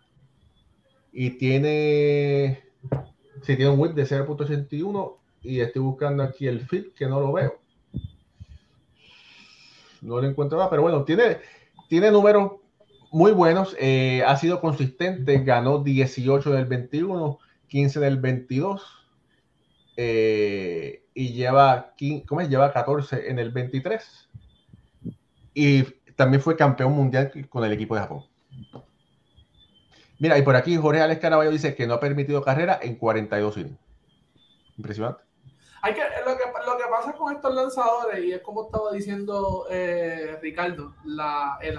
Y 1.11 1.31
tiene. 1.31 2.63
Si 3.41 3.55
tiene 3.55 3.71
un 3.71 3.79
whip 3.79 3.93
de 3.93 4.03
0.81. 4.03 5.17
Y 5.43 5.59
estoy 5.61 5.81
buscando 5.81 6.21
aquí 6.23 6.47
el 6.47 6.59
fit 6.61 6.93
que 6.93 7.07
no 7.07 7.19
lo 7.21 7.33
veo. 7.33 7.59
No 10.07 10.21
lo 10.21 10.27
encuentro 10.27 10.57
nada, 10.57 10.69
pero 10.69 10.81
bueno, 10.81 11.03
tiene, 11.03 11.37
tiene 11.89 12.11
números 12.11 12.53
muy 13.11 13.31
buenos. 13.31 13.75
Eh, 13.79 14.23
ha 14.25 14.35
sido 14.37 14.61
consistente. 14.61 15.39
Ganó 15.43 15.79
18 15.79 16.51
del 16.51 16.65
21 16.65 17.39
15 17.67 17.99
del 17.99 18.17
22 18.17 18.81
eh, 19.97 21.03
y 21.13 21.33
lleva, 21.33 21.93
¿cómo 22.27 22.41
es? 22.41 22.49
lleva 22.49 22.71
14 22.71 23.29
en 23.29 23.39
el 23.39 23.51
23 23.51 24.29
y 25.53 25.83
también 26.15 26.41
fue 26.41 26.55
campeón 26.55 26.93
mundial 26.93 27.31
con 27.49 27.63
el 27.63 27.71
equipo 27.73 27.95
de 27.95 28.01
Japón. 28.01 28.25
Mira, 30.19 30.37
y 30.37 30.41
por 30.41 30.55
aquí 30.55 30.77
Jorge 30.77 31.01
Alex 31.01 31.21
Caraballo 31.21 31.51
dice 31.51 31.75
que 31.75 31.85
no 31.85 31.95
ha 31.95 31.99
permitido 31.99 32.41
carrera 32.41 32.79
en 32.81 32.95
42 32.95 33.57
innings. 33.57 33.79
Impresionante. 34.77 35.23
Hay 35.81 35.93
que, 35.93 36.01
lo 36.25 36.37
que 36.37 36.46
pasa 36.97 37.13
con 37.13 37.33
estos 37.33 37.53
lanzadores, 37.53 38.23
y 38.25 38.31
es 38.31 38.41
como 38.41 38.65
estaba 38.65 38.91
diciendo 38.91 39.65
eh, 39.69 40.37
Ricardo, 40.41 40.95
la, 41.05 41.57
el, 41.61 41.77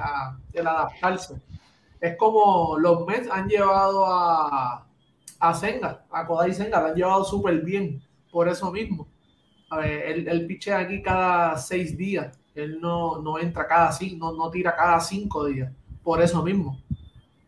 el 0.52 0.66
adaptarse. 0.66 1.40
Es 2.00 2.16
como 2.16 2.76
los 2.78 3.04
Mets 3.06 3.28
han 3.30 3.48
llevado 3.48 4.06
a, 4.06 4.84
Senga, 5.54 6.04
a 6.10 6.26
Kodai 6.26 6.54
Senga, 6.54 6.80
la 6.80 6.88
han 6.88 6.94
llevado 6.94 7.24
súper 7.24 7.60
bien 7.62 8.00
por 8.30 8.48
eso 8.48 8.70
mismo. 8.70 9.08
A 9.70 9.78
ver, 9.78 10.28
él, 10.28 10.46
pichea 10.46 10.78
aquí 10.78 11.02
cada 11.02 11.56
seis 11.58 11.96
días, 11.96 12.38
él 12.54 12.80
no, 12.80 13.20
no 13.20 13.38
entra 13.38 13.66
cada 13.66 13.92
cinco, 13.92 14.30
no, 14.30 14.32
no 14.36 14.50
tira 14.50 14.74
cada 14.76 15.00
cinco 15.00 15.46
días, 15.46 15.72
por 16.02 16.22
eso 16.22 16.42
mismo. 16.42 16.80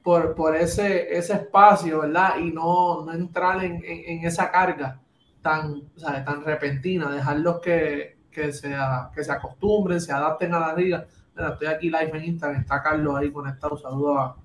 Por, 0.03 0.35
por 0.35 0.57
ese, 0.57 1.15
ese 1.17 1.35
espacio, 1.35 2.01
¿verdad? 2.01 2.39
Y 2.39 2.51
no, 2.51 3.05
no 3.05 3.13
entrar 3.13 3.63
en, 3.63 3.83
en, 3.85 4.25
esa 4.25 4.51
carga 4.51 4.99
tan, 5.43 5.83
tan 5.99 6.45
repentina, 6.45 7.11
dejarlos 7.11 7.61
que, 7.61 8.19
que, 8.31 8.53
se, 8.53 8.75
que 9.15 9.25
se 9.25 9.33
acostumbren, 9.33 10.01
se 10.01 10.13
adapten 10.13 10.55
a 10.55 10.61
la 10.61 10.75
liga. 10.75 11.07
estoy 11.37 11.67
aquí 11.69 11.87
live 11.91 12.11
en 12.15 12.25
Instagram, 12.25 12.61
está 12.61 12.83
Carlos 12.83 13.17
ahí 13.17 13.31
conectado, 13.31 13.77
saludo 13.77 14.19
a, 14.19 14.37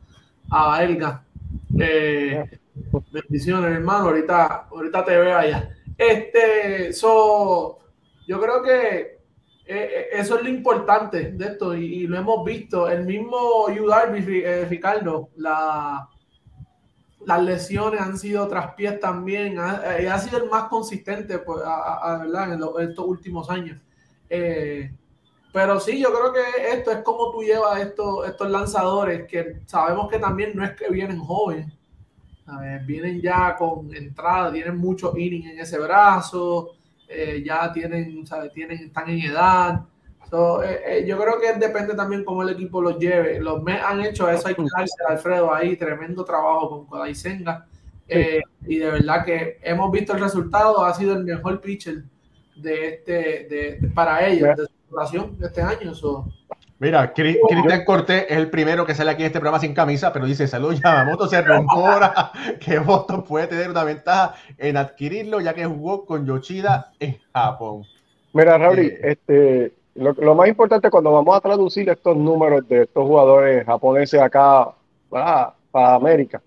a 0.50 0.84
Elga. 0.84 1.24
Eh, 1.80 2.60
Bendiciones, 3.12 3.72
hermano. 3.72 4.06
Ahorita, 4.06 4.68
ahorita 4.70 5.06
te 5.06 5.18
veo 5.18 5.38
allá. 5.38 5.70
Este, 5.98 6.92
so, 6.94 7.80
yo 8.28 8.42
creo 8.42 8.62
que 8.62 9.00
eh, 9.00 9.18
eh, 9.68 10.08
eso 10.14 10.38
es 10.38 10.44
lo 10.44 10.50
importante 10.50 11.32
de 11.32 11.46
esto 11.46 11.76
y, 11.76 12.08
lo 12.08 12.18
hemos 12.18 12.44
visto. 12.46 12.90
El 12.90 13.06
mismo 13.06 13.70
Yu 13.70 13.90
eh, 13.92 14.66
Ricardo, 14.70 15.30
la, 15.38 16.08
las 17.26 17.44
lesiones 17.44 18.02
han 18.02 18.18
sido 18.18 18.48
traspiés 18.48 19.00
también. 19.00 19.60
Ha, 19.60 19.82
ha 20.12 20.20
sido 20.20 20.44
el 20.44 20.50
más 20.50 20.66
consistente 20.66 21.40
pues, 21.40 21.60
¿verdad? 21.60 22.54
En, 22.54 22.90
estos 22.90 23.06
últimos 23.06 23.50
años. 23.50 23.80
pero 25.54 25.80
sí, 25.80 26.00
yo 26.00 26.10
creo 26.14 26.34
que 26.34 26.74
esto 26.74 26.92
es 26.92 26.98
como 27.00 27.32
tú 27.32 27.44
llevas 27.44 27.80
estos, 27.80 28.28
estos 28.28 28.50
lanzadores 28.50 29.28
que 29.28 29.62
sabemos 29.66 30.10
que 30.10 30.20
también 30.20 30.52
no 30.56 30.64
es 30.64 30.72
que 30.72 30.90
vienen 30.90 31.20
jóvenes 31.20 31.76
vienen 32.86 33.22
ya 33.22 33.56
con 33.56 33.94
entrada, 33.96 34.52
tienen 34.52 34.78
mucho 34.78 35.18
inning 35.18 35.48
en 35.48 35.60
ese 35.60 35.80
brazo, 35.80 36.72
eh, 37.08 37.44
ya 37.46 37.72
tienen, 37.72 38.24
tienen, 38.54 38.84
están 38.84 39.10
en 39.10 39.20
edad. 39.22 39.82
Eh, 40.64 40.82
eh, 40.86 41.06
yo 41.06 41.18
creo 41.20 41.40
que 41.40 41.60
depende 41.60 41.94
también 41.94 42.24
cómo 42.24 42.44
el 42.44 42.50
equipo 42.50 42.82
los 42.82 42.98
lleve. 42.98 43.40
Los 43.40 43.62
Mets 43.64 43.84
han 43.84 44.02
hecho 44.02 44.30
eso, 44.30 44.48
hay 44.48 44.56
que 44.56 44.64
Alfredo 45.08 45.54
ahí, 45.54 45.76
tremendo 45.76 46.24
trabajo 46.24 46.70
con 46.70 46.86
Kodai 46.86 47.16
Senga. 47.16 47.68
y 48.08 48.78
de 48.78 48.92
verdad 48.92 49.26
que 49.26 49.60
hemos 49.62 49.92
visto 49.92 50.14
el 50.14 50.22
resultado, 50.22 50.86
ha 50.86 50.94
sido 50.94 51.16
el 51.16 51.24
mejor 51.24 51.60
pitcher 51.62 52.04
de 52.56 52.88
este, 52.90 53.12
de, 53.12 53.92
para 53.94 54.26
ellos, 54.28 54.56
de 54.56 54.66
su 54.66 54.96
relación 54.96 55.38
de 55.38 55.48
este 55.48 55.62
año. 55.62 55.94
Mira, 56.78 57.14
Cristian 57.14 57.86
Cortés 57.86 58.26
es 58.28 58.38
el 58.38 58.50
primero 58.50 58.86
que 58.86 58.94
sale 58.94 59.12
aquí 59.12 59.22
en 59.24 59.28
este 59.28 59.40
programa 59.40 59.62
sin 59.62 59.74
camisa, 59.74 60.12
pero 60.12 60.26
dice, 60.26 60.46
salud, 60.46 60.74
Yamamoto 60.74 61.28
se 61.28 61.42
rumora 61.42 62.32
que 62.60 62.80
Boston 62.80 63.24
puede 63.24 63.48
tener 63.48 63.70
una 63.70 63.86
ventaja 63.86 64.36
en 64.58 64.76
adquirirlo, 64.76 65.40
ya 65.40 65.54
que 65.54 65.66
jugó 65.66 66.06
con 66.06 66.26
Yoshida 66.26 66.92
en 67.00 67.18
Japón. 67.34 67.84
Mira, 68.34 68.58
Raúl, 68.58 68.80
eh, 68.80 69.00
este, 69.02 69.74
lo, 69.96 70.36
más 70.36 70.48
importante 70.50 70.90
cuando 70.90 71.12
vamos 71.12 71.36
a 71.36 71.42
traducir 71.42 71.90
estos 71.90 72.18
números 72.18 72.68
de 72.68 72.84
estos 72.84 73.04
jugadores 73.06 73.66
japoneses 73.66 74.20
acá 74.20 74.70
para, 75.10 75.54
para 75.72 75.96
América, 75.96 76.42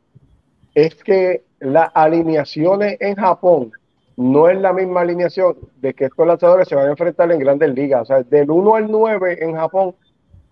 es 0.74 0.94
que 1.02 1.42
las 1.60 1.90
alineaciones 1.94 2.98
en 3.00 3.16
Japón 3.16 3.72
no 4.16 4.48
es 4.48 4.60
la 4.60 4.72
misma 4.72 5.00
alineación 5.00 5.56
de 5.80 5.94
que 5.94 6.06
estos 6.06 6.26
lanzadores 6.26 6.68
se 6.68 6.74
van 6.74 6.88
a 6.88 6.90
enfrentar 6.90 7.30
en 7.32 7.38
grandes 7.38 7.72
ligas. 7.72 8.02
O 8.02 8.04
sea, 8.04 8.22
del 8.22 8.50
1 8.50 8.74
al 8.74 8.90
9 8.90 9.38
en 9.40 9.54
Japón 9.54 9.94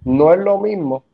no 0.04 0.32
es 0.32 0.38
lo 0.38 0.58
mismo 0.58 1.04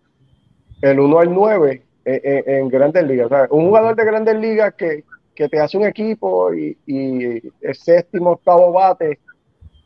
el 0.83 1.01
1 1.01 1.19
al 1.19 1.35
9 1.35 1.83
en, 2.05 2.69
grandes 2.69 3.05
ligas. 3.05 3.31
un 3.51 3.67
jugador 3.67 3.97
de 3.97 4.05
grandes 4.05 4.37
ligas 4.37 4.75
que, 4.75 5.05
te 5.35 5.59
hace 5.59 5.77
un 5.77 5.85
equipo 5.85 6.55
y, 6.55 6.77
y 6.87 7.43
el 7.63 7.75
séptimo, 7.75 8.33
octavo 8.33 8.71
bate, 8.71 9.19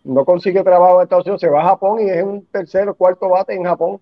no 0.06 0.24
consigue 0.24 0.62
trabajo 0.62 0.96
en 0.96 1.02
Estados 1.02 1.26
Unidos, 1.26 1.40
se 1.40 1.48
va 1.48 1.62
a 1.62 1.68
Japón 1.70 2.00
y 2.00 2.08
es 2.08 2.22
un 2.22 2.46
tercero, 2.46 2.94
cuarto 2.94 3.28
bate 3.28 3.54
en 3.54 3.64
Japón. 3.64 4.00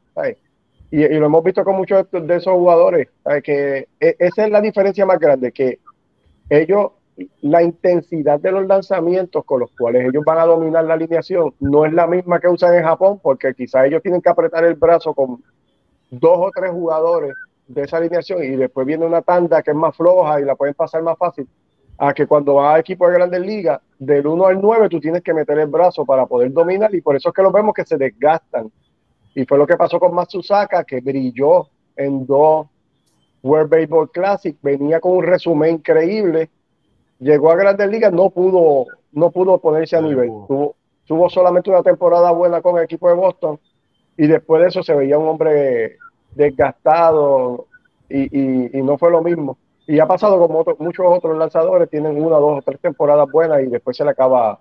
Y, 0.90 1.08
lo 1.08 1.26
hemos 1.26 1.42
visto 1.42 1.64
con 1.64 1.76
muchos 1.76 2.06
de 2.10 2.36
esos 2.36 2.52
jugadores, 2.52 3.08
que 3.42 3.88
e, 3.98 4.16
esa 4.18 4.44
es 4.44 4.50
la 4.50 4.60
diferencia 4.60 5.06
más 5.06 5.18
grande, 5.18 5.50
que 5.50 5.80
ellos 6.50 6.92
la 7.42 7.62
intensidad 7.62 8.40
de 8.40 8.50
los 8.50 8.66
lanzamientos 8.66 9.44
con 9.44 9.60
los 9.60 9.70
cuales 9.70 10.04
ellos 10.08 10.24
van 10.24 10.38
a 10.38 10.46
dominar 10.46 10.84
la 10.84 10.94
alineación 10.94 11.54
no 11.60 11.86
es 11.86 11.92
la 11.92 12.08
misma 12.08 12.40
que 12.40 12.48
usan 12.48 12.74
en 12.74 12.82
Japón, 12.82 13.20
porque 13.22 13.54
quizás 13.54 13.86
ellos 13.86 14.02
tienen 14.02 14.20
que 14.20 14.28
apretar 14.28 14.64
el 14.64 14.74
brazo 14.74 15.14
con 15.14 15.42
dos 16.10 16.38
o 16.38 16.50
tres 16.54 16.70
jugadores 16.70 17.34
de 17.66 17.82
esa 17.82 17.96
alineación 17.96 18.42
y 18.42 18.56
después 18.56 18.86
viene 18.86 19.06
una 19.06 19.22
tanda 19.22 19.62
que 19.62 19.70
es 19.70 19.76
más 19.76 19.96
floja 19.96 20.40
y 20.40 20.44
la 20.44 20.54
pueden 20.54 20.74
pasar 20.74 21.02
más 21.02 21.16
fácil. 21.16 21.48
A 21.98 22.12
que 22.12 22.26
cuando 22.26 22.54
vas 22.54 22.74
a 22.74 22.78
equipo 22.80 23.06
de 23.06 23.14
grandes 23.14 23.40
ligas, 23.40 23.80
del 23.98 24.26
1 24.26 24.46
al 24.46 24.60
9 24.60 24.88
tú 24.88 25.00
tienes 25.00 25.22
que 25.22 25.32
meter 25.32 25.58
el 25.58 25.68
brazo 25.68 26.04
para 26.04 26.26
poder 26.26 26.52
dominar 26.52 26.94
y 26.94 27.00
por 27.00 27.16
eso 27.16 27.28
es 27.28 27.34
que 27.34 27.42
los 27.42 27.52
vemos 27.52 27.72
que 27.72 27.84
se 27.84 27.96
desgastan 27.96 28.70
Y 29.34 29.44
fue 29.44 29.56
lo 29.56 29.66
que 29.66 29.76
pasó 29.76 30.00
con 30.00 30.14
Matsusaka, 30.14 30.84
que 30.84 31.00
brilló 31.00 31.68
en 31.96 32.26
dos 32.26 32.66
World 33.44 33.70
Baseball 33.70 34.10
Classic, 34.10 34.56
venía 34.62 35.00
con 35.00 35.18
un 35.18 35.22
resumen 35.22 35.74
increíble, 35.74 36.48
llegó 37.18 37.50
a 37.50 37.56
Grandes 37.56 37.90
Ligas, 37.90 38.10
no 38.10 38.30
pudo, 38.30 38.86
no 39.12 39.30
pudo 39.30 39.58
ponerse 39.58 39.96
a 39.96 40.00
nivel. 40.00 40.28
Tuvo, 40.48 40.76
tuvo 41.06 41.28
solamente 41.28 41.68
una 41.68 41.82
temporada 41.82 42.30
buena 42.30 42.62
con 42.62 42.78
el 42.78 42.84
equipo 42.84 43.06
de 43.08 43.14
Boston 43.14 43.60
y 44.16 44.26
después 44.26 44.62
de 44.62 44.68
eso 44.68 44.82
se 44.82 44.94
veía 44.94 45.18
un 45.18 45.28
hombre 45.28 45.98
desgastado 46.34 47.66
y, 48.08 48.78
y, 48.78 48.82
no 48.82 48.96
fue 48.96 49.10
lo 49.10 49.22
mismo. 49.22 49.58
Y 49.86 49.98
ha 49.98 50.06
pasado 50.06 50.38
como 50.38 50.64
muchos 50.78 51.06
otros 51.06 51.36
lanzadores, 51.36 51.90
tienen 51.90 52.22
una, 52.22 52.36
dos 52.36 52.58
o 52.58 52.62
tres 52.62 52.80
temporadas 52.80 53.30
buenas 53.30 53.60
y 53.62 53.66
después 53.66 53.96
se 53.96 54.04
le 54.04 54.10
acaba, 54.10 54.58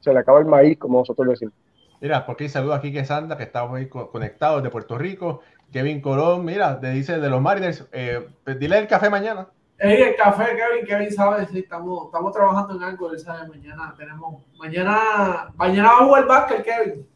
se 0.00 0.12
le 0.12 0.20
acaba 0.20 0.38
el 0.38 0.46
maíz, 0.46 0.78
como 0.78 1.00
nosotros 1.00 1.28
decimos. 1.28 1.54
Mira, 2.00 2.24
porque 2.24 2.48
saludo 2.48 2.74
aquí 2.74 2.92
que 2.92 3.04
Sandra, 3.04 3.36
que 3.36 3.42
está 3.42 3.66
muy 3.66 3.88
conectado 3.88 4.60
de 4.62 4.70
Puerto 4.70 4.96
Rico. 4.96 5.40
Kevin 5.72 6.00
Colón, 6.00 6.44
mira, 6.44 6.80
te 6.80 6.90
dice 6.90 7.18
de 7.18 7.28
los 7.28 7.40
Mariners, 7.40 7.86
eh, 7.92 8.26
dile 8.58 8.78
el 8.78 8.86
café 8.86 9.10
mañana. 9.10 9.48
Ey, 9.78 10.02
el 10.02 10.16
café, 10.16 10.44
Kevin, 10.44 10.86
Kevin 10.86 11.10
sabe, 11.10 11.46
sí, 11.46 11.60
estamos, 11.60 12.06
estamos 12.06 12.32
trabajando 12.32 12.76
en 12.76 12.82
algo, 12.82 13.12
él 13.12 13.18
sabe, 13.18 13.48
mañana 13.48 13.94
tenemos, 13.96 14.44
mañana, 14.58 15.50
mañana 15.56 15.88
va 15.88 15.98
a 16.00 16.04
jugar 16.04 16.26
básquet, 16.26 16.62
Kevin. 16.62 17.08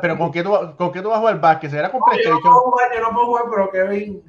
pero 0.00 0.16
¿con 0.16 0.32
qué, 0.32 0.42
tú, 0.42 0.50
¿con 0.78 0.92
qué 0.92 1.02
tú 1.02 1.08
vas 1.08 1.18
a 1.18 1.20
jugar 1.20 1.40
básquet? 1.40 1.70
¿Será 1.70 1.90
con 1.90 2.00
no, 2.00 2.06
yo, 2.16 2.30
no 2.30 2.40
puedo 2.40 2.60
jugar, 2.60 2.90
yo 2.94 3.00
no 3.02 3.10
puedo 3.10 3.26
jugar, 3.26 3.44
pero 3.50 3.70
Kevin, 3.70 4.22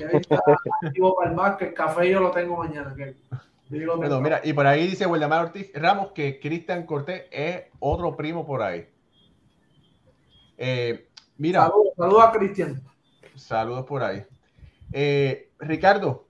Kevin 0.00 0.16
está 0.16 0.40
activo 0.82 1.16
para 1.16 1.58
el 1.60 1.74
café 1.74 2.10
yo 2.10 2.20
lo 2.20 2.30
tengo 2.30 2.56
mañana, 2.56 2.94
Kevin. 2.96 3.16
Mira, 3.70 4.40
y 4.42 4.52
por 4.52 4.66
ahí 4.66 4.88
dice 4.88 5.06
William 5.06 5.30
Ortiz 5.30 5.70
Ramos 5.74 6.10
que 6.12 6.40
Cristian 6.40 6.84
Cortés 6.86 7.24
es 7.30 7.62
otro 7.78 8.16
primo 8.16 8.44
por 8.44 8.62
ahí. 8.62 8.88
Eh, 10.58 11.08
mira. 11.36 11.70
Saludos 11.96 12.24
a 12.24 12.32
Cristian. 12.32 12.82
Saludos 13.36 13.86
por 13.86 14.02
ahí. 14.02 14.24
Eh, 14.92 15.52
Ricardo, 15.60 16.26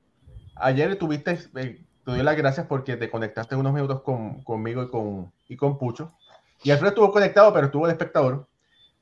ayer 0.55 0.99
tuviste, 0.99 1.33
eh, 1.33 1.83
te 2.05 2.11
doy 2.11 2.23
las 2.23 2.37
gracias 2.37 2.67
porque 2.67 2.97
te 2.99 3.11
conectaste 3.11 3.57
unos 3.57 3.73
minutos 3.73 4.03
con, 4.03 4.43
conmigo 4.43 4.83
y 4.83 4.91
con, 4.91 5.33
y 5.49 5.57
con 5.57 5.79
Pucho. 5.79 6.13
Y 6.63 6.73
Alfredo 6.73 6.91
estuvo 6.91 7.11
conectado, 7.11 7.55
pero 7.55 7.67
estuvo 7.67 7.87
de 7.87 7.93
espectador. 7.93 8.49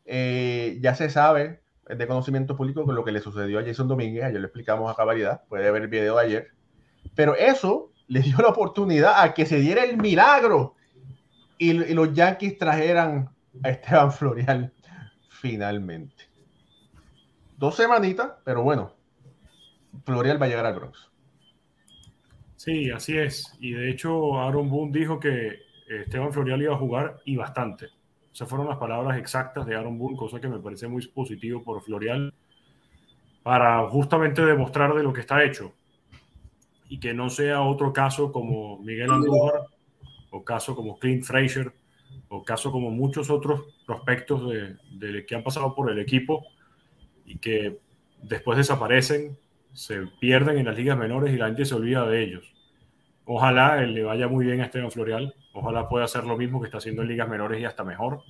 ya 0.06 0.94
se 0.94 1.10
sabe 1.10 1.60
de 1.96 2.06
conocimiento 2.06 2.56
público 2.56 2.84
con 2.84 2.94
lo 2.94 3.04
que 3.04 3.12
le 3.12 3.20
sucedió 3.20 3.58
a 3.58 3.64
Jason 3.64 3.88
Domínguez. 3.88 4.24
Ayer 4.24 4.40
lo 4.40 4.46
explicamos 4.46 4.90
a 4.90 4.94
cabalidad. 4.94 5.42
Puede 5.48 5.70
ver 5.70 5.82
el 5.82 5.88
video 5.88 6.16
de 6.16 6.22
ayer. 6.22 6.48
Pero 7.14 7.34
eso 7.34 7.92
le 8.08 8.20
dio 8.20 8.36
la 8.42 8.48
oportunidad 8.48 9.22
a 9.22 9.34
que 9.34 9.46
se 9.46 9.60
diera 9.60 9.84
el 9.84 9.96
milagro 9.96 10.74
y, 11.58 11.72
los 11.72 12.12
Yankees 12.12 12.56
trajeran 12.56 13.30
a 13.62 13.70
Esteban 13.70 14.12
Florial 14.12 14.72
finalmente. 15.28 16.24
Dos 17.56 17.74
semanitas, 17.74 18.32
pero 18.44 18.62
bueno, 18.62 18.94
Florial 20.04 20.40
va 20.40 20.46
a 20.46 20.48
llegar 20.48 20.66
al 20.66 20.76
Bronx. 20.76 21.10
Sí, 22.54 22.90
así 22.90 23.18
es. 23.18 23.52
Y 23.58 23.72
de 23.72 23.90
hecho, 23.90 24.38
Aaron 24.38 24.70
Boone 24.70 24.92
dijo 24.92 25.18
que 25.18 25.58
Esteban 25.88 26.32
Florial 26.32 26.62
iba 26.62 26.74
a 26.74 26.78
jugar 26.78 27.20
y 27.24 27.36
bastante. 27.36 27.88
Esas 28.38 28.48
fueron 28.48 28.68
las 28.68 28.78
palabras 28.78 29.18
exactas 29.18 29.66
de 29.66 29.74
Aaron 29.74 29.98
Boone, 29.98 30.16
cosa 30.16 30.40
que 30.40 30.46
me 30.46 30.60
parece 30.60 30.86
muy 30.86 31.04
positivo 31.08 31.64
por 31.64 31.82
Florial, 31.82 32.32
para 33.42 33.88
justamente 33.88 34.46
demostrar 34.46 34.94
de 34.94 35.02
lo 35.02 35.12
que 35.12 35.22
está 35.22 35.42
hecho 35.42 35.74
y 36.88 37.00
que 37.00 37.12
no 37.12 37.30
sea 37.30 37.62
otro 37.62 37.92
caso 37.92 38.30
como 38.30 38.78
Miguel 38.78 39.10
Andújar 39.10 39.62
o 40.30 40.44
caso 40.44 40.76
como 40.76 41.00
Clint 41.00 41.24
Fraser 41.24 41.72
o 42.28 42.44
caso 42.44 42.70
como 42.70 42.92
muchos 42.92 43.28
otros 43.28 43.74
prospectos 43.84 44.48
de, 44.48 45.26
que 45.26 45.34
han 45.34 45.42
pasado 45.42 45.74
por 45.74 45.90
el 45.90 45.98
equipo 45.98 46.46
y 47.26 47.38
que 47.38 47.80
después 48.22 48.56
desaparecen, 48.56 49.36
se 49.72 50.06
pierden 50.20 50.58
en 50.58 50.66
las 50.66 50.76
ligas 50.76 50.96
menores 50.96 51.34
y 51.34 51.38
la 51.38 51.46
gente 51.46 51.64
se 51.64 51.74
olvida 51.74 52.06
de 52.06 52.22
ellos. 52.22 52.54
Ojalá 53.30 53.82
le 53.82 54.02
vaya 54.04 54.26
muy 54.26 54.46
bien 54.46 54.62
a 54.62 54.64
Esteban 54.64 54.90
Florial, 54.90 55.34
ojalá 55.52 55.86
pueda 55.86 56.06
hacer 56.06 56.24
lo 56.24 56.34
mismo 56.38 56.62
que 56.62 56.68
está 56.68 56.78
haciendo 56.78 57.02
en 57.02 57.08
ligas 57.08 57.28
menores 57.28 57.60
y 57.60 57.64
hasta 57.66 57.84
mejor, 57.84 58.22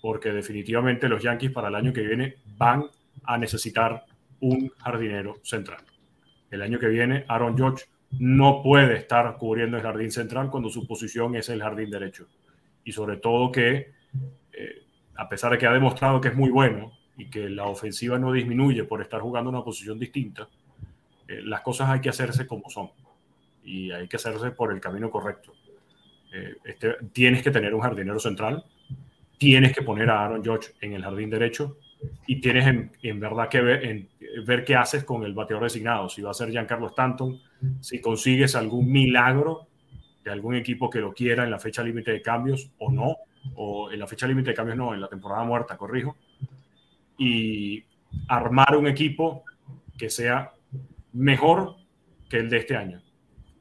porque 0.00 0.32
definitivamente 0.32 1.08
los 1.08 1.22
Yankees 1.22 1.52
para 1.52 1.68
el 1.68 1.76
año 1.76 1.92
que 1.92 2.00
viene 2.00 2.38
van 2.58 2.86
a 3.22 3.38
necesitar 3.38 4.04
un 4.40 4.68
jardinero 4.78 5.36
central. 5.44 5.84
El 6.50 6.60
año 6.60 6.80
que 6.80 6.88
viene, 6.88 7.24
Aaron 7.28 7.56
George 7.56 7.84
no 8.18 8.64
puede 8.64 8.96
estar 8.96 9.36
cubriendo 9.36 9.76
el 9.76 9.84
jardín 9.84 10.10
central 10.10 10.50
cuando 10.50 10.70
su 10.70 10.88
posición 10.88 11.36
es 11.36 11.48
el 11.48 11.62
jardín 11.62 11.88
derecho. 11.88 12.26
Y 12.82 12.90
sobre 12.90 13.18
todo 13.18 13.52
que, 13.52 13.92
eh, 14.52 14.82
a 15.14 15.28
pesar 15.28 15.52
de 15.52 15.58
que 15.58 15.68
ha 15.68 15.72
demostrado 15.72 16.20
que 16.20 16.28
es 16.28 16.34
muy 16.34 16.50
bueno 16.50 16.90
y 17.16 17.30
que 17.30 17.48
la 17.48 17.66
ofensiva 17.66 18.18
no 18.18 18.32
disminuye 18.32 18.82
por 18.82 19.02
estar 19.02 19.20
jugando 19.20 19.50
una 19.50 19.62
posición 19.62 20.00
distinta, 20.00 20.48
eh, 21.28 21.42
las 21.44 21.60
cosas 21.60 21.90
hay 21.90 22.00
que 22.00 22.08
hacerse 22.08 22.44
como 22.44 22.68
son 22.68 22.90
y 23.64 23.90
hay 23.90 24.08
que 24.08 24.16
hacerse 24.16 24.50
por 24.50 24.72
el 24.72 24.80
camino 24.80 25.10
correcto. 25.10 25.52
Eh, 26.32 26.56
este, 26.64 26.96
tienes 27.12 27.42
que 27.42 27.50
tener 27.50 27.74
un 27.74 27.80
jardinero 27.80 28.18
central, 28.18 28.64
tienes 29.38 29.74
que 29.74 29.82
poner 29.82 30.10
a 30.10 30.24
Aaron 30.24 30.42
George 30.42 30.72
en 30.80 30.94
el 30.94 31.02
jardín 31.02 31.30
derecho 31.30 31.76
y 32.26 32.40
tienes 32.40 32.90
en, 33.02 33.20
verdad 33.20 33.48
que 33.48 33.60
ver, 33.60 34.06
ver, 34.44 34.64
qué 34.64 34.74
haces 34.74 35.04
con 35.04 35.24
el 35.24 35.34
bateador 35.34 35.64
designado, 35.64 36.08
si 36.08 36.22
va 36.22 36.30
a 36.30 36.34
ser 36.34 36.50
Giancarlo 36.50 36.88
Stanton, 36.88 37.40
si 37.80 38.00
consigues 38.00 38.56
algún 38.56 38.90
milagro 38.90 39.68
de 40.24 40.30
algún 40.30 40.54
equipo 40.54 40.88
que 40.88 41.00
lo 41.00 41.12
quiera 41.12 41.44
en 41.44 41.50
la 41.50 41.58
fecha 41.58 41.82
límite 41.82 42.12
de 42.12 42.22
cambios 42.22 42.70
o 42.78 42.90
no, 42.90 43.16
o 43.54 43.90
en 43.90 43.98
la 43.98 44.06
fecha 44.06 44.26
límite 44.26 44.50
de 44.50 44.56
cambios 44.56 44.78
no, 44.78 44.94
en 44.94 45.00
la 45.00 45.08
temporada 45.08 45.44
muerta, 45.44 45.76
corrijo, 45.76 46.16
y 47.18 47.84
armar 48.28 48.76
un 48.76 48.86
equipo 48.86 49.44
que 49.98 50.10
sea 50.10 50.52
mejor 51.12 51.76
que 52.28 52.38
el 52.38 52.50
de 52.50 52.58
este 52.58 52.76
año. 52.76 53.02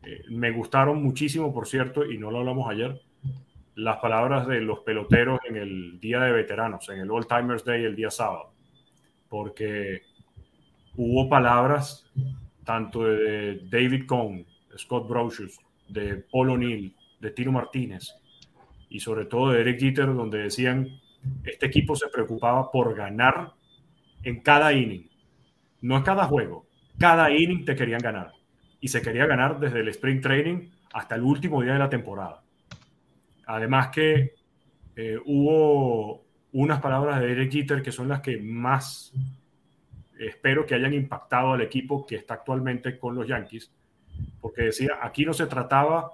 Eh, 0.03 0.23
me 0.29 0.51
gustaron 0.51 1.01
muchísimo, 1.03 1.53
por 1.53 1.67
cierto, 1.67 2.09
y 2.09 2.17
no 2.17 2.31
lo 2.31 2.39
hablamos 2.39 2.69
ayer, 2.69 3.01
las 3.75 3.97
palabras 3.97 4.47
de 4.47 4.61
los 4.61 4.79
peloteros 4.79 5.39
en 5.47 5.57
el 5.57 5.99
Día 5.99 6.19
de 6.21 6.31
Veteranos, 6.31 6.89
en 6.89 6.99
el 6.99 7.11
All 7.11 7.27
Timers 7.27 7.63
Day 7.63 7.83
el 7.83 7.95
día 7.95 8.09
sábado, 8.09 8.53
porque 9.29 10.01
hubo 10.95 11.29
palabras 11.29 12.09
tanto 12.63 13.03
de 13.03 13.61
David 13.69 14.05
Cohn, 14.05 14.45
Scott 14.77 15.07
Brocious, 15.07 15.59
de 15.87 16.17
Paul 16.31 16.51
O'Neill, 16.51 16.95
de 17.19 17.31
Tino 17.31 17.51
Martínez 17.51 18.15
y 18.89 18.99
sobre 18.99 19.25
todo 19.25 19.51
de 19.51 19.61
Eric 19.61 19.79
Jeter, 19.79 20.07
donde 20.13 20.39
decían, 20.39 20.87
este 21.43 21.67
equipo 21.67 21.95
se 21.95 22.07
preocupaba 22.07 22.71
por 22.71 22.95
ganar 22.95 23.53
en 24.23 24.41
cada 24.41 24.73
inning, 24.73 25.09
no 25.81 25.97
en 25.97 26.03
cada 26.03 26.25
juego, 26.25 26.65
cada 26.97 27.31
inning 27.31 27.65
te 27.65 27.75
querían 27.75 28.01
ganar 28.01 28.31
y 28.81 28.87
se 28.87 29.01
quería 29.01 29.27
ganar 29.27 29.59
desde 29.59 29.79
el 29.79 29.87
sprint 29.89 30.23
training 30.23 30.69
hasta 30.91 31.15
el 31.15 31.21
último 31.21 31.61
día 31.61 31.73
de 31.73 31.79
la 31.79 31.89
temporada. 31.89 32.43
Además 33.45 33.89
que 33.89 34.33
eh, 34.95 35.17
hubo 35.25 36.25
unas 36.51 36.81
palabras 36.81 37.21
de 37.21 37.31
Eric 37.31 37.51
Jeter 37.51 37.81
que 37.81 37.91
son 37.91 38.09
las 38.09 38.21
que 38.21 38.37
más 38.37 39.13
espero 40.19 40.65
que 40.65 40.75
hayan 40.75 40.93
impactado 40.93 41.53
al 41.53 41.61
equipo 41.61 42.05
que 42.05 42.15
está 42.15 42.35
actualmente 42.35 42.99
con 42.99 43.15
los 43.15 43.27
Yankees, 43.27 43.71
porque 44.39 44.63
decía, 44.63 44.99
aquí 45.01 45.25
no 45.25 45.33
se 45.33 45.47
trataba 45.47 46.11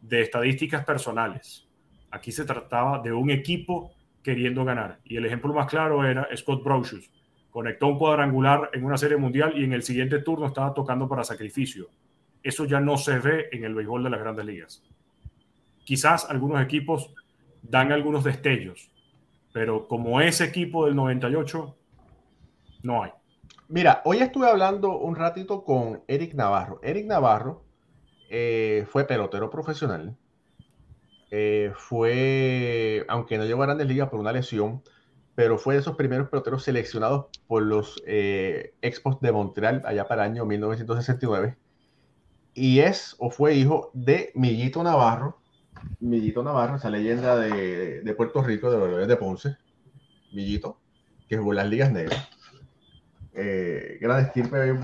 de 0.00 0.20
estadísticas 0.20 0.84
personales, 0.84 1.66
aquí 2.10 2.30
se 2.30 2.44
trataba 2.44 3.00
de 3.00 3.12
un 3.12 3.30
equipo 3.30 3.92
queriendo 4.22 4.64
ganar. 4.64 5.00
Y 5.04 5.16
el 5.16 5.26
ejemplo 5.26 5.52
más 5.52 5.66
claro 5.66 6.04
era 6.04 6.28
Scott 6.36 6.62
Brocious. 6.62 7.10
Conectó 7.50 7.88
un 7.88 7.98
cuadrangular 7.98 8.70
en 8.72 8.84
una 8.84 8.98
serie 8.98 9.16
mundial 9.16 9.54
y 9.56 9.64
en 9.64 9.72
el 9.72 9.82
siguiente 9.82 10.20
turno 10.20 10.46
estaba 10.46 10.74
tocando 10.74 11.08
para 11.08 11.24
sacrificio. 11.24 11.88
Eso 12.48 12.64
ya 12.64 12.80
no 12.80 12.96
se 12.96 13.18
ve 13.18 13.50
en 13.52 13.64
el 13.64 13.74
béisbol 13.74 14.04
de 14.04 14.08
las 14.08 14.20
grandes 14.20 14.46
ligas. 14.46 14.82
Quizás 15.84 16.24
algunos 16.30 16.62
equipos 16.62 17.12
dan 17.60 17.92
algunos 17.92 18.24
destellos, 18.24 18.90
pero 19.52 19.86
como 19.86 20.18
ese 20.22 20.44
equipo 20.44 20.86
del 20.86 20.96
98, 20.96 21.76
no 22.84 23.02
hay. 23.02 23.10
Mira, 23.68 24.00
hoy 24.06 24.20
estuve 24.20 24.48
hablando 24.48 24.96
un 24.96 25.14
ratito 25.14 25.62
con 25.62 26.02
Eric 26.08 26.32
Navarro. 26.32 26.80
Eric 26.82 27.04
Navarro 27.04 27.66
eh, 28.30 28.86
fue 28.88 29.04
pelotero 29.04 29.50
profesional. 29.50 30.16
Eh, 31.30 31.72
fue, 31.76 33.04
aunque 33.08 33.36
no 33.36 33.44
llegó 33.44 33.62
a 33.62 33.66
grandes 33.66 33.88
ligas 33.88 34.08
por 34.08 34.20
una 34.20 34.32
lesión, 34.32 34.82
pero 35.34 35.58
fue 35.58 35.74
de 35.74 35.80
esos 35.80 35.96
primeros 35.96 36.30
peloteros 36.30 36.62
seleccionados 36.62 37.26
por 37.46 37.62
los 37.62 38.02
eh, 38.06 38.72
Expos 38.80 39.20
de 39.20 39.32
Montreal 39.32 39.82
allá 39.84 40.08
para 40.08 40.24
el 40.24 40.30
año 40.30 40.46
1969. 40.46 41.58
Y 42.58 42.80
es 42.80 43.14
o 43.20 43.30
fue 43.30 43.54
hijo 43.54 43.92
de 43.94 44.32
Millito 44.34 44.82
Navarro, 44.82 45.38
Millito 46.00 46.42
Navarro, 46.42 46.74
esa 46.74 46.90
leyenda 46.90 47.36
de, 47.36 48.14
Puerto 48.16 48.42
Rico, 48.42 48.68
de 48.68 48.78
los 48.78 49.06
de 49.06 49.16
Ponce, 49.16 49.56
Millito, 50.32 50.80
que 51.28 51.38
jugó 51.38 51.52
las 51.52 51.68
ligas 51.68 51.92
negras, 51.92 52.28
eh, 53.32 53.98
gran 54.00 54.24
estirpe. 54.24 54.76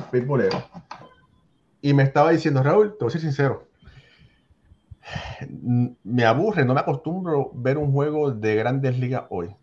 Y 1.82 1.94
me 1.94 2.04
estaba 2.04 2.30
diciendo, 2.30 2.62
Raúl, 2.62 2.96
te 2.96 3.04
voy 3.04 3.08
a 3.08 3.10
ser 3.10 3.20
sincero, 3.22 3.68
me 6.04 6.24
aburre, 6.24 6.64
no 6.64 6.74
me 6.74 6.80
acostumbro 6.80 7.50
ver 7.54 7.76
un 7.76 7.92
juego 7.92 8.30
de 8.30 8.54
grandes 8.54 8.96
ligas 8.98 9.24
hoy. 9.30 9.54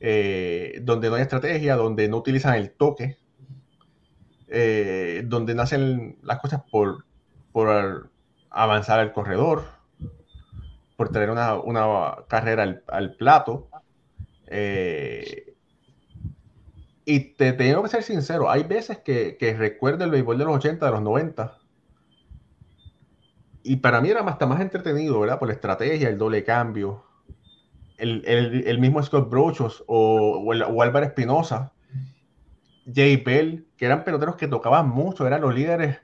eh, 0.00 0.80
donde 0.82 1.08
no 1.08 1.16
hay 1.16 1.22
estrategia, 1.22 1.76
donde 1.76 2.08
no 2.08 2.18
utilizan 2.18 2.54
el 2.56 2.70
toque, 2.72 3.18
eh, 4.56 5.22
donde 5.26 5.54
nacen 5.56 6.16
las 6.22 6.38
cosas 6.38 6.62
por, 6.70 7.04
por 7.50 8.08
avanzar 8.50 9.00
al 9.00 9.12
corredor, 9.12 9.64
por 10.96 11.08
tener 11.10 11.28
una, 11.28 12.16
carrera 12.28 12.80
al, 12.86 13.16
plato. 13.16 13.68
Eh, 14.46 15.56
y 17.04 17.20
te, 17.34 17.52
tengo 17.52 17.82
que 17.82 17.88
ser 17.88 18.04
sincero, 18.04 18.48
hay 18.48 18.62
veces 18.62 18.98
que, 18.98 19.56
recuerdo 19.58 20.04
el 20.04 20.12
béisbol 20.12 20.38
de 20.38 20.44
los 20.44 20.54
80, 20.54 20.86
de 20.86 20.92
los 20.92 21.02
90, 21.02 21.58
y 23.64 23.76
para 23.76 24.00
mí 24.00 24.08
era 24.08 24.20
hasta 24.20 24.46
más 24.46 24.60
entretenido, 24.60 25.18
¿verdad? 25.18 25.40
Por 25.40 25.48
la 25.48 25.54
estrategia, 25.54 26.08
el 26.08 26.16
doble 26.18 26.44
cambio, 26.44 27.04
el, 27.98 28.78
mismo 28.78 29.02
Scott 29.02 29.28
Brochos 29.28 29.82
o, 29.88 30.44
o, 30.46 30.82
Álvaro 30.82 31.06
Espinosa, 31.06 31.73
Jay 32.92 33.16
Bell, 33.16 33.66
que 33.76 33.86
eran 33.86 34.04
peloteros 34.04 34.36
que 34.36 34.48
tocaban 34.48 34.88
mucho, 34.88 35.26
eran 35.26 35.40
los 35.40 35.54
líderes, 35.54 35.98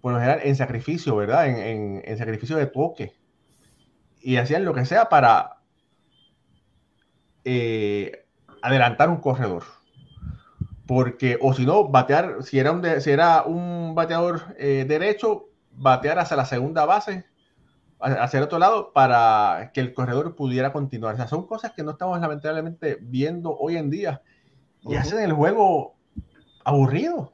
por 0.00 0.12
lo 0.12 0.18
general, 0.18 0.40
en 0.42 0.56
sacrificio, 0.56 1.16
¿verdad? 1.16 1.48
En, 1.48 2.18
sacrificio 2.18 2.56
de 2.56 2.66
toque. 2.66 3.14
Y 4.20 4.36
hacían 4.36 4.64
lo 4.64 4.74
que 4.74 4.84
sea 4.84 5.08
para 5.08 5.58
eh, 7.44 8.26
adelantar 8.62 9.08
un 9.08 9.18
corredor. 9.18 9.64
Porque, 10.86 11.38
o 11.40 11.52
si 11.52 11.66
no, 11.66 11.88
batear, 11.88 12.42
si 12.42 12.58
era 12.58 12.72
un, 12.72 12.84
si 13.00 13.10
era 13.10 13.42
un 13.42 13.94
bateador 13.94 14.54
eh, 14.58 14.84
derecho, 14.86 15.48
batear 15.72 16.18
hacia 16.18 16.36
la 16.36 16.44
segunda 16.44 16.84
base, 16.84 17.26
hacia 17.98 18.38
el 18.38 18.44
otro 18.44 18.58
lado, 18.58 18.92
para 18.92 19.70
que 19.72 19.80
el 19.80 19.94
corredor 19.94 20.36
pudiera 20.36 20.72
continuar. 20.72 21.14
O 21.14 21.16
sea, 21.16 21.28
son 21.28 21.46
cosas 21.46 21.72
que 21.72 21.82
no 21.82 21.92
estamos 21.92 22.20
lamentablemente 22.20 22.98
viendo 23.00 23.56
hoy 23.56 23.76
en 23.76 23.90
día 23.90 24.22
y 24.82 24.94
hacen 24.94 25.20
el 25.20 25.32
juego 25.32 25.95
aburrido. 26.66 27.32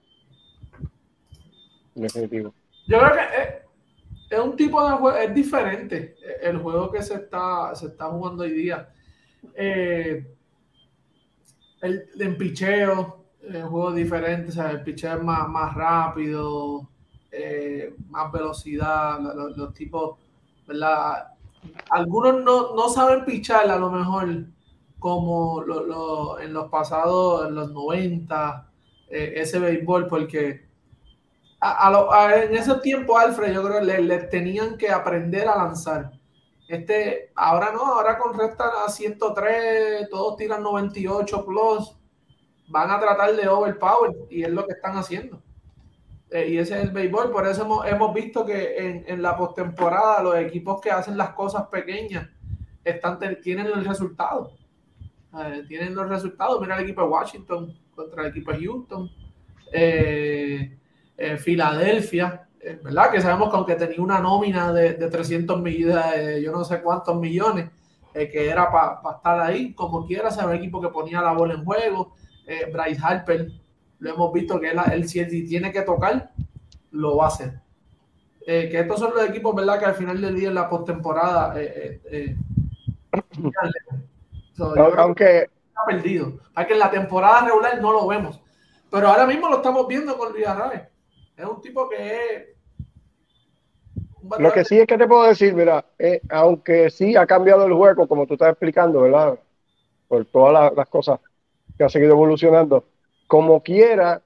Definitivo. 1.95 2.55
Yo 2.87 2.99
creo 2.99 3.13
que 3.13 4.35
es, 4.35 4.41
un 4.41 4.57
tipo 4.57 4.87
de 4.87 4.97
juego, 4.97 5.17
es 5.17 5.35
diferente 5.35 6.17
el 6.43 6.59
juego 6.59 6.91
que 6.91 7.03
se 7.03 7.15
está, 7.15 7.75
se 7.75 7.87
está 7.87 8.07
jugando 8.07 8.43
hoy 8.43 8.53
día. 8.53 8.89
Eh, 9.55 10.37
el, 11.81 12.09
en 12.19 12.37
picheo, 12.37 13.25
el 13.43 13.65
juego 13.65 13.93
diferente, 13.93 14.51
o 14.51 14.53
sea, 14.53 14.71
el 14.71 14.83
picheo 14.83 15.17
es 15.17 15.23
más, 15.23 15.49
más 15.49 15.75
rápido, 15.75 16.89
eh, 17.31 17.95
más 18.11 18.31
velocidad, 18.31 19.19
los, 19.57 19.73
tipos, 19.73 20.19
¿verdad? 20.67 21.29
Algunos 21.89 22.43
no, 22.43 22.75
no, 22.75 22.89
saben 22.91 23.25
pichar 23.25 23.71
a 23.71 23.79
lo 23.79 23.91
mejor 23.91 24.45
como 24.99 25.63
lo, 25.63 26.39
en 26.39 26.53
los 26.53 26.69
pasados, 26.69 27.49
en 27.49 27.55
los 27.55 27.73
90, 27.73 28.72
eh, 29.13 29.35
ese 29.37 29.59
béisbol, 29.59 30.07
porque 30.09 30.65
en 31.61 32.55
ese 32.57 32.75
tiempo, 32.77 33.19
Alfred, 33.19 33.53
yo 33.53 33.63
creo 33.63 33.81
que 33.81 34.03
le, 34.03 34.19
tenían 34.25 34.79
que 34.79 34.91
aprender 34.91 35.47
a 35.47 35.57
lanzar. 35.57 36.13
Este, 36.67 37.31
ahora 37.35 37.73
no, 37.73 37.85
ahora 37.85 38.19
con 38.19 38.37
recta 38.39 38.65
a 38.87 38.89
103, 38.89 40.09
todos 40.09 40.37
tiran 40.39 40.63
98 40.63 41.45
plus, 41.45 41.95
van 42.69 42.91
a 42.91 42.99
tratar 42.99 43.37
de 43.37 43.47
overpower 43.47 44.13
y 44.31 44.45
es 44.45 44.51
lo 44.51 44.67
que 44.67 44.73
están 44.73 44.97
haciendo. 44.97 45.43
Eh, 46.31 46.49
y 46.49 46.57
ese 46.57 46.79
es 46.79 46.85
el 46.85 46.91
béisbol. 46.91 47.31
Por 47.31 47.47
eso 47.47 47.85
hemos, 47.85 48.15
visto 48.15 48.47
que 48.47 48.79
en, 48.79 49.05
en 49.07 49.21
la 49.21 49.37
postemporada 49.37 50.23
los 50.23 50.37
equipos 50.37 50.81
que 50.81 50.91
hacen 50.91 51.19
las 51.19 51.35
cosas 51.35 51.67
pequeñas 51.69 52.31
están, 52.83 53.19
tienen 53.43 53.67
el 53.67 53.85
resultado. 53.85 54.53
Eh, 55.39 55.65
tienen 55.69 55.95
los 55.95 56.09
resultados. 56.09 56.59
Mira 56.63 56.77
el 56.77 56.85
equipo 56.85 57.03
de 57.03 57.09
Washington 57.09 57.82
contra 57.95 58.23
el 58.23 58.31
equipo 58.31 58.53
de 58.53 58.67
Houston. 58.67 59.11
Eh, 59.73 60.77
Filadelfia, 61.39 62.49
¿verdad? 62.83 63.13
Que 63.13 63.21
sabemos 63.21 63.49
que 63.49 63.57
aunque 63.57 63.77
tenía 63.77 64.01
una 64.01 64.19
nómina 64.19 64.73
de, 64.73 64.95
de 64.95 65.09
300 65.09 65.61
millones, 65.61 66.43
yo 66.43 66.51
no 66.51 66.65
sé 66.65 66.83
cuántos 66.83 67.17
millones, 67.21 67.71
que 68.13 68.51
era 68.51 68.71
para 68.73 69.17
estar 69.17 69.41
ahí, 69.41 69.73
como 69.73 70.05
quiera, 70.05 70.31
ser 70.31 70.47
un 70.47 70.55
equipo 70.55 70.81
que 70.81 70.89
ponía 70.89 71.23
la 71.23 71.33
bola 71.33 71.55
en 71.55 71.65
juego. 71.65 72.15
Bryce 72.73 73.01
Harper 73.01 73.53
lo 74.03 74.11
hemos 74.11 74.33
visto 74.33 74.61
que 74.61 74.73
él, 74.73 75.09
si 75.09 75.25
tiene 75.47 75.71
que 75.71 75.83
tocar, 75.83 76.33
lo 76.91 77.17
va 77.17 77.27
a 77.27 77.29
hacer. 77.29 77.61
Eh, 78.45 78.69
que 78.69 78.81
estos 78.81 78.99
son 78.99 79.15
los 79.15 79.29
equipos, 79.29 79.55
¿verdad? 79.55 79.79
Que 79.79 79.85
al 79.85 79.95
final 79.95 80.21
del 80.21 80.35
día 80.35 80.49
en 80.49 80.57
la 80.57 80.69
postemporada. 80.69 81.55
Eh, 81.57 82.01
eh, 82.07 82.37
aunque. 84.99 85.51
Está 85.73 85.85
perdido. 85.87 86.39
Hay 86.55 86.67
que 86.67 86.75
en 86.75 86.79
la 86.79 86.91
temporada 86.91 87.47
regular 87.47 87.81
no 87.81 87.93
lo 87.93 88.07
vemos. 88.07 88.41
Pero 88.91 89.09
ahora 89.09 89.27
mismo 89.27 89.49
lo 89.49 89.57
estamos 89.57 89.89
viendo 89.89 90.19
con 90.19 90.35
Villarreal. 90.35 90.89
Es 91.35 91.45
un 91.47 91.61
tipo 91.63 91.89
que 91.89 92.15
es. 92.15 92.49
Lo 94.39 94.53
que 94.53 94.65
sí 94.65 94.79
es 94.79 94.87
que 94.87 94.99
te 94.99 95.09
puedo 95.09 95.25
decir, 95.25 95.55
mira, 95.55 95.85
aunque 96.31 96.91
sí 96.91 97.17
ha 97.17 97.27
cambiado 97.27 97.67
el 97.67 97.73
juego, 97.73 98.07
como 98.07 98.27
tú 98.27 98.35
estás 98.35 98.51
explicando, 98.51 99.01
¿verdad? 99.01 99.39
Por 100.07 100.27
todas 100.27 100.73
las 100.77 100.89
cosas 100.89 101.19
que 101.77 101.85
ha 101.85 101.89
seguido 101.89 102.13
evolucionando 102.13 102.85
como 103.27 103.63
quiera, 103.63 104.21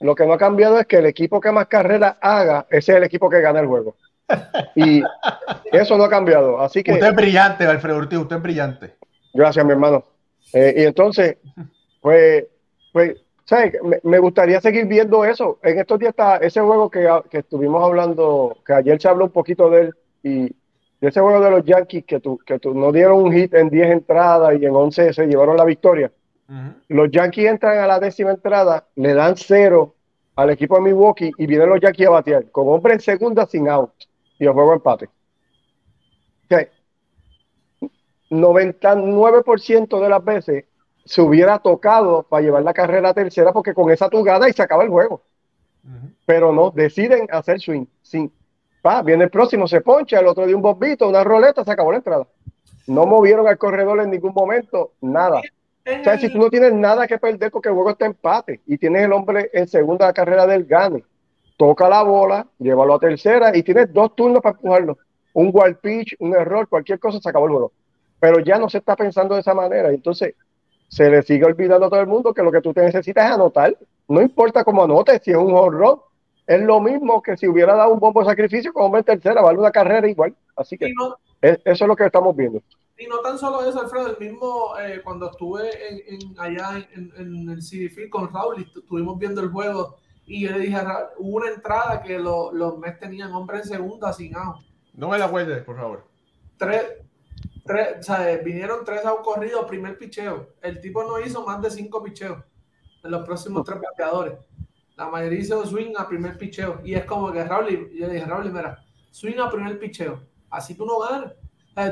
lo 0.00 0.14
que 0.14 0.26
no 0.26 0.32
ha 0.32 0.38
cambiado 0.38 0.80
es 0.80 0.86
que 0.86 0.96
el 0.96 1.04
equipo 1.04 1.40
que 1.42 1.52
más 1.52 1.66
carreras 1.66 2.16
haga, 2.22 2.66
ese 2.70 2.92
es 2.92 2.98
el 2.98 3.04
equipo 3.04 3.28
que 3.28 3.42
gana 3.42 3.60
el 3.60 3.66
juego. 3.66 3.96
Y 4.74 5.02
eso 5.72 5.98
no 5.98 6.04
ha 6.04 6.08
cambiado. 6.08 6.58
Así 6.58 6.82
que. 6.82 6.92
Usted 6.92 7.08
es 7.08 7.14
brillante, 7.14 7.66
Alfredo 7.66 7.98
Ortiz, 7.98 8.18
usted 8.18 8.36
es 8.36 8.42
brillante. 8.42 8.94
Gracias, 9.34 9.64
mi 9.64 9.72
hermano. 9.72 10.04
Eh, 10.52 10.74
y 10.78 10.82
entonces, 10.84 11.36
pues, 12.00 12.44
pues, 12.92 13.20
¿sabes? 13.44 13.74
Me, 14.02 14.18
gustaría 14.18 14.60
seguir 14.60 14.86
viendo 14.86 15.24
eso. 15.24 15.58
En 15.62 15.78
estos 15.78 15.98
días 15.98 16.10
está 16.10 16.36
ese 16.36 16.60
juego 16.60 16.90
que, 16.90 17.08
que, 17.30 17.38
estuvimos 17.38 17.82
hablando, 17.82 18.56
que 18.64 18.72
ayer 18.72 19.00
se 19.00 19.08
habló 19.08 19.26
un 19.26 19.32
poquito 19.32 19.70
de 19.70 19.80
él, 19.80 19.94
y 20.22 20.56
ese 21.00 21.20
juego 21.20 21.40
de 21.40 21.50
los 21.50 21.64
Yankees 21.64 22.04
que, 22.04 22.20
tú, 22.20 22.38
que 22.44 22.58
tú, 22.58 22.74
no 22.74 22.90
dieron 22.90 23.22
un 23.22 23.32
hit 23.32 23.54
en 23.54 23.68
10 23.68 23.90
entradas 23.90 24.54
y 24.60 24.64
en 24.64 24.74
11 24.74 25.12
se 25.12 25.26
llevaron 25.26 25.56
la 25.56 25.64
victoria. 25.64 26.10
Los 26.88 27.10
Yankees 27.10 27.50
entran 27.50 27.78
a 27.78 27.86
la 27.88 27.98
décima 27.98 28.30
entrada, 28.30 28.86
le 28.94 29.14
dan 29.14 29.36
cero 29.36 29.94
al 30.36 30.50
equipo 30.50 30.76
de 30.76 30.82
Milwaukee 30.82 31.32
y 31.36 31.46
vienen 31.46 31.68
los 31.68 31.80
Yankees 31.80 32.06
a 32.06 32.10
batear 32.10 32.50
con 32.50 32.68
hombre 32.68 32.94
en 32.94 33.00
segunda 33.00 33.46
sin 33.46 33.68
out 33.68 33.90
y 34.38 34.46
el 34.46 34.52
juego 34.52 34.74
empate. 34.74 35.08
99% 38.30 40.00
de 40.00 40.08
las 40.08 40.24
veces 40.24 40.64
se 41.04 41.22
hubiera 41.22 41.58
tocado 41.60 42.24
para 42.24 42.42
llevar 42.42 42.62
la 42.62 42.74
carrera 42.74 43.10
a 43.10 43.14
tercera 43.14 43.52
porque 43.52 43.74
con 43.74 43.90
esa 43.90 44.08
tugada 44.08 44.48
y 44.48 44.52
se 44.52 44.62
acaba 44.62 44.82
el 44.82 44.90
juego. 44.90 45.22
Pero 46.24 46.52
no, 46.52 46.70
deciden 46.70 47.28
hacer 47.30 47.60
swing. 47.60 47.86
Sin, 48.02 48.32
pa, 48.82 49.02
viene 49.02 49.24
el 49.24 49.30
próximo, 49.30 49.68
se 49.68 49.80
poncha, 49.80 50.18
el 50.18 50.26
otro 50.26 50.46
de 50.46 50.54
un 50.54 50.62
bombito, 50.62 51.08
una 51.08 51.22
roleta, 51.22 51.64
se 51.64 51.70
acabó 51.70 51.92
la 51.92 51.98
entrada. 51.98 52.26
No 52.88 53.06
movieron 53.06 53.46
al 53.46 53.58
corredor 53.58 54.00
en 54.00 54.10
ningún 54.10 54.32
momento, 54.34 54.92
nada. 55.00 55.38
O 55.38 56.04
sea, 56.04 56.18
si 56.18 56.28
tú 56.32 56.38
no 56.38 56.50
tienes 56.50 56.72
nada 56.72 57.06
que 57.06 57.18
perder 57.18 57.52
porque 57.52 57.68
el 57.68 57.74
juego 57.76 57.90
está 57.90 58.06
empate 58.06 58.60
y 58.66 58.76
tienes 58.76 59.04
el 59.04 59.12
hombre 59.12 59.50
en 59.52 59.68
segunda 59.68 60.12
carrera 60.12 60.44
del 60.44 60.64
gane, 60.64 61.04
toca 61.56 61.88
la 61.88 62.02
bola, 62.02 62.46
llévalo 62.58 62.94
a 62.94 62.98
tercera 62.98 63.56
y 63.56 63.62
tienes 63.62 63.92
dos 63.92 64.16
turnos 64.16 64.42
para 64.42 64.56
empujarlo. 64.56 64.98
Un 65.32 65.50
wild 65.52 65.78
pitch, 65.78 66.16
un 66.18 66.34
error, 66.34 66.68
cualquier 66.68 66.98
cosa, 66.98 67.20
se 67.20 67.28
acabó 67.28 67.46
el 67.46 67.52
juego. 67.52 67.72
Pero 68.20 68.40
ya 68.40 68.58
no 68.58 68.68
se 68.68 68.78
está 68.78 68.96
pensando 68.96 69.34
de 69.34 69.40
esa 69.40 69.54
manera. 69.54 69.90
Entonces, 69.90 70.34
se 70.88 71.10
le 71.10 71.22
sigue 71.22 71.44
olvidando 71.44 71.86
a 71.86 71.90
todo 71.90 72.00
el 72.00 72.06
mundo 72.06 72.32
que 72.32 72.42
lo 72.42 72.52
que 72.52 72.60
tú 72.60 72.72
te 72.72 72.82
necesitas 72.82 73.26
es 73.26 73.32
anotar. 73.32 73.76
No 74.08 74.20
importa 74.20 74.64
cómo 74.64 74.84
anotes, 74.84 75.20
si 75.22 75.32
es 75.32 75.36
un 75.36 75.54
horror, 75.54 76.04
es 76.46 76.62
lo 76.62 76.80
mismo 76.80 77.20
que 77.22 77.36
si 77.36 77.48
hubiera 77.48 77.74
dado 77.74 77.92
un 77.92 77.98
bombo 77.98 78.20
de 78.20 78.26
sacrificio 78.26 78.72
con 78.72 78.84
hombre 78.84 79.00
en 79.00 79.04
tercera, 79.04 79.42
vale 79.42 79.58
una 79.58 79.72
carrera 79.72 80.08
igual. 80.08 80.34
Así 80.54 80.78
que 80.78 80.92
eso 81.42 81.58
es 81.64 81.80
lo 81.80 81.96
que 81.96 82.06
estamos 82.06 82.34
viendo. 82.36 82.62
Y 82.98 83.06
no 83.06 83.18
tan 83.18 83.36
solo 83.36 83.68
eso, 83.68 83.80
Alfredo, 83.80 84.06
el 84.08 84.18
mismo 84.18 84.78
eh, 84.78 85.02
cuando 85.04 85.30
estuve 85.30 85.70
en, 86.08 86.38
allá 86.38 86.88
en, 86.94 87.50
el 87.50 87.58
CDF 87.58 88.08
con 88.08 88.32
Raúl 88.32 88.60
y 88.60 88.78
estuvimos 88.78 89.18
viendo 89.18 89.42
el 89.42 89.50
juego 89.50 89.96
y 90.24 90.44
yo 90.44 90.52
le 90.52 90.60
dije 90.60 90.76
a 90.76 91.10
hubo 91.18 91.36
una 91.36 91.50
entrada 91.50 92.02
que 92.02 92.18
los 92.18 92.78
Mets 92.78 92.98
tenían 92.98 93.32
hombre 93.32 93.58
en 93.58 93.64
segunda 93.64 94.12
sin 94.14 94.34
out. 94.34 94.56
No 94.94 95.10
me 95.10 95.18
la 95.18 95.28
cuentes, 95.28 95.62
por 95.62 95.76
favor. 95.76 96.06
Tres, 96.56 96.84
vinieron 98.44 98.84
tres 98.84 99.04
out 99.04 99.22
corridos, 99.22 99.66
primer 99.66 99.98
picheo. 99.98 100.54
El 100.62 100.80
tipo 100.80 101.02
no 101.04 101.20
hizo 101.20 101.44
más 101.44 101.60
de 101.62 101.70
cinco 101.70 102.02
picheos 102.02 102.42
en 103.02 103.10
los 103.10 103.24
próximos 103.24 103.64
tres 103.64 103.80
bateadores. 103.80 104.34
La 104.96 105.08
mayoría 105.08 105.40
hizo 105.40 105.64
swing 105.66 105.94
a 105.96 106.08
primer 106.08 106.38
picheo. 106.38 106.80
Y 106.84 106.94
es 106.94 107.04
como 107.04 107.30
que 107.32 107.44
Raúl, 107.44 107.90
yo 107.92 108.06
le 108.06 108.14
dije, 108.14 108.26
Raúl, 108.26 108.50
mira, 108.52 108.82
swing 109.10 109.38
a 109.38 109.50
primer 109.50 109.78
picheo. 109.78 110.22
Así 110.50 110.74
tú 110.74 110.86
no 110.86 110.98
ganas 111.00 111.32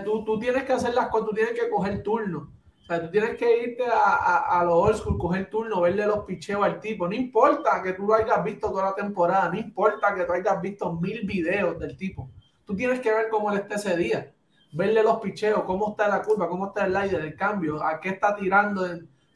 tú, 0.04 0.24
tú, 0.24 0.38
tienes 0.38 0.64
que 0.64 0.72
hacer 0.72 0.94
las 0.94 1.08
cosas, 1.08 1.28
tú 1.28 1.34
tienes 1.34 1.58
que 1.58 1.68
coger 1.68 2.02
turno. 2.02 2.50
Tú 2.86 3.10
tienes 3.10 3.36
que 3.36 3.62
irte 3.64 3.86
a, 3.86 4.14
a, 4.14 4.60
a 4.60 4.64
los 4.64 4.74
old 4.74 4.96
school, 4.96 5.18
coger 5.18 5.48
turno, 5.48 5.80
verle 5.80 6.06
los 6.06 6.24
picheos 6.24 6.62
al 6.62 6.80
tipo. 6.80 7.08
No 7.08 7.14
importa 7.14 7.82
que 7.82 7.94
tú 7.94 8.06
lo 8.06 8.14
hayas 8.14 8.42
visto 8.44 8.70
toda 8.70 8.90
la 8.90 8.94
temporada, 8.94 9.48
no 9.48 9.58
importa 9.58 10.14
que 10.14 10.24
tú 10.24 10.32
hayas 10.32 10.60
visto 10.60 10.92
mil 10.92 11.26
videos 11.26 11.78
del 11.78 11.96
tipo. 11.96 12.30
Tú 12.66 12.76
tienes 12.76 13.00
que 13.00 13.10
ver 13.10 13.28
cómo 13.30 13.50
él 13.52 13.58
está 13.58 13.76
ese 13.76 13.96
día, 13.96 14.34
verle 14.74 15.02
los 15.02 15.20
picheos, 15.20 15.62
cómo 15.64 15.90
está 15.90 16.08
la 16.08 16.22
curva, 16.22 16.48
cómo 16.48 16.66
está 16.66 16.86
el 16.86 16.96
aire, 16.96 17.18
el 17.18 17.36
cambio, 17.36 17.82
a 17.82 18.00
qué 18.00 18.10
está 18.10 18.36
tirando. 18.36 18.86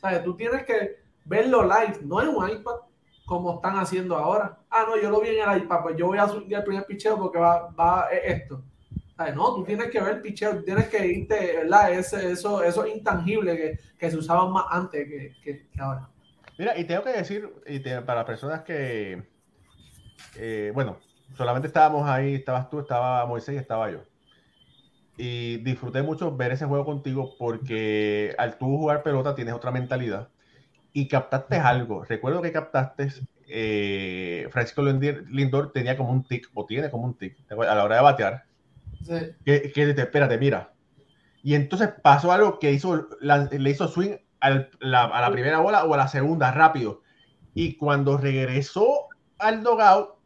¿Sabes? 0.00 0.22
Tú 0.22 0.36
tienes 0.36 0.64
que 0.64 0.96
verlo 1.24 1.62
live, 1.62 2.00
no 2.02 2.20
en 2.20 2.28
un 2.28 2.50
iPad, 2.50 2.74
como 3.24 3.54
están 3.56 3.78
haciendo 3.78 4.16
ahora. 4.16 4.58
Ah, 4.70 4.84
no, 4.86 5.00
yo 5.00 5.10
lo 5.10 5.20
vi 5.20 5.28
en 5.28 5.48
el 5.48 5.58
iPad, 5.62 5.82
pues 5.82 5.96
yo 5.96 6.06
voy 6.06 6.18
a 6.18 6.28
subir 6.28 6.54
el 6.54 6.64
primer 6.64 6.86
picheo 6.86 7.16
porque 7.16 7.38
va, 7.38 7.68
va 7.70 8.08
esto. 8.10 8.62
¿Sabes? 9.16 9.34
No, 9.34 9.54
tú 9.54 9.64
tienes 9.64 9.90
que 9.90 10.00
ver 10.00 10.16
el 10.16 10.22
picheo, 10.22 10.62
tienes 10.62 10.88
que 10.88 11.06
irte, 11.06 11.56
¿verdad? 11.56 11.92
Ese, 11.92 12.32
eso, 12.32 12.62
eso 12.62 12.86
intangible 12.86 13.78
que, 13.98 14.10
se 14.10 14.16
usaban 14.16 14.52
más 14.52 14.66
antes 14.70 15.08
que 15.42 15.68
ahora. 15.78 16.08
Mira, 16.56 16.76
y 16.76 16.84
tengo 16.84 17.02
que 17.04 17.12
decir, 17.12 17.52
y 17.66 17.80
te, 17.80 18.00
para 18.02 18.24
personas 18.24 18.62
que, 18.62 19.22
eh, 20.36 20.72
bueno, 20.74 20.98
solamente 21.36 21.68
estábamos 21.68 22.08
ahí, 22.08 22.34
estabas 22.34 22.68
tú, 22.68 22.80
estaba 22.80 23.24
Moisés 23.26 23.54
y 23.54 23.58
estaba 23.58 23.90
yo. 23.90 24.00
Y 25.18 25.56
disfruté 25.58 26.02
mucho 26.02 26.36
ver 26.36 26.52
ese 26.52 26.64
juego 26.64 26.84
contigo 26.84 27.34
porque 27.38 28.34
al 28.38 28.56
tú 28.56 28.66
jugar 28.66 29.02
pelota 29.02 29.34
tienes 29.34 29.52
otra 29.52 29.72
mentalidad 29.72 30.28
y 30.92 31.08
captaste 31.08 31.56
algo. 31.56 32.04
Recuerdo 32.04 32.40
que 32.40 32.52
captaste, 32.52 33.08
eh, 33.48 34.48
Francisco 34.50 34.82
Lindor 34.82 35.72
tenía 35.72 35.96
como 35.96 36.12
un 36.12 36.22
tic, 36.22 36.48
o 36.54 36.66
tiene 36.66 36.90
como 36.90 37.04
un 37.04 37.18
tic, 37.18 37.36
a 37.50 37.74
la 37.74 37.84
hora 37.84 37.96
de 37.96 38.02
batear. 38.02 38.44
Sí. 39.04 39.14
Que, 39.44 39.72
que 39.72 39.92
te, 39.92 40.02
espérate, 40.02 40.38
mira. 40.38 40.72
Y 41.42 41.54
entonces 41.54 41.90
pasó 42.02 42.32
algo 42.32 42.58
que 42.58 42.72
hizo, 42.72 43.08
la, 43.20 43.48
le 43.50 43.70
hizo 43.70 43.88
swing 43.88 44.16
al, 44.40 44.70
la, 44.80 45.04
a 45.04 45.20
la 45.20 45.30
primera 45.30 45.58
bola 45.58 45.84
o 45.84 45.94
a 45.94 45.96
la 45.96 46.08
segunda, 46.08 46.52
rápido. 46.52 47.02
Y 47.54 47.74
cuando 47.76 48.16
regresó 48.18 49.08
al 49.38 49.62
dogout, 49.62 50.18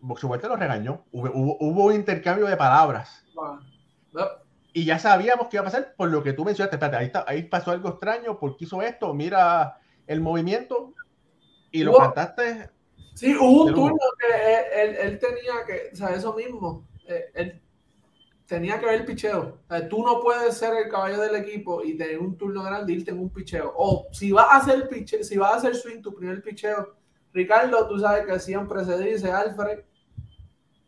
Boxer 0.00 0.30
lo 0.48 0.56
regañó. 0.56 1.04
Hubo, 1.12 1.30
hubo, 1.32 1.56
hubo, 1.60 1.84
un 1.86 1.94
intercambio 1.94 2.46
de 2.46 2.56
palabras. 2.56 3.24
No. 3.34 3.71
Y 4.74 4.84
ya 4.84 4.98
sabíamos 4.98 5.48
que 5.48 5.56
iba 5.56 5.62
a 5.62 5.64
pasar 5.66 5.94
por 5.96 6.08
lo 6.10 6.22
que 6.22 6.32
tú 6.32 6.44
mencionaste. 6.44 6.76
Espérate, 6.76 6.96
ahí, 6.96 7.06
está, 7.06 7.24
ahí 7.26 7.42
pasó 7.44 7.70
algo 7.72 7.90
extraño, 7.90 8.38
porque 8.38 8.64
hizo 8.64 8.80
esto? 8.82 9.12
Mira 9.12 9.78
el 10.06 10.20
movimiento 10.20 10.94
y 11.70 11.82
lo 11.84 11.92
cantaste. 11.96 12.70
Sí, 13.14 13.34
hubo 13.36 13.64
un 13.64 13.74
turno 13.74 13.98
que 14.18 14.54
él, 14.54 14.64
él- 14.90 14.96
él 15.00 15.18
tenía 15.18 15.52
que, 15.66 15.90
o 15.92 15.96
sea, 15.96 16.10
eso 16.14 16.32
mismo, 16.34 16.88
eh, 17.06 17.26
él 17.34 17.60
tenía 18.46 18.78
que 18.80 18.86
ver 18.86 18.94
el 18.96 19.04
picheo. 19.04 19.58
O 19.66 19.68
sea, 19.68 19.86
tú 19.88 20.02
no 20.02 20.20
puedes 20.20 20.56
ser 20.56 20.74
el 20.74 20.88
caballo 20.90 21.20
del 21.20 21.36
equipo 21.36 21.82
y 21.84 21.96
tener 21.96 22.18
un 22.18 22.36
turno 22.38 22.62
grande 22.62 22.92
y 22.92 22.96
irte 22.96 23.10
en 23.10 23.18
un 23.20 23.28
picheo. 23.30 23.72
O 23.76 24.06
si 24.12 24.32
vas 24.32 24.46
a 24.50 24.56
hacer 24.56 24.88
piche, 24.88 25.22
si 25.24 25.36
vas 25.36 25.52
a 25.52 25.56
hacer 25.56 25.74
swing 25.76 26.00
tu 26.00 26.14
primer 26.14 26.42
picheo, 26.42 26.96
Ricardo, 27.34 27.86
tú 27.88 27.98
sabes 27.98 28.24
que 28.26 28.38
siempre 28.40 28.84
se 28.86 28.98
dice, 28.98 29.30
Alfred, 29.30 29.80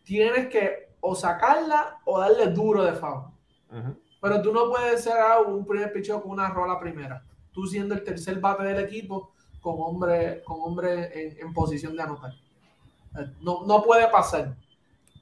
tienes 0.02 0.48
que 0.48 0.93
o 1.06 1.14
sacarla 1.14 1.98
o 2.06 2.18
darle 2.18 2.46
duro 2.48 2.82
de 2.84 2.92
foul. 2.94 3.24
Pero 4.22 4.40
tú 4.40 4.52
no 4.52 4.70
puedes 4.70 5.02
ser 5.04 5.16
un 5.46 5.66
primer 5.66 5.92
picheo 5.92 6.22
con 6.22 6.30
una 6.32 6.48
rola 6.48 6.78
primera. 6.80 7.22
Tú 7.52 7.66
siendo 7.66 7.94
el 7.94 8.02
tercer 8.02 8.40
bate 8.40 8.62
del 8.64 8.80
equipo 8.84 9.32
con 9.60 9.74
hombre, 9.78 10.42
con 10.44 10.56
hombre 10.62 11.10
en, 11.12 11.46
en 11.46 11.52
posición 11.52 11.94
de 11.96 12.02
anotar. 12.02 12.32
Eh, 13.18 13.26
No, 13.42 13.64
no 13.66 13.82
puede 13.82 14.08
pasar. 14.08 14.56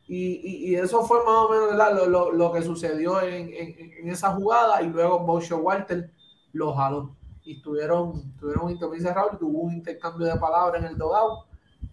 Y, 0.07 0.41
y- 0.49 0.71
y 0.71 0.75
eso 0.77 1.05
fue 1.05 1.19
más 1.25 1.35
o 1.35 1.49
menos. 1.49 1.97
Lo, 1.97 2.07
lo- 2.07 2.33
lo 2.33 2.53
que 2.53 2.63
sucedió 2.63 3.21
en, 3.21 3.49
en- 3.53 3.93
en 4.01 4.09
esa 4.09 4.31
jugada. 4.37 4.83
Y 4.83 4.89
luego 4.89 5.19
Bosho 5.21 5.59
Walter 5.59 6.11
lo 6.53 6.73
jaló. 6.75 7.11
Y 7.45 7.61
tuvieron, 7.61 8.33
tuvieron 8.39 8.67
un 8.67 8.71
intercambio 8.71 9.01
cerrado 9.09 9.31
y 9.35 9.37
tuvo 9.39 9.59
un 9.63 9.73
intercambio 9.73 10.27
de 10.29 10.39
palabras 10.39 10.81
en 10.81 10.89
el 10.91 10.97
dogout. 10.97 11.47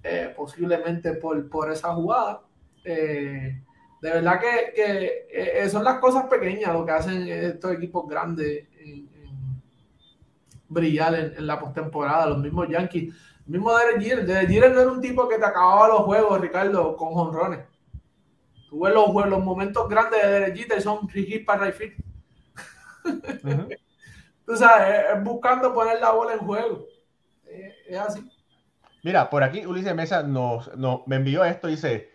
eh, 0.03 0.31
posiblemente 0.37 1.13
por, 1.13 1.49
por 1.49 1.71
esa 1.71 1.93
jugada. 1.95 2.41
Eh, 2.85 3.61
de 4.01 4.09
verdad 4.11 4.39
que, 4.39 4.73
que, 4.73 5.27
eh, 5.63 5.69
son 5.69 5.83
las 5.83 5.99
cosas 5.99 6.25
pequeñas 6.27 6.73
lo 6.73 6.85
que 6.85 6.91
hacen 6.91 7.27
estos 7.27 7.73
equipos 7.73 8.07
grandes 8.07 8.67
en, 8.79 9.09
en 9.13 9.61
brillar 10.67 11.13
en, 11.15 11.33
en 11.37 11.47
la 11.47 11.59
postemporada. 11.59 12.25
Los 12.27 12.37
mismos 12.39 12.67
Yankees, 12.69 13.13
el 13.45 13.51
mismo 13.51 13.75
Derek 13.77 14.01
Jeter. 14.01 14.25
Derek 14.25 14.49
Jeter 14.49 14.71
no 14.71 14.81
era 14.81 14.91
un 14.91 15.01
tipo 15.01 15.27
que 15.27 15.37
te 15.37 15.45
acababa 15.45 15.87
los 15.89 16.01
juegos, 16.01 16.39
Ricardo, 16.39 16.95
con 16.95 17.09
jonrones. 17.13 17.61
Tú 18.69 18.81
ves 18.81 18.93
los, 18.93 19.13
los 19.27 19.43
momentos 19.43 19.89
grandes 19.89 20.21
de 20.21 20.29
Derek 20.29 20.55
Jeter 20.55 20.81
son 20.81 21.07
hit 21.09 21.45
para 21.45 21.65
right 21.65 21.75
field. 21.75 21.95
Tú 24.45 24.55
sabes, 24.55 24.87
es- 25.11 25.17
es 25.17 25.23
buscando 25.23 25.73
poner 25.73 25.99
la 25.99 26.11
bola 26.11 26.33
en 26.33 26.39
juego. 26.39 26.85
Eh, 27.45 27.73
Es 27.87 27.97
así. 27.99 28.31
Mira, 29.03 29.29
por 29.29 29.43
aquí 29.43 29.65
Ulises 29.65 29.95
Mesa 29.95 30.23
nos, 30.23 30.75
nos- 30.77 31.05
me 31.07 31.15
envió 31.17 31.43
esto, 31.45 31.67
dice 31.67 32.09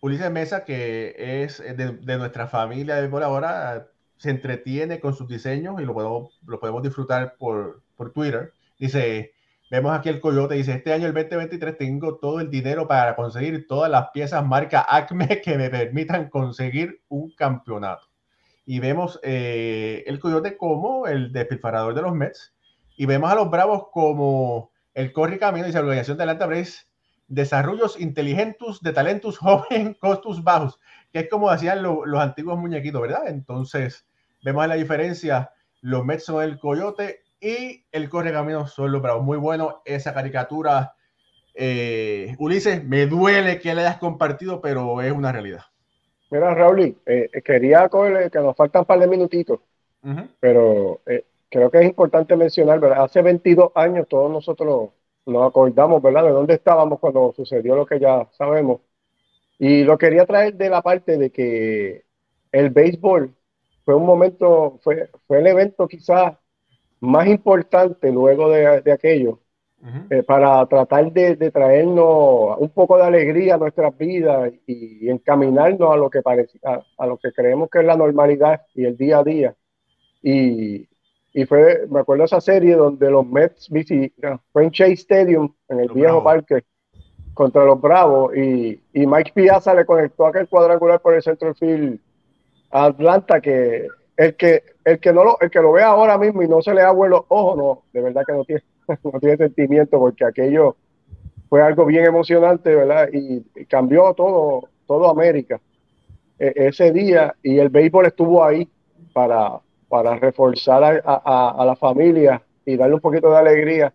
Ulises 0.00 0.30
Mesa, 0.30 0.64
que 0.64 1.42
es 1.44 1.58
de, 1.58 1.98
de 2.00 2.18
nuestra 2.18 2.46
familia 2.46 2.96
de 2.96 3.08
por 3.08 3.22
ahora, 3.22 3.88
se 4.18 4.30
entretiene 4.30 5.00
con 5.00 5.14
sus 5.14 5.28
diseños 5.28 5.80
y 5.80 5.84
lo 5.84 5.94
podemos, 5.94 6.38
lo 6.46 6.60
podemos 6.60 6.82
disfrutar 6.82 7.36
por, 7.38 7.82
por 7.96 8.12
Twitter. 8.12 8.52
Dice, 8.78 9.32
vemos 9.70 9.96
aquí 9.96 10.08
el 10.08 10.20
coyote, 10.20 10.56
dice, 10.56 10.72
este 10.72 10.92
año 10.92 11.06
el 11.06 11.14
2023 11.14 11.78
tengo 11.78 12.16
todo 12.16 12.40
el 12.40 12.50
dinero 12.50 12.86
para 12.88 13.16
conseguir 13.16 13.66
todas 13.66 13.90
las 13.90 14.10
piezas 14.10 14.44
marca 14.44 14.84
Acme 14.88 15.40
que 15.42 15.56
me 15.56 15.70
permitan 15.70 16.28
conseguir 16.28 17.00
un 17.08 17.30
campeonato. 17.30 18.06
Y 18.66 18.80
vemos 18.80 19.18
eh, 19.22 20.04
el 20.06 20.18
coyote 20.18 20.56
como 20.56 21.06
el 21.06 21.32
despilfarrador 21.32 21.94
de 21.94 22.02
los 22.02 22.14
Mets 22.14 22.54
y 22.96 23.06
vemos 23.06 23.30
a 23.30 23.36
los 23.36 23.50
Bravos 23.50 23.84
como 23.92 24.72
el 24.94 25.12
corre 25.12 25.38
camino 25.38 25.66
la 25.68 25.80
organización 25.80 26.18
de 26.18 26.24
Atlanta 26.24 26.46
Braves, 26.46 26.87
desarrollos 27.28 28.00
inteligentes 28.00 28.80
de 28.80 28.92
talentos 28.92 29.38
joven, 29.40 29.94
costos 29.94 30.42
bajos, 30.42 30.80
que 31.12 31.20
es 31.20 31.28
como 31.30 31.50
hacían 31.50 31.82
lo- 31.82 32.04
los 32.06 32.20
antiguos 32.20 32.58
muñequitos, 32.58 33.00
¿verdad? 33.02 33.28
Entonces, 33.28 34.06
vemos 34.42 34.66
la 34.66 34.74
diferencia, 34.74 35.52
los 35.80 36.04
Mets 36.04 36.24
son 36.24 36.42
el 36.42 36.58
coyote 36.58 37.20
y 37.40 37.84
el 37.92 38.08
corre 38.08 38.32
camino 38.32 38.66
son 38.66 38.90
los 38.92 39.00
Bravos. 39.02 39.24
Muy 39.24 39.38
bueno 39.38 39.82
esa 39.84 40.12
caricatura. 40.12 40.94
Eh, 41.54 42.34
Ulises, 42.38 42.84
me 42.84 43.06
duele 43.06 43.60
que 43.60 43.74
la 43.74 43.82
hayas 43.82 43.98
compartido, 43.98 44.60
pero 44.60 45.00
es 45.02 45.12
una 45.12 45.32
realidad. 45.32 45.62
Mira, 46.30 46.54
Raúl, 46.54 46.96
eh, 47.06 47.30
quería 47.44 47.88
cogerle 47.88 48.30
que 48.30 48.38
nos 48.40 48.54
faltan 48.56 48.80
un 48.80 48.86
par 48.86 48.98
de 49.00 49.06
minutitos, 49.06 49.60
Ujú. 50.02 50.28
pero 50.40 51.00
eh, 51.06 51.24
creo 51.48 51.70
que 51.70 51.78
es 51.78 51.84
importante 51.86 52.36
mencionar, 52.36 52.80
¿verdad? 52.80 53.04
Hace 53.04 53.22
22 53.22 53.72
años 53.74 54.06
todos 54.08 54.30
nosotros 54.30 54.90
nos 55.28 55.48
acordamos, 55.48 56.02
¿verdad? 56.02 56.24
De 56.24 56.30
dónde 56.30 56.54
estábamos 56.54 56.98
cuando 56.98 57.32
sucedió 57.36 57.76
lo 57.76 57.86
que 57.86 58.00
ya 58.00 58.28
sabemos. 58.36 58.80
Y 59.58 59.84
lo 59.84 59.98
quería 59.98 60.24
traer 60.26 60.54
de 60.54 60.70
la 60.70 60.82
parte 60.82 61.18
de 61.18 61.30
que 61.30 62.04
el 62.52 62.70
béisbol 62.70 63.34
fue 63.84 63.94
un 63.94 64.06
momento, 64.06 64.78
fue, 64.82 65.10
fue 65.26 65.40
el 65.40 65.46
evento 65.48 65.86
quizás 65.88 66.36
más 67.00 67.26
importante 67.26 68.10
luego 68.10 68.50
de, 68.50 68.80
de 68.82 68.92
aquello, 68.92 69.40
eh, 70.10 70.24
para 70.24 70.66
tratar 70.66 71.12
de, 71.12 71.36
de 71.36 71.50
traernos 71.52 72.58
un 72.58 72.70
poco 72.70 72.96
de 72.96 73.04
alegría 73.04 73.54
a 73.54 73.58
nuestras 73.58 73.96
vidas 73.96 74.52
y, 74.66 75.08
encaminarnos 75.08 75.92
a 75.92 75.96
lo 75.96 76.10
que 76.10 76.20
parece, 76.20 76.58
a, 76.64 76.82
a 76.96 77.06
lo 77.06 77.16
que 77.16 77.32
creemos 77.32 77.70
que 77.70 77.78
es 77.78 77.84
la 77.84 77.96
normalidad 77.96 78.62
y 78.74 78.84
el 78.84 78.96
día 78.96 79.18
a 79.18 79.24
día. 79.24 79.54
Y, 80.22 80.88
y 81.32 81.44
fue, 81.46 81.86
me 81.90 82.00
acuerdo 82.00 82.24
esa 82.24 82.40
serie 82.40 82.74
donde 82.76 83.10
los 83.10 83.26
Mets 83.26 83.70
visi- 83.70 84.12
no, 84.18 84.40
fue 84.52 84.64
en 84.64 84.70
Chase 84.70 84.92
Stadium, 84.94 85.52
en 85.68 85.80
el 85.80 85.86
Los 85.88 85.96
viejo 85.96 86.24
parque, 86.24 86.64
contra 87.34 87.64
los 87.64 87.80
Bravos, 87.80 88.36
y, 88.36 88.80
y 88.92 89.06
Mike 89.06 89.32
Piazza 89.34 89.74
le 89.74 89.86
conectó 89.86 90.26
aquel 90.26 90.48
cuadrangular 90.48 91.00
por 91.00 91.14
el 91.14 91.22
centro 91.22 91.54
field 91.54 92.00
a 92.70 92.86
Atlanta 92.86 93.40
que 93.40 93.86
el 94.16 94.36
que 94.36 94.62
el 94.84 94.98
que 95.00 95.12
no 95.12 95.24
lo, 95.24 95.40
el 95.40 95.50
que 95.50 95.60
lo 95.60 95.72
ve 95.72 95.82
ahora 95.82 96.18
mismo 96.18 96.42
y 96.42 96.48
no 96.48 96.60
se 96.62 96.74
le 96.74 96.82
agua 96.82 97.08
los 97.08 97.22
ojos, 97.28 97.56
no, 97.58 97.82
de 97.92 98.02
verdad 98.02 98.22
que 98.26 98.32
no 98.32 98.44
tiene, 98.44 98.62
no 99.04 99.20
tiene 99.20 99.36
sentimiento 99.36 99.98
porque 99.98 100.24
aquello 100.24 100.76
fue 101.48 101.62
algo 101.62 101.86
bien 101.86 102.04
emocionante, 102.06 102.74
¿verdad? 102.74 103.08
Y, 103.12 103.44
y 103.56 103.64
cambió 103.66 104.12
todo, 104.14 104.68
todo 104.86 105.08
América 105.10 105.60
e- 106.38 106.52
ese 106.56 106.92
día. 106.92 107.34
Y 107.42 107.58
el 107.58 107.68
béisbol 107.70 108.06
estuvo 108.06 108.44
ahí 108.44 108.68
para, 109.12 109.60
para 109.88 110.16
reforzar 110.16 111.02
a, 111.04 111.52
a- 111.62 111.64
la 111.64 111.76
familia 111.76 112.42
y 112.64 112.76
darle 112.76 112.94
un 112.96 113.00
poquito 113.00 113.30
de 113.30 113.36
alegría. 113.38 113.92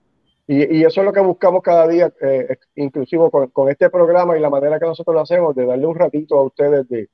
Y, 0.48 0.78
y 0.80 0.84
eso 0.84 1.02
es 1.02 1.06
lo 1.06 1.14
que 1.14 1.22
buscamos 1.22 1.62
cada 1.64 1.88
día, 1.88 2.12
eh, 2.22 2.58
inclusive 2.76 3.30
con, 3.32 3.48
con 3.50 3.70
este 3.70 3.89
programa 3.89 4.38
y 4.38 4.41
la 4.41 4.50
manera 4.50 4.80
que 4.80 4.86
nosotros 4.86 5.14
lo 5.16 5.22
hacemos, 5.22 5.56
de 5.56 5.66
darle 5.66 5.86
un 5.88 5.96
ratito 5.96 6.38
a 6.38 6.44
ustedes 6.44 6.88
de, 6.89 7.10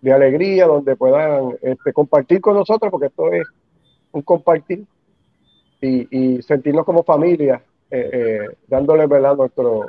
de 0.00 0.12
alegría, 0.12 0.66
donde 0.66 0.96
puedan 0.96 1.56
este, 1.62 1.92
compartir 1.92 2.40
con 2.40 2.54
nosotros, 2.54 2.90
porque 2.90 3.06
esto 3.08 3.32
es 3.32 3.46
un 4.12 4.22
compartir 4.22 4.86
y, 5.80 6.08
y 6.36 6.42
sentirnos 6.42 6.84
como 6.84 7.02
familia, 7.04 7.62
eh, 7.90 8.10
eh, 8.12 8.56
dándole 8.66 9.06
¿verdad? 9.06 9.36
Nuestro, 9.36 9.86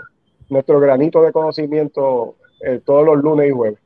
nuestro 0.50 0.80
granito 0.80 1.22
de 1.22 1.32
conocimiento 1.32 2.36
eh, 2.62 2.82
todos 2.86 3.06
los 3.06 3.18
lunes 3.18 3.50
y 3.50 3.52
jueves. 3.52 3.80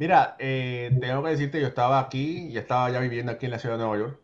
Mira, 0.00 0.34
eh, 0.38 0.96
tengo 0.98 1.22
que 1.22 1.28
decirte, 1.28 1.60
yo 1.60 1.66
estaba 1.66 2.00
aquí 2.00 2.48
y 2.48 2.56
estaba 2.56 2.90
ya 2.90 3.00
viviendo 3.00 3.32
aquí 3.32 3.44
en 3.44 3.52
la 3.52 3.58
ciudad 3.58 3.74
de 3.74 3.84
Nueva 3.84 3.98
York. 3.98 4.20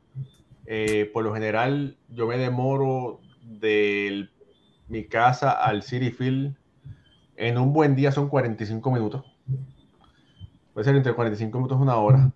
Eh, 0.64 1.10
por 1.12 1.22
lo 1.22 1.34
general, 1.34 1.98
yo 2.08 2.26
me 2.26 2.38
demoro 2.38 3.20
de 3.42 4.30
mi 4.88 5.04
casa 5.04 5.50
al 5.50 5.82
City 5.82 6.10
Field. 6.12 6.56
En 7.36 7.58
un 7.58 7.74
buen 7.74 7.94
día 7.94 8.10
son 8.10 8.30
45 8.30 8.90
minutos. 8.90 9.26
Puede 10.72 10.86
ser 10.86 10.96
entre 10.96 11.12
45 11.12 11.58
minutos 11.58 11.78
y 11.78 11.82
una 11.82 11.96
hora. 11.96 12.32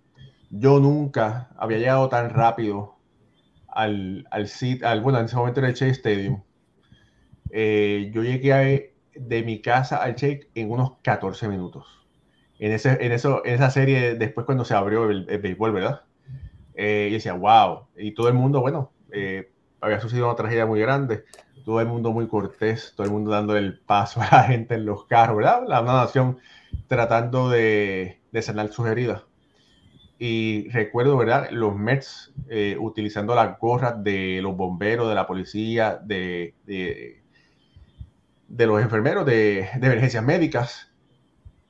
Yo 0.51 0.79
nunca 0.79 1.49
había 1.57 1.79
llegado 1.79 2.09
tan 2.09 2.29
rápido 2.29 2.99
al, 3.67 4.27
al, 4.29 5.01
bueno, 5.01 5.17
en 5.17 5.25
ese 5.25 5.35
momento 5.35 5.61
era 5.61 5.69
el 5.69 5.73
Chase 5.73 5.93
Stadium. 5.93 6.43
Eh, 7.49 8.11
yo 8.13 8.21
llegué 8.21 8.93
de 9.15 9.41
mi 9.41 9.63
casa 9.63 9.97
al 9.97 10.13
Chase 10.13 10.51
en 10.53 10.69
unos 10.69 10.97
14 11.01 11.47
minutos. 11.47 12.00
En, 12.61 12.71
ese, 12.71 12.97
en, 13.05 13.11
eso, 13.11 13.41
en 13.45 13.55
esa 13.55 13.69
serie, 13.69 14.15
después 14.15 14.45
cuando 14.45 14.63
se 14.63 14.73
abrió 14.73 15.09
el, 15.09 15.25
béisbol, 15.25 15.73
¿verdad? 15.73 16.03
Eh, 16.75 17.07
y 17.09 17.13
decía, 17.13 17.33
wow. 17.33 17.87
Y 17.97 18.13
todo 18.13 18.29
el 18.29 18.33
mundo, 18.33 18.61
bueno, 18.61 18.93
eh, 19.11 19.51
había 19.81 19.99
sucedido 19.99 20.27
una 20.27 20.35
tragedia 20.35 20.65
muy 20.65 20.79
grande. 20.79 21.25
Todo 21.65 21.81
el 21.81 21.87
mundo 21.87 22.11
muy 22.11 22.27
cortés, 22.27 22.93
todo 22.95 23.05
el 23.05 23.11
mundo 23.11 23.31
dando 23.31 23.57
el 23.57 23.79
paso 23.79 24.21
a 24.21 24.29
la 24.31 24.43
gente 24.47 24.75
en 24.75 24.85
los 24.85 25.05
carros, 25.05 25.37
¿verdad? 25.37 25.63
La 25.67 25.81
una 25.81 25.93
nación 25.93 26.37
tratando 26.87 27.49
de, 27.49 28.21
de 28.31 28.41
sanar 28.41 28.69
sus 28.69 28.87
heridas. 28.87 29.23
Y 30.23 30.69
recuerdo, 30.69 31.17
¿verdad? 31.17 31.49
Los 31.49 31.75
Mets 31.75 32.31
eh, 32.47 32.77
utilizando 32.79 33.33
las 33.33 33.57
gorras 33.57 34.03
de 34.03 34.39
los 34.43 34.55
bomberos, 34.55 35.09
de 35.09 35.15
la 35.15 35.25
policía, 35.25 35.99
de, 36.03 36.53
de, 36.67 37.23
los 38.67 38.79
enfermeros 38.83 39.25
de, 39.25 39.67
emergencias 39.73 40.23
médicas. 40.23 40.90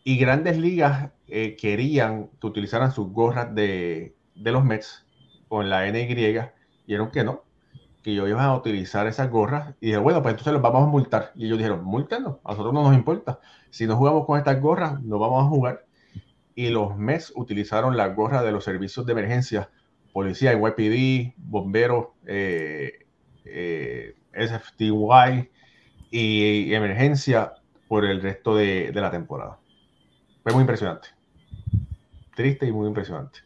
Y 0.03 0.17
grandes 0.17 0.57
ligas 0.57 1.11
eh, 1.27 1.55
querían 1.55 2.29
que 2.39 2.47
utilizaran 2.47 2.91
sus 2.91 3.11
gorras 3.11 3.53
de, 3.53 4.15
los 4.35 4.63
Mets 4.63 5.05
con 5.47 5.69
la 5.69 5.85
NY. 5.91 6.15
Dijeron 6.87 7.11
que 7.11 7.23
no, 7.23 7.43
que 8.03 8.11
ellos 8.11 8.27
iban 8.29 8.45
a 8.45 8.55
utilizar 8.55 9.07
esas 9.07 9.29
gorras. 9.29 9.75
Y 9.79 9.87
dijeron, 9.87 10.03
bueno, 10.03 10.21
pues 10.21 10.33
entonces 10.33 10.53
los 10.53 10.61
vamos 10.61 10.83
a 10.83 10.87
multar. 10.87 11.31
Y 11.35 11.45
ellos 11.45 11.57
dijeron, 11.57 11.83
multanos, 11.83 12.37
a 12.43 12.51
nosotros 12.51 12.73
no 12.73 12.83
nos 12.83 12.95
importa. 12.95 13.39
Si 13.69 13.85
no 13.85 13.95
jugamos 13.95 14.25
con 14.25 14.37
estas 14.37 14.59
gorras, 14.59 15.01
no 15.01 15.19
vamos 15.19 15.45
a 15.45 15.47
jugar 15.47 15.85
y 16.55 16.69
los 16.69 16.97
MES 16.97 17.33
utilizaron 17.35 17.97
la 17.97 18.07
gorra 18.07 18.43
de 18.43 18.51
los 18.51 18.63
servicios 18.63 19.05
de 19.05 19.13
emergencia, 19.13 19.69
policía, 20.13 20.53
YPD, 20.53 21.33
bomberos, 21.37 22.07
eh, 22.25 23.05
eh, 23.45 24.15
SFTY 24.33 25.49
y, 26.11 26.73
emergencia 26.73 27.53
por 27.87 28.05
el 28.05 28.21
resto 28.21 28.55
de, 28.55 28.91
la 28.93 29.11
temporada. 29.11 29.59
Fue 30.43 30.53
muy 30.53 30.61
impresionante. 30.61 31.09
Triste 32.35 32.65
y 32.65 32.71
muy 32.71 32.87
impresionante. 32.87 33.39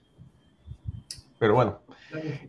Pero 1.40 1.56
bueno. 1.56 1.80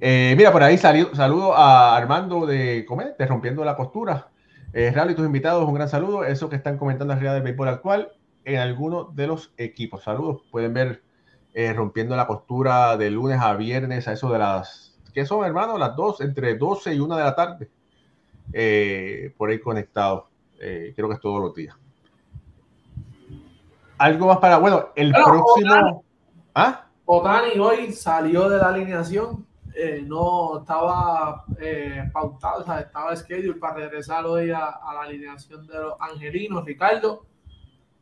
Eh, 0.01 0.35
mira, 0.37 0.53
por 0.53 0.63
ahí 0.63 0.79
saludo 0.79 1.55
a 1.55 1.97
Armando 1.97 2.47
de 2.47 2.85
Comet, 2.87 3.17
de 3.17 3.27
Rompiendo 3.27 3.65
la 3.65 3.77
Costura. 3.77 4.29
Eh, 4.73 4.95
y 4.95 5.15
tus 5.15 5.27
invitados, 5.27 5.67
un 5.67 5.75
gran 5.75 5.89
saludo. 5.89 6.25
Eso 6.25 6.49
que 6.49 6.57
están 6.57 6.79
comentando 6.79 7.13
arriba 7.13 7.35
del 7.35 7.43
béisbol 7.43 7.69
actual 7.69 8.13
en 8.45 8.59
alguno 8.59 9.05
de 9.05 9.27
los 9.27 9.53
equipos. 9.57 10.05
Saludos. 10.05 10.43
Pueden 10.51 10.73
ver 10.73 11.03
eh, 11.59 11.73
rompiendo 11.73 12.15
la 12.17 12.27
costura 12.27 12.99
de 12.99 13.11
lunes 13.11 13.41
a 13.41 13.55
viernes 13.55 14.07
a 14.09 14.13
eso 14.13 14.31
de 14.31 14.39
las, 14.39 14.95
¿qué 15.15 15.25
son 15.25 15.43
hermano? 15.43 15.79
Las 15.79 15.97
dos, 15.97 16.21
entre 16.21 16.55
12 16.55 16.95
y 16.95 17.01
1 17.01 17.17
de 17.17 17.25
la 17.25 17.35
tarde. 17.35 17.71
Eh, 18.53 19.33
por 19.39 19.49
ahí 19.49 19.59
conectado. 19.59 20.29
Eh, 20.61 20.93
creo 20.95 21.09
que 21.09 21.15
es 21.15 21.21
todos 21.21 21.41
los 21.41 21.55
días. 21.55 21.75
Algo 23.99 24.27
más 24.27 24.39
para, 24.39 24.59
bueno, 24.59 24.89
el 24.95 25.13
próximo... 25.13 26.05
¿Ah? 26.55 26.87
Otani 27.05 27.59
hoy 27.59 27.93
salió 27.93 28.49
de 28.49 28.59
la 28.59 28.69
alineación. 28.69 29.47
no 30.07 30.61
estaba 30.61 31.45
pautado, 32.13 32.63
o 32.63 32.65
sea, 32.65 32.81
estaba 32.81 33.15
schedule 33.15 33.59
para 33.61 33.75
regresar 33.75 34.25
hoy 34.27 34.51
a, 34.51 34.67
a 34.67 34.95
la 34.95 35.03
alineación 35.03 35.67
de 35.67 35.75
los 35.75 35.95
angelinos. 36.01 36.65
Ricardo, 36.65 37.27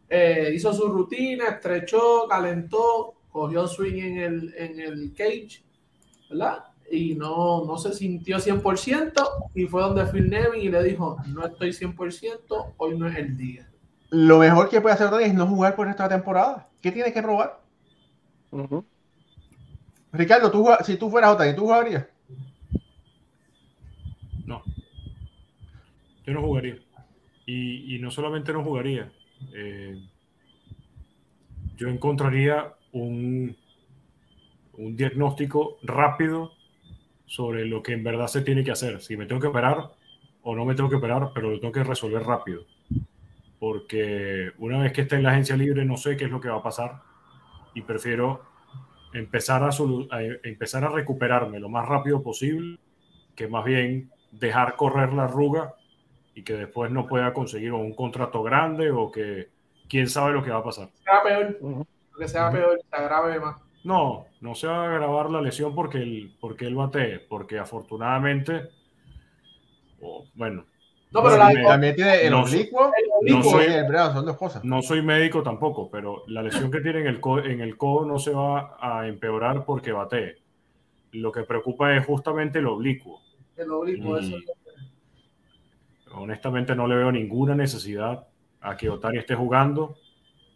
eh, 0.08 0.52
hizo 0.54 0.72
su 0.72 0.88
rutina, 0.88 1.48
estrechó, 1.48 2.28
calentó, 2.28 3.14
cogió 3.30 3.66
swing 3.66 4.02
en 4.02 4.18
el, 4.18 4.54
en 4.56 4.80
el 4.80 5.12
cage, 5.12 5.64
¿verdad? 6.30 6.64
Y 6.90 7.14
no, 7.14 7.64
no 7.64 7.78
se 7.78 7.92
sintió 7.92 8.36
100% 8.36 9.12
y 9.54 9.66
fue 9.66 9.82
donde 9.82 10.06
Phil 10.06 10.28
Nevin 10.28 10.60
y 10.60 10.68
le 10.68 10.84
dijo, 10.84 11.16
no 11.28 11.46
estoy 11.46 11.70
100%, 11.70 12.74
hoy 12.76 12.98
no 12.98 13.08
es 13.08 13.16
el 13.16 13.36
día. 13.36 13.68
Lo 14.14 14.38
mejor 14.38 14.68
que 14.68 14.80
puede 14.80 14.94
hacer 14.94 15.08
Otani 15.08 15.24
es 15.24 15.34
no 15.34 15.44
jugar 15.44 15.74
por 15.74 15.88
esta 15.88 16.08
temporada. 16.08 16.68
¿Qué 16.80 16.92
tiene 16.92 17.12
que 17.12 17.20
probar? 17.20 17.58
Ricardo, 20.12 20.52
tú, 20.52 20.68
si 20.84 20.96
tú 20.96 21.10
fueras 21.10 21.32
Otani, 21.32 21.56
¿tú 21.56 21.62
jugarías? 21.62 22.06
No. 24.46 24.62
Yo 26.24 26.32
no 26.32 26.42
jugaría. 26.42 26.76
Y, 27.44 27.96
y 27.96 27.98
no 27.98 28.12
solamente 28.12 28.52
no 28.52 28.62
jugaría, 28.62 29.12
eh, 29.52 30.00
yo 31.76 31.88
encontraría 31.88 32.72
un, 32.92 33.56
un 34.74 34.96
diagnóstico 34.96 35.78
rápido 35.82 36.52
sobre 37.26 37.64
lo 37.64 37.82
que 37.82 37.94
en 37.94 38.04
verdad 38.04 38.28
se 38.28 38.42
tiene 38.42 38.62
que 38.62 38.70
hacer. 38.70 39.02
Si 39.02 39.16
me 39.16 39.26
tengo 39.26 39.40
que 39.40 39.48
operar 39.48 39.90
o 40.44 40.54
no 40.54 40.64
me 40.64 40.76
tengo 40.76 40.88
que 40.88 40.96
operar, 40.96 41.32
pero 41.34 41.50
lo 41.50 41.58
tengo 41.58 41.72
que 41.72 41.82
resolver 41.82 42.22
rápido. 42.22 42.64
Porque 43.64 44.52
una 44.58 44.78
vez 44.82 44.92
que 44.92 45.00
esté 45.00 45.16
en 45.16 45.22
la 45.22 45.30
agencia 45.30 45.56
libre 45.56 45.86
no 45.86 45.96
sé 45.96 46.18
qué 46.18 46.26
es 46.26 46.30
lo 46.30 46.38
que 46.38 46.50
va 46.50 46.58
a 46.58 46.62
pasar 46.62 47.00
y 47.72 47.80
prefiero 47.80 48.42
empezar 49.14 49.62
a, 49.62 49.70
a, 49.70 50.22
empezar 50.42 50.84
a 50.84 50.90
recuperarme 50.90 51.58
lo 51.60 51.70
más 51.70 51.88
rápido 51.88 52.22
posible 52.22 52.78
que 53.34 53.48
más 53.48 53.64
bien 53.64 54.10
dejar 54.32 54.76
correr 54.76 55.14
la 55.14 55.24
arruga 55.24 55.76
y 56.34 56.44
que 56.44 56.52
después 56.52 56.90
no 56.90 57.06
pueda 57.06 57.32
conseguir 57.32 57.72
un 57.72 57.94
contrato 57.94 58.42
grande 58.42 58.90
o 58.90 59.10
que 59.10 59.48
quién 59.88 60.10
sabe 60.10 60.34
lo 60.34 60.44
que 60.44 60.50
va 60.50 60.58
a 60.58 60.64
pasar. 60.64 60.90
Sea 61.02 61.22
peor, 61.22 61.86
que 62.18 62.28
sea 62.28 62.50
peor, 62.50 62.78
se 62.90 62.96
agrave 62.96 63.40
más. 63.40 63.56
No, 63.82 64.26
no 64.42 64.54
se 64.54 64.66
va 64.66 64.82
a 64.82 64.90
agravar 64.90 65.30
la 65.30 65.40
lesión 65.40 65.74
porque 65.74 66.02
él, 66.02 66.36
porque 66.38 66.66
él 66.66 66.74
bate, 66.74 67.18
porque 67.18 67.58
afortunadamente, 67.58 68.68
bueno. 70.34 70.66
No, 71.14 71.22
pero 71.22 71.36
también 71.36 71.94
tiene 71.94 72.26
el 72.26 72.34
oblicuo, 72.34 72.92
no 73.22 73.42
soy, 73.44 73.66
el 73.66 73.86
brazo, 73.86 74.14
son 74.14 74.26
dos 74.26 74.36
cosas. 74.36 74.64
No 74.64 74.82
soy 74.82 75.00
médico 75.00 75.44
tampoco, 75.44 75.88
pero 75.88 76.24
la 76.26 76.42
lesión 76.42 76.72
que 76.72 76.80
tiene 76.80 77.00
en 77.00 77.06
el, 77.06 77.20
codo, 77.20 77.44
en 77.44 77.60
el 77.60 77.76
codo 77.76 78.04
no 78.04 78.18
se 78.18 78.32
va 78.32 78.76
a 78.80 79.06
empeorar 79.06 79.64
porque 79.64 79.92
bate. 79.92 80.42
Lo 81.12 81.30
que 81.30 81.44
preocupa 81.44 81.94
es 81.96 82.04
justamente 82.04 82.58
el 82.58 82.66
oblicuo. 82.66 83.22
El 83.56 83.70
oblicuo, 83.70 84.18
eso 84.18 84.36
honestamente 86.16 86.74
no 86.74 86.86
le 86.86 86.96
veo 86.96 87.12
ninguna 87.12 87.54
necesidad 87.54 88.26
a 88.60 88.76
que 88.76 88.88
Otani 88.88 89.18
esté 89.18 89.34
jugando 89.34 89.96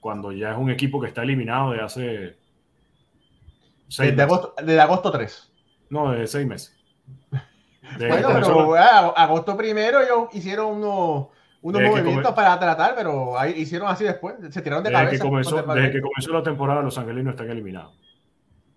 cuando 0.00 0.32
ya 0.32 0.52
es 0.52 0.59
un 0.59 0.70
equipo 0.70 1.00
que 1.00 1.09
está 1.09 1.22
eliminado 1.22 1.72
de 1.72 1.80
hace... 1.80 2.36
de, 3.98 4.22
agosto, 4.22 4.54
de 4.62 4.80
agosto 4.80 5.11
3. 5.11 5.52
No, 5.90 6.12
de 6.12 6.26
seis 6.26 6.46
meses. 6.46 6.76
bueno, 7.97 8.28
pero 8.34 8.74
ah, 8.74 9.14
agosto 9.16 9.57
primero 9.57 10.01
ellos 10.01 10.28
hicieron 10.32 10.76
unos, 10.76 11.28
unos 11.62 11.82
movimientos 11.82 12.32
para 12.32 12.59
tratar, 12.59 12.95
pero 12.95 13.39
ahí 13.39 13.53
hicieron 13.57 13.89
así 13.89 14.05
después. 14.05 14.36
Se 14.51 14.62
tiraron 14.62 14.84
de 14.84 14.91
desde 14.91 15.05
cabeza. 15.05 15.24
Que 15.24 15.28
comenzó, 15.28 15.62
desde 15.62 15.91
que 15.91 16.01
comenzó 16.01 16.32
la 16.32 16.43
temporada, 16.43 16.82
los 16.82 16.99
angelinos 16.99 17.32
están 17.32 17.51
eliminados. 17.51 17.95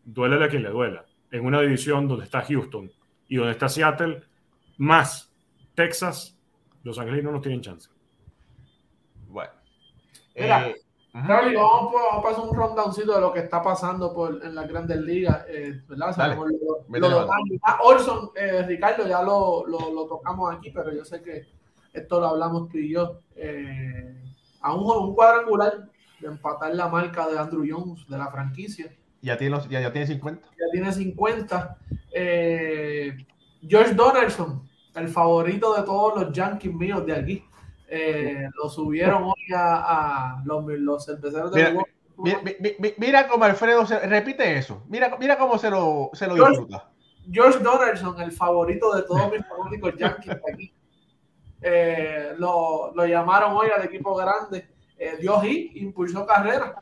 Duele 0.03 0.43
a 0.43 0.49
quien 0.49 0.63
le 0.63 0.69
duela. 0.69 1.05
En 1.31 1.45
una 1.45 1.61
división 1.61 2.07
donde 2.07 2.25
está 2.25 2.41
Houston 2.41 2.91
y 3.27 3.37
donde 3.37 3.51
está 3.51 3.69
Seattle, 3.69 4.23
más 4.77 5.31
Texas 5.75 6.37
los 6.83 6.97
angelinos 6.99 7.33
no 7.33 7.41
tienen 7.41 7.61
chance. 7.61 7.89
Bueno. 9.27 9.51
Mira, 10.35 10.69
eh, 10.69 10.75
vamos, 11.13 11.93
a 12.11 12.21
pasar 12.21 12.45
un 12.45 12.55
rondowncito 12.55 13.13
de 13.13 13.21
lo 13.21 13.33
que 13.33 13.39
está 13.39 13.61
pasando 13.61 14.13
por, 14.13 14.43
en 14.43 14.55
las 14.55 14.67
grandes 14.67 14.97
ligas. 14.97 15.45
Eh, 15.49 15.81
¿verdad? 15.87 16.37
Orson, 17.83 18.31
eh, 18.35 18.63
Ricardo, 18.63 19.07
ya 19.07 19.21
lo, 19.21 19.65
lo, 19.67 20.05
tocamos 20.05 20.55
aquí, 20.55 20.71
pero 20.71 20.93
yo 20.93 21.03
sé 21.03 21.21
que 21.21 21.47
esto 21.93 22.19
lo 22.19 22.27
hablamos 22.27 22.69
tú 22.69 22.77
y 22.77 22.93
yo. 22.93 23.19
Eh, 23.35 24.23
a 24.61 24.73
un, 24.73 24.83
un 24.83 25.15
cuadrangular 25.15 25.89
de 26.19 26.27
empatar 26.27 26.73
la 26.75 26.87
marca 26.87 27.27
de 27.27 27.37
Andrew 27.37 27.65
Jones 27.67 28.07
de 28.07 28.17
la 28.17 28.31
franquicia. 28.31 28.91
Ya 29.21 29.37
tiene, 29.37 29.57
ya, 29.69 29.81
ya 29.81 29.91
tiene 29.91 30.07
50. 30.07 30.47
Ya 30.47 30.65
tiene 30.71 30.91
50. 30.91 31.77
George 33.67 33.93
Donaldson 33.93 34.71
el 34.95 35.07
favorito 35.07 35.73
de 35.75 35.83
todos 35.83 36.21
los 36.21 36.33
Yankees 36.33 36.73
míos 36.73 37.05
de 37.05 37.13
aquí. 37.13 37.43
Eh, 37.93 38.47
lo 38.55 38.69
subieron 38.69 39.23
hoy 39.23 39.53
a, 39.53 40.41
los, 40.45 40.63
los, 40.65 41.05
cerveceros 41.05 41.51
de 41.51 41.77
mira, 42.15 42.39
mira, 42.41 42.95
mira, 42.97 43.27
cómo 43.27 43.43
Alfredo 43.43 43.85
se, 43.85 43.99
repite 43.99 44.57
eso. 44.57 44.81
Mira, 44.87 45.17
mira 45.19 45.37
cómo 45.37 45.57
se 45.57 45.69
lo, 45.69 46.09
se 46.13 46.25
lo 46.25 46.35
George, 46.35 46.51
disfruta. 46.51 46.89
George 47.29 47.59
Donaldson, 47.59 48.21
el 48.21 48.31
favorito 48.31 48.95
de 48.95 49.03
todos 49.03 49.29
mis 49.29 49.45
fanáticos 49.45 49.93
Yankees 49.97 50.25
de 50.25 50.53
aquí. 50.53 50.73
Eh, 51.61 52.33
lo, 52.37 52.93
lo, 52.95 53.05
llamaron 53.05 53.57
hoy 53.57 53.67
al 53.75 53.83
equipo 53.83 54.15
grande. 54.15 54.69
Eh, 54.97 55.17
dio 55.19 55.41
hit, 55.41 55.75
impulsó 55.75 56.25
carrera. 56.25 56.81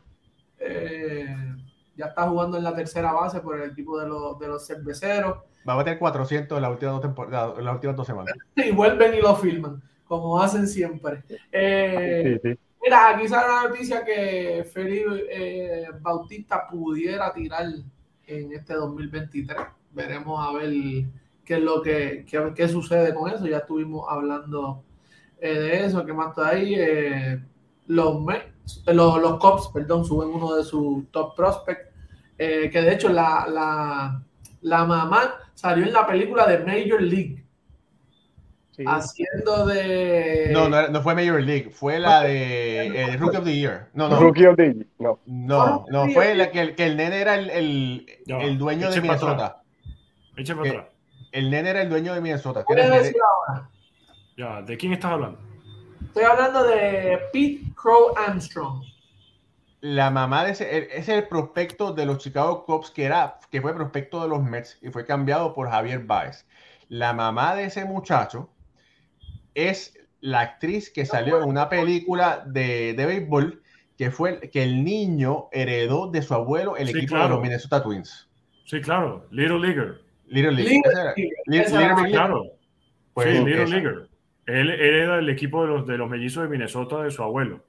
ya 0.60 2.05
está 2.05 2.30
jugando 2.30 2.55
en 2.57 2.64
la 2.64 2.76
tercera 2.76 3.14
base 3.14 3.39
por 3.39 3.60
el 3.60 3.72
equipo 3.72 3.99
de 3.99 4.07
los, 4.07 4.38
de 4.38 4.47
los 4.47 4.68
cerveceros. 4.68 5.39
Va 5.68 5.74
a 5.74 5.78
meter 5.78 5.97
400 5.97 6.55
en 6.55 6.62
las 6.62 6.72
últimas 6.72 6.93
dos, 6.93 7.01
temporadas, 7.01 7.57
en 7.57 7.66
las 7.66 7.74
últimas 7.74 7.95
dos 7.95 8.05
semanas. 8.05 8.36
Y 8.55 8.72
vuelven 8.72 9.16
y 9.16 9.22
lo 9.22 9.36
filman, 9.36 9.82
como 10.10 10.41
hacen 10.41 10.68
siempre. 10.68 11.24
Eh, 11.51 12.57
mira, 12.82 13.10
aquí 13.10 13.28
sale 13.28 13.47
la 13.47 13.70
noticia 13.70 14.03
que 14.03 14.68
Felipe 14.74 15.28
eh, 15.30 15.88
Bautista 16.01 16.68
pudiera 16.68 17.32
tirar 17.32 17.68
en 18.26 18.51
este 18.51 18.74
2023. 18.74 19.55
Veremos 19.91 20.43
a 20.43 20.51
ver 20.57 20.72
qué 21.45 21.53
es 21.53 21.62
lo 21.62 21.84
que 21.84 22.26
qué, 22.28 22.51
qué 22.55 22.68
sucede 22.68 23.14
con 23.14 23.30
eso. 23.32 23.45
Ya 23.45 23.60
estuvimos 23.60 24.07
hablando 24.10 24.84
eh, 25.39 25.53
de 25.53 25.86
eso. 25.86 26.03
¿Qué 26.03 26.12
más 26.12 26.30
está 26.30 26.49
ahí? 26.49 26.76
Los, 27.86 28.26
los, 28.88 29.22
los 29.22 29.39
Cubs, 29.39 29.68
perdón, 29.72 30.05
suben 30.05 30.30
uno 30.30 30.55
de 30.55 30.64
sus 30.64 31.07
top 31.12 31.36
prospects. 31.36 31.88
que 32.36 32.82
de 32.82 32.93
hecho 32.93 33.10
la, 33.10 33.45
la, 33.47 34.24
la 34.62 34.86
mamá 34.86 35.36
salió 35.53 35.86
en 35.86 35.93
la 35.93 36.07
película 36.07 36.47
de 36.47 36.66
Major 36.66 36.99
League 36.99 37.45
Sí. 38.80 38.86
haciendo 38.88 39.65
de. 39.65 40.51
No, 40.53 40.69
no, 40.69 40.88
no 40.88 41.01
fue 41.01 41.13
Major 41.13 41.41
League, 41.41 41.69
fue 41.69 41.99
la 41.99 42.21
de 42.21 42.88
eh, 42.88 43.17
Rookie 43.17 43.36
of 43.36 43.43
the 43.43 43.53
Year. 43.53 43.89
No, 43.93 44.07
no, 44.07 44.17
Rookie 44.21 44.45
of 44.45 44.55
the 44.55 44.73
Year, 44.73 44.86
no. 44.99 45.19
no, 45.25 45.86
no, 45.89 46.07
fue 46.11 46.34
la 46.34 46.49
que, 46.49 46.61
el- 46.61 46.75
que 46.75 46.86
el 46.86 46.95
nene 46.95 47.19
era 47.19 47.36
el, 47.36 47.49
el, 48.25 48.57
dueño 48.57 48.89
de 48.89 49.01
Minnesota. 49.01 49.61
Eche 50.38 50.55
para 50.55 50.63
¿Qué? 50.63 50.77
atrás. 50.77 50.93
El 51.34 51.51
nene 51.51 51.71
era 51.71 51.82
el 51.82 51.89
dueño 51.89 52.13
de 52.13 52.21
Minnesota. 52.21 52.63
decir 52.69 53.15
ahora. 53.47 53.69
Ya, 54.38 54.61
¿de 54.61 54.77
quién 54.77 54.93
estás 54.93 55.11
hablando? 55.11 55.39
Estoy 56.05 56.23
hablando 56.23 56.63
de 56.63 57.19
Pete 57.34 57.59
Crow 57.75 58.13
Armstrong. 58.17 58.82
la 59.82 60.09
mamá 60.09 60.45
de 60.45 60.51
ese, 60.51 60.77
el- 60.77 60.84
ese 60.86 60.97
es 60.99 61.09
el 61.09 61.27
prospecto 61.27 61.91
de 61.91 62.05
los 62.05 62.19
Chicago 62.19 62.63
Cubs 62.65 62.91
que 62.91 63.03
era, 63.03 63.39
que 63.51 63.61
fue 63.61 63.75
prospecto 63.75 64.21
de 64.21 64.30
los 64.30 64.41
Mets 64.41 64.77
y 64.82 64.89
fue 64.89 65.05
cambiado 65.05 65.53
por 65.53 65.69
Javier 65.69 65.99
Baez. 66.05 66.45
La 66.88 67.11
mamá 67.11 67.55
de 67.55 67.65
ese 67.65 67.84
muchacho 67.84 68.49
es 69.68 69.97
la 70.22 70.41
actriz 70.41 70.89
que 70.91 71.05
salió 71.05 71.41
en 71.41 71.49
una 71.49 71.70
película 71.70 72.43
de, 72.45 72.93
de 72.93 73.05
béisbol 73.05 73.62
que 73.97 74.12
fue 74.12 74.30
el- 74.41 74.49
que 74.49 74.64
el 74.64 74.84
niño 74.84 75.47
heredó 75.51 76.10
de 76.10 76.22
su 76.22 76.34
abuelo 76.34 76.78
el 76.78 76.88
Sí, 76.88 76.97
equipo 76.97 77.16
claro. 77.16 77.26
de 77.26 77.30
los 77.36 77.41
Minnesota 77.41 77.84
Twins. 77.84 78.30
Sí, 78.66 78.82
claro, 78.82 79.26
Little 79.32 79.60
Leaguer. 79.60 80.01
Little 80.28 80.51
League. 80.51 80.70
Little 80.72 80.91
Ese 80.91 81.01
era- 81.01 81.14
League, 81.16 81.32
Little- 81.45 81.62
esa 81.66 81.80
Little 81.80 81.86
era- 81.86 81.95
Big 81.95 82.03
League. 82.03 82.12
Claro, 82.14 82.43
Pues, 83.14 83.38
sí, 83.38 83.45
Little. 83.45 83.68
Leaguer. 83.68 84.10
Él 84.45 84.70
hereda 84.72 85.20
el 85.20 85.30
equipo 85.30 85.62
de 85.64 85.68
los, 85.70 85.88
de 85.88 85.97
los 85.97 86.10
mellizos 86.10 86.43
de 86.43 86.49
Minnesota 86.49 87.03
de 87.03 87.12
su 87.12 87.22
abuelo. 87.24 87.64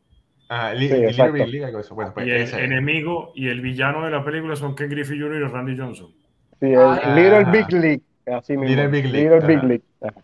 Ah, 0.49 0.73
Sí, 0.75 0.81
Little 0.81 0.99
League, 1.47 1.79
eso. 1.81 1.95
Bueno, 1.95 2.13
pues 2.15 2.27
y 2.27 2.31
el 2.31 2.37
ese. 2.43 2.65
enemigo 2.65 3.33
y 3.37 3.49
el 3.49 3.61
villano 3.61 4.05
de 4.05 4.11
la 4.11 4.25
película 4.25 4.57
son 4.57 4.75
Ken 4.75 4.89
Griffey 4.91 5.19
Jr. 5.21 5.37
y 5.43 5.45
Randy 5.47 5.77
Johnson. 5.77 6.09
Sí, 6.61 6.67
el 6.67 6.77
Ah. 6.79 7.15
Little 7.15 7.45
Big 7.53 7.73
League. 7.73 8.03
Así 8.27 8.53
mismo. 8.57 8.65
Little 8.69 8.89
Big 8.89 9.05
League, 9.07 9.31
Little 9.31 9.47
Big. 9.47 9.63
League. 9.65 9.83
Ajá. 10.03 10.21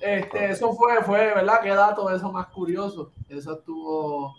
Este, 0.00 0.50
eso 0.50 0.72
fue, 0.74 1.02
fue, 1.02 1.18
¿verdad? 1.34 1.60
Qué 1.62 1.70
dato 1.70 2.10
eso 2.10 2.30
más 2.30 2.46
curioso. 2.48 3.12
Eso 3.28 3.54
estuvo, 3.54 4.34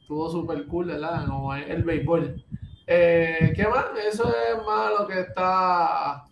estuvo 0.00 0.30
súper 0.30 0.66
cool, 0.66 0.86
¿verdad? 0.86 1.26
Como 1.26 1.54
el 1.54 1.82
béisbol. 1.82 2.44
Eh, 2.86 3.52
¿Qué 3.54 3.66
más? 3.68 3.86
Eso 4.06 4.24
es 4.28 4.64
más 4.66 4.90
lo 4.98 5.06
que 5.06 5.20
está 5.20 6.24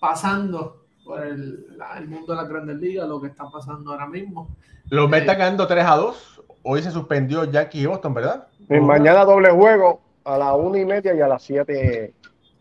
pasando 0.00 0.84
por 1.04 1.24
el, 1.24 1.76
la- 1.76 1.98
el 1.98 2.08
mundo 2.08 2.32
de 2.32 2.40
las 2.42 2.48
grandes 2.48 2.76
ligas, 2.76 3.08
lo 3.08 3.20
que 3.20 3.28
está 3.28 3.48
pasando 3.50 3.92
ahora 3.92 4.06
mismo. 4.06 4.48
Los 4.90 5.08
Mets 5.08 5.22
están 5.22 5.38
ganando 5.38 5.66
3 5.66 5.84
a 5.84 5.96
2. 5.96 6.42
Hoy 6.62 6.82
se 6.82 6.90
suspendió 6.90 7.44
Jackie 7.44 7.82
y 7.82 7.86
Boston, 7.86 8.14
¿verdad? 8.14 8.48
Y 8.68 8.80
mañana 8.80 9.24
doble 9.24 9.50
juego 9.50 10.00
a 10.24 10.36
las 10.38 10.54
una 10.56 10.78
y 10.80 10.84
media 10.84 11.14
y 11.14 11.20
a 11.20 11.28
las 11.28 11.42
siete. 11.42 12.14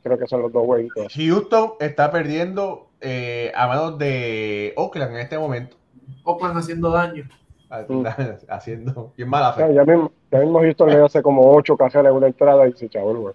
Creo 0.04 0.18
que 0.20 0.28
son 0.28 0.44
los 0.44 0.52
dos 0.54 0.64
jueguitos. 0.66 1.12
Houston 1.14 1.74
está 1.80 2.12
perdiendo 2.12 2.85
eh, 3.02 3.52
a 3.56 3.68
manos 3.68 3.98
de 3.98 4.74
Oakland 4.78 5.12
en 5.14 5.18
este 5.20 5.38
momento. 5.38 5.78
Oakland 6.24 6.58
haciendo 6.58 6.92
daño. 6.92 7.28
Haciendo 8.48 9.12
bien 9.18 9.28
mala 9.28 9.52
fe. 9.52 9.74
ya, 9.74 9.84
mismo, 9.84 10.12
ya 10.32 10.40
mismo 10.40 10.60
Houston 10.60 10.90
le 10.90 11.04
hace 11.04 11.22
como 11.22 11.52
ocho 11.52 11.76
cajeras 11.76 12.12
en 12.12 12.18
una 12.18 12.28
entrada 12.28 12.68
y 12.68 12.74
se 12.74 12.86
el 12.86 12.92
juego. 12.92 13.34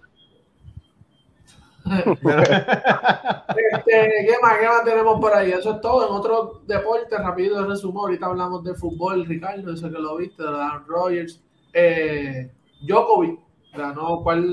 Este, 3.73 4.25
¿qué 4.27 4.35
más? 4.41 4.57
¿Qué 4.59 4.67
más 4.67 4.83
tenemos 4.83 5.19
por 5.19 5.33
ahí? 5.33 5.51
Eso 5.51 5.75
es 5.75 5.81
todo. 5.81 6.07
En 6.07 6.13
otro 6.13 6.61
deporte, 6.65 7.17
rápido 7.17 7.61
de 7.61 7.67
resumo, 7.67 8.01
ahorita 8.01 8.27
hablamos 8.27 8.63
de 8.63 8.73
fútbol, 8.75 9.25
Ricardo, 9.25 9.73
eso 9.73 9.91
que 9.91 9.99
lo 9.99 10.17
viste, 10.17 10.43
de 10.43 10.49
Aaron 10.49 10.85
Rodgers. 10.87 11.41
Eh, 11.73 12.51
Djokovic 12.81 13.39
ganó 13.73 14.21
cuál. 14.23 14.43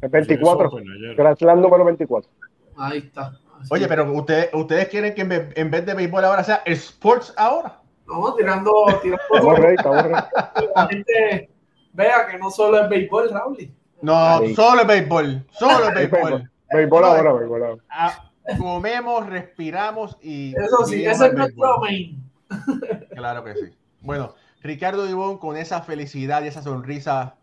El 0.00 0.08
24. 0.08 0.70
Sí, 0.70 0.76
ayer. 0.78 1.16
Grand 1.16 1.36
Slam 1.36 1.60
número 1.60 1.84
24. 1.84 2.30
Ahí 2.78 2.98
está. 2.98 3.38
Así. 3.60 3.68
Oye, 3.70 3.88
pero 3.88 4.10
ustedes, 4.12 4.50
ustedes 4.52 4.88
quieren 4.88 5.14
que 5.14 5.22
en 5.22 5.70
vez, 5.70 5.86
de 5.86 5.94
béisbol 5.94 6.24
ahora 6.24 6.44
sea 6.44 6.62
sports 6.66 7.34
ahora. 7.36 7.80
Vamos 8.06 8.36
tirando, 8.36 8.72
tirando 9.02 9.52
la 10.74 10.86
gente 10.88 11.50
vea 11.92 12.26
que 12.26 12.38
no 12.38 12.50
solo 12.50 12.82
es 12.82 12.88
béisbol, 12.88 13.30
Raúl. 13.30 13.70
No, 14.00 14.40
solo 14.54 14.82
el 14.82 14.86
béisbol. 14.86 15.46
Solo 15.50 15.88
el 15.88 15.94
béisbol. 16.10 16.50
Béisbol 16.72 17.04
ahora, 17.04 17.32
béisbol 17.32 17.62
ahora. 17.64 17.82
Ah, 17.90 18.30
comemos, 18.56 19.26
respiramos 19.26 20.16
y. 20.22 20.54
Eso 20.56 20.84
sí, 20.86 21.04
ese 21.04 21.26
es 21.26 21.34
nuestro 21.34 21.78
main. 21.78 22.24
Claro 23.14 23.44
que 23.44 23.54
sí. 23.54 23.76
Bueno, 24.00 24.34
Ricardo 24.62 25.04
Dibón, 25.04 25.38
con 25.38 25.56
esa 25.56 25.82
felicidad 25.82 26.44
y 26.44 26.46
esa 26.46 26.62
sonrisa 26.62 27.34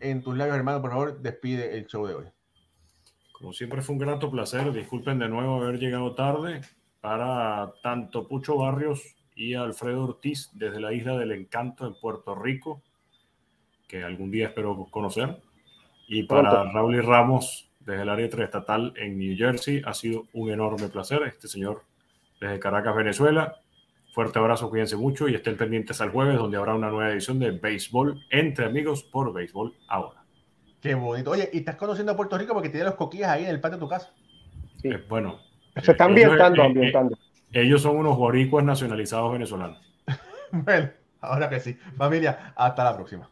en 0.00 0.22
tus 0.22 0.36
labios, 0.36 0.56
hermano, 0.56 0.80
por 0.80 0.90
favor, 0.90 1.20
despide 1.20 1.76
el 1.76 1.86
show 1.86 2.06
de 2.06 2.14
hoy. 2.14 2.24
Como 3.34 3.52
siempre 3.52 3.82
fue 3.82 3.94
un 3.94 3.98
grato 3.98 4.30
placer. 4.30 4.72
Disculpen 4.72 5.18
de 5.18 5.28
nuevo 5.28 5.56
haber 5.56 5.78
llegado 5.78 6.14
tarde 6.14 6.60
para 7.00 7.74
tanto 7.82 8.28
Pucho 8.28 8.56
Barrios 8.56 9.16
y 9.34 9.54
Alfredo 9.54 10.04
Ortiz 10.04 10.50
desde 10.54 10.80
la 10.80 10.92
Isla 10.92 11.18
del 11.18 11.32
Encanto 11.32 11.84
en 11.86 11.94
Puerto 12.00 12.36
Rico, 12.36 12.80
que 13.88 14.04
algún 14.04 14.30
día 14.30 14.46
espero 14.46 14.86
conocer. 14.88 15.42
Y 16.06 16.22
para 16.22 16.50
Pronto. 16.50 16.72
Raúl 16.72 16.94
y 16.94 17.00
Ramos 17.00 17.68
desde 17.80 18.02
el 18.02 18.08
área 18.08 18.26
estatal 18.26 18.94
en 18.96 19.18
New 19.18 19.36
Jersey, 19.36 19.82
ha 19.84 19.94
sido 19.94 20.26
un 20.32 20.50
enorme 20.50 20.88
placer. 20.88 21.24
Este 21.24 21.48
señor 21.48 21.82
desde 22.40 22.60
Caracas, 22.60 22.94
Venezuela. 22.94 23.56
Fuerte 24.12 24.38
abrazo, 24.38 24.70
cuídense 24.70 24.96
mucho 24.96 25.28
y 25.28 25.34
estén 25.34 25.56
pendientes 25.56 26.00
al 26.00 26.10
jueves, 26.10 26.38
donde 26.38 26.56
habrá 26.56 26.76
una 26.76 26.88
nueva 26.88 27.10
edición 27.10 27.40
de 27.40 27.50
Béisbol 27.50 28.24
entre 28.30 28.66
amigos 28.66 29.02
por 29.02 29.32
Béisbol 29.32 29.74
ahora. 29.88 30.23
Qué 30.84 30.94
bonito. 30.94 31.30
Oye, 31.30 31.48
y 31.50 31.60
estás 31.60 31.76
conociendo 31.76 32.12
a 32.12 32.16
Puerto 32.16 32.36
Rico 32.36 32.52
porque 32.52 32.68
tiene 32.68 32.84
los 32.84 32.94
coquillas 32.96 33.30
ahí 33.30 33.44
en 33.44 33.48
el 33.48 33.58
patio 33.58 33.78
de 33.78 33.80
tu 33.80 33.88
casa. 33.88 34.10
Sí. 34.82 34.88
Eh, 34.88 35.02
bueno, 35.08 35.40
Se 35.82 35.92
está 35.92 36.04
eh, 36.04 36.08
ambientando, 36.08 36.56
ellos, 36.56 36.58
eh, 36.58 36.66
ambientando. 36.66 37.14
eh, 37.54 37.62
ellos 37.62 37.80
son 37.80 37.96
unos 37.96 38.18
boricuas 38.18 38.62
nacionalizados 38.66 39.32
venezolanos. 39.32 39.80
Bueno, 40.52 40.90
ahora 41.22 41.48
que 41.48 41.58
sí. 41.58 41.72
Familia, 41.96 42.52
hasta 42.54 42.84
la 42.84 42.94
próxima. 42.94 43.30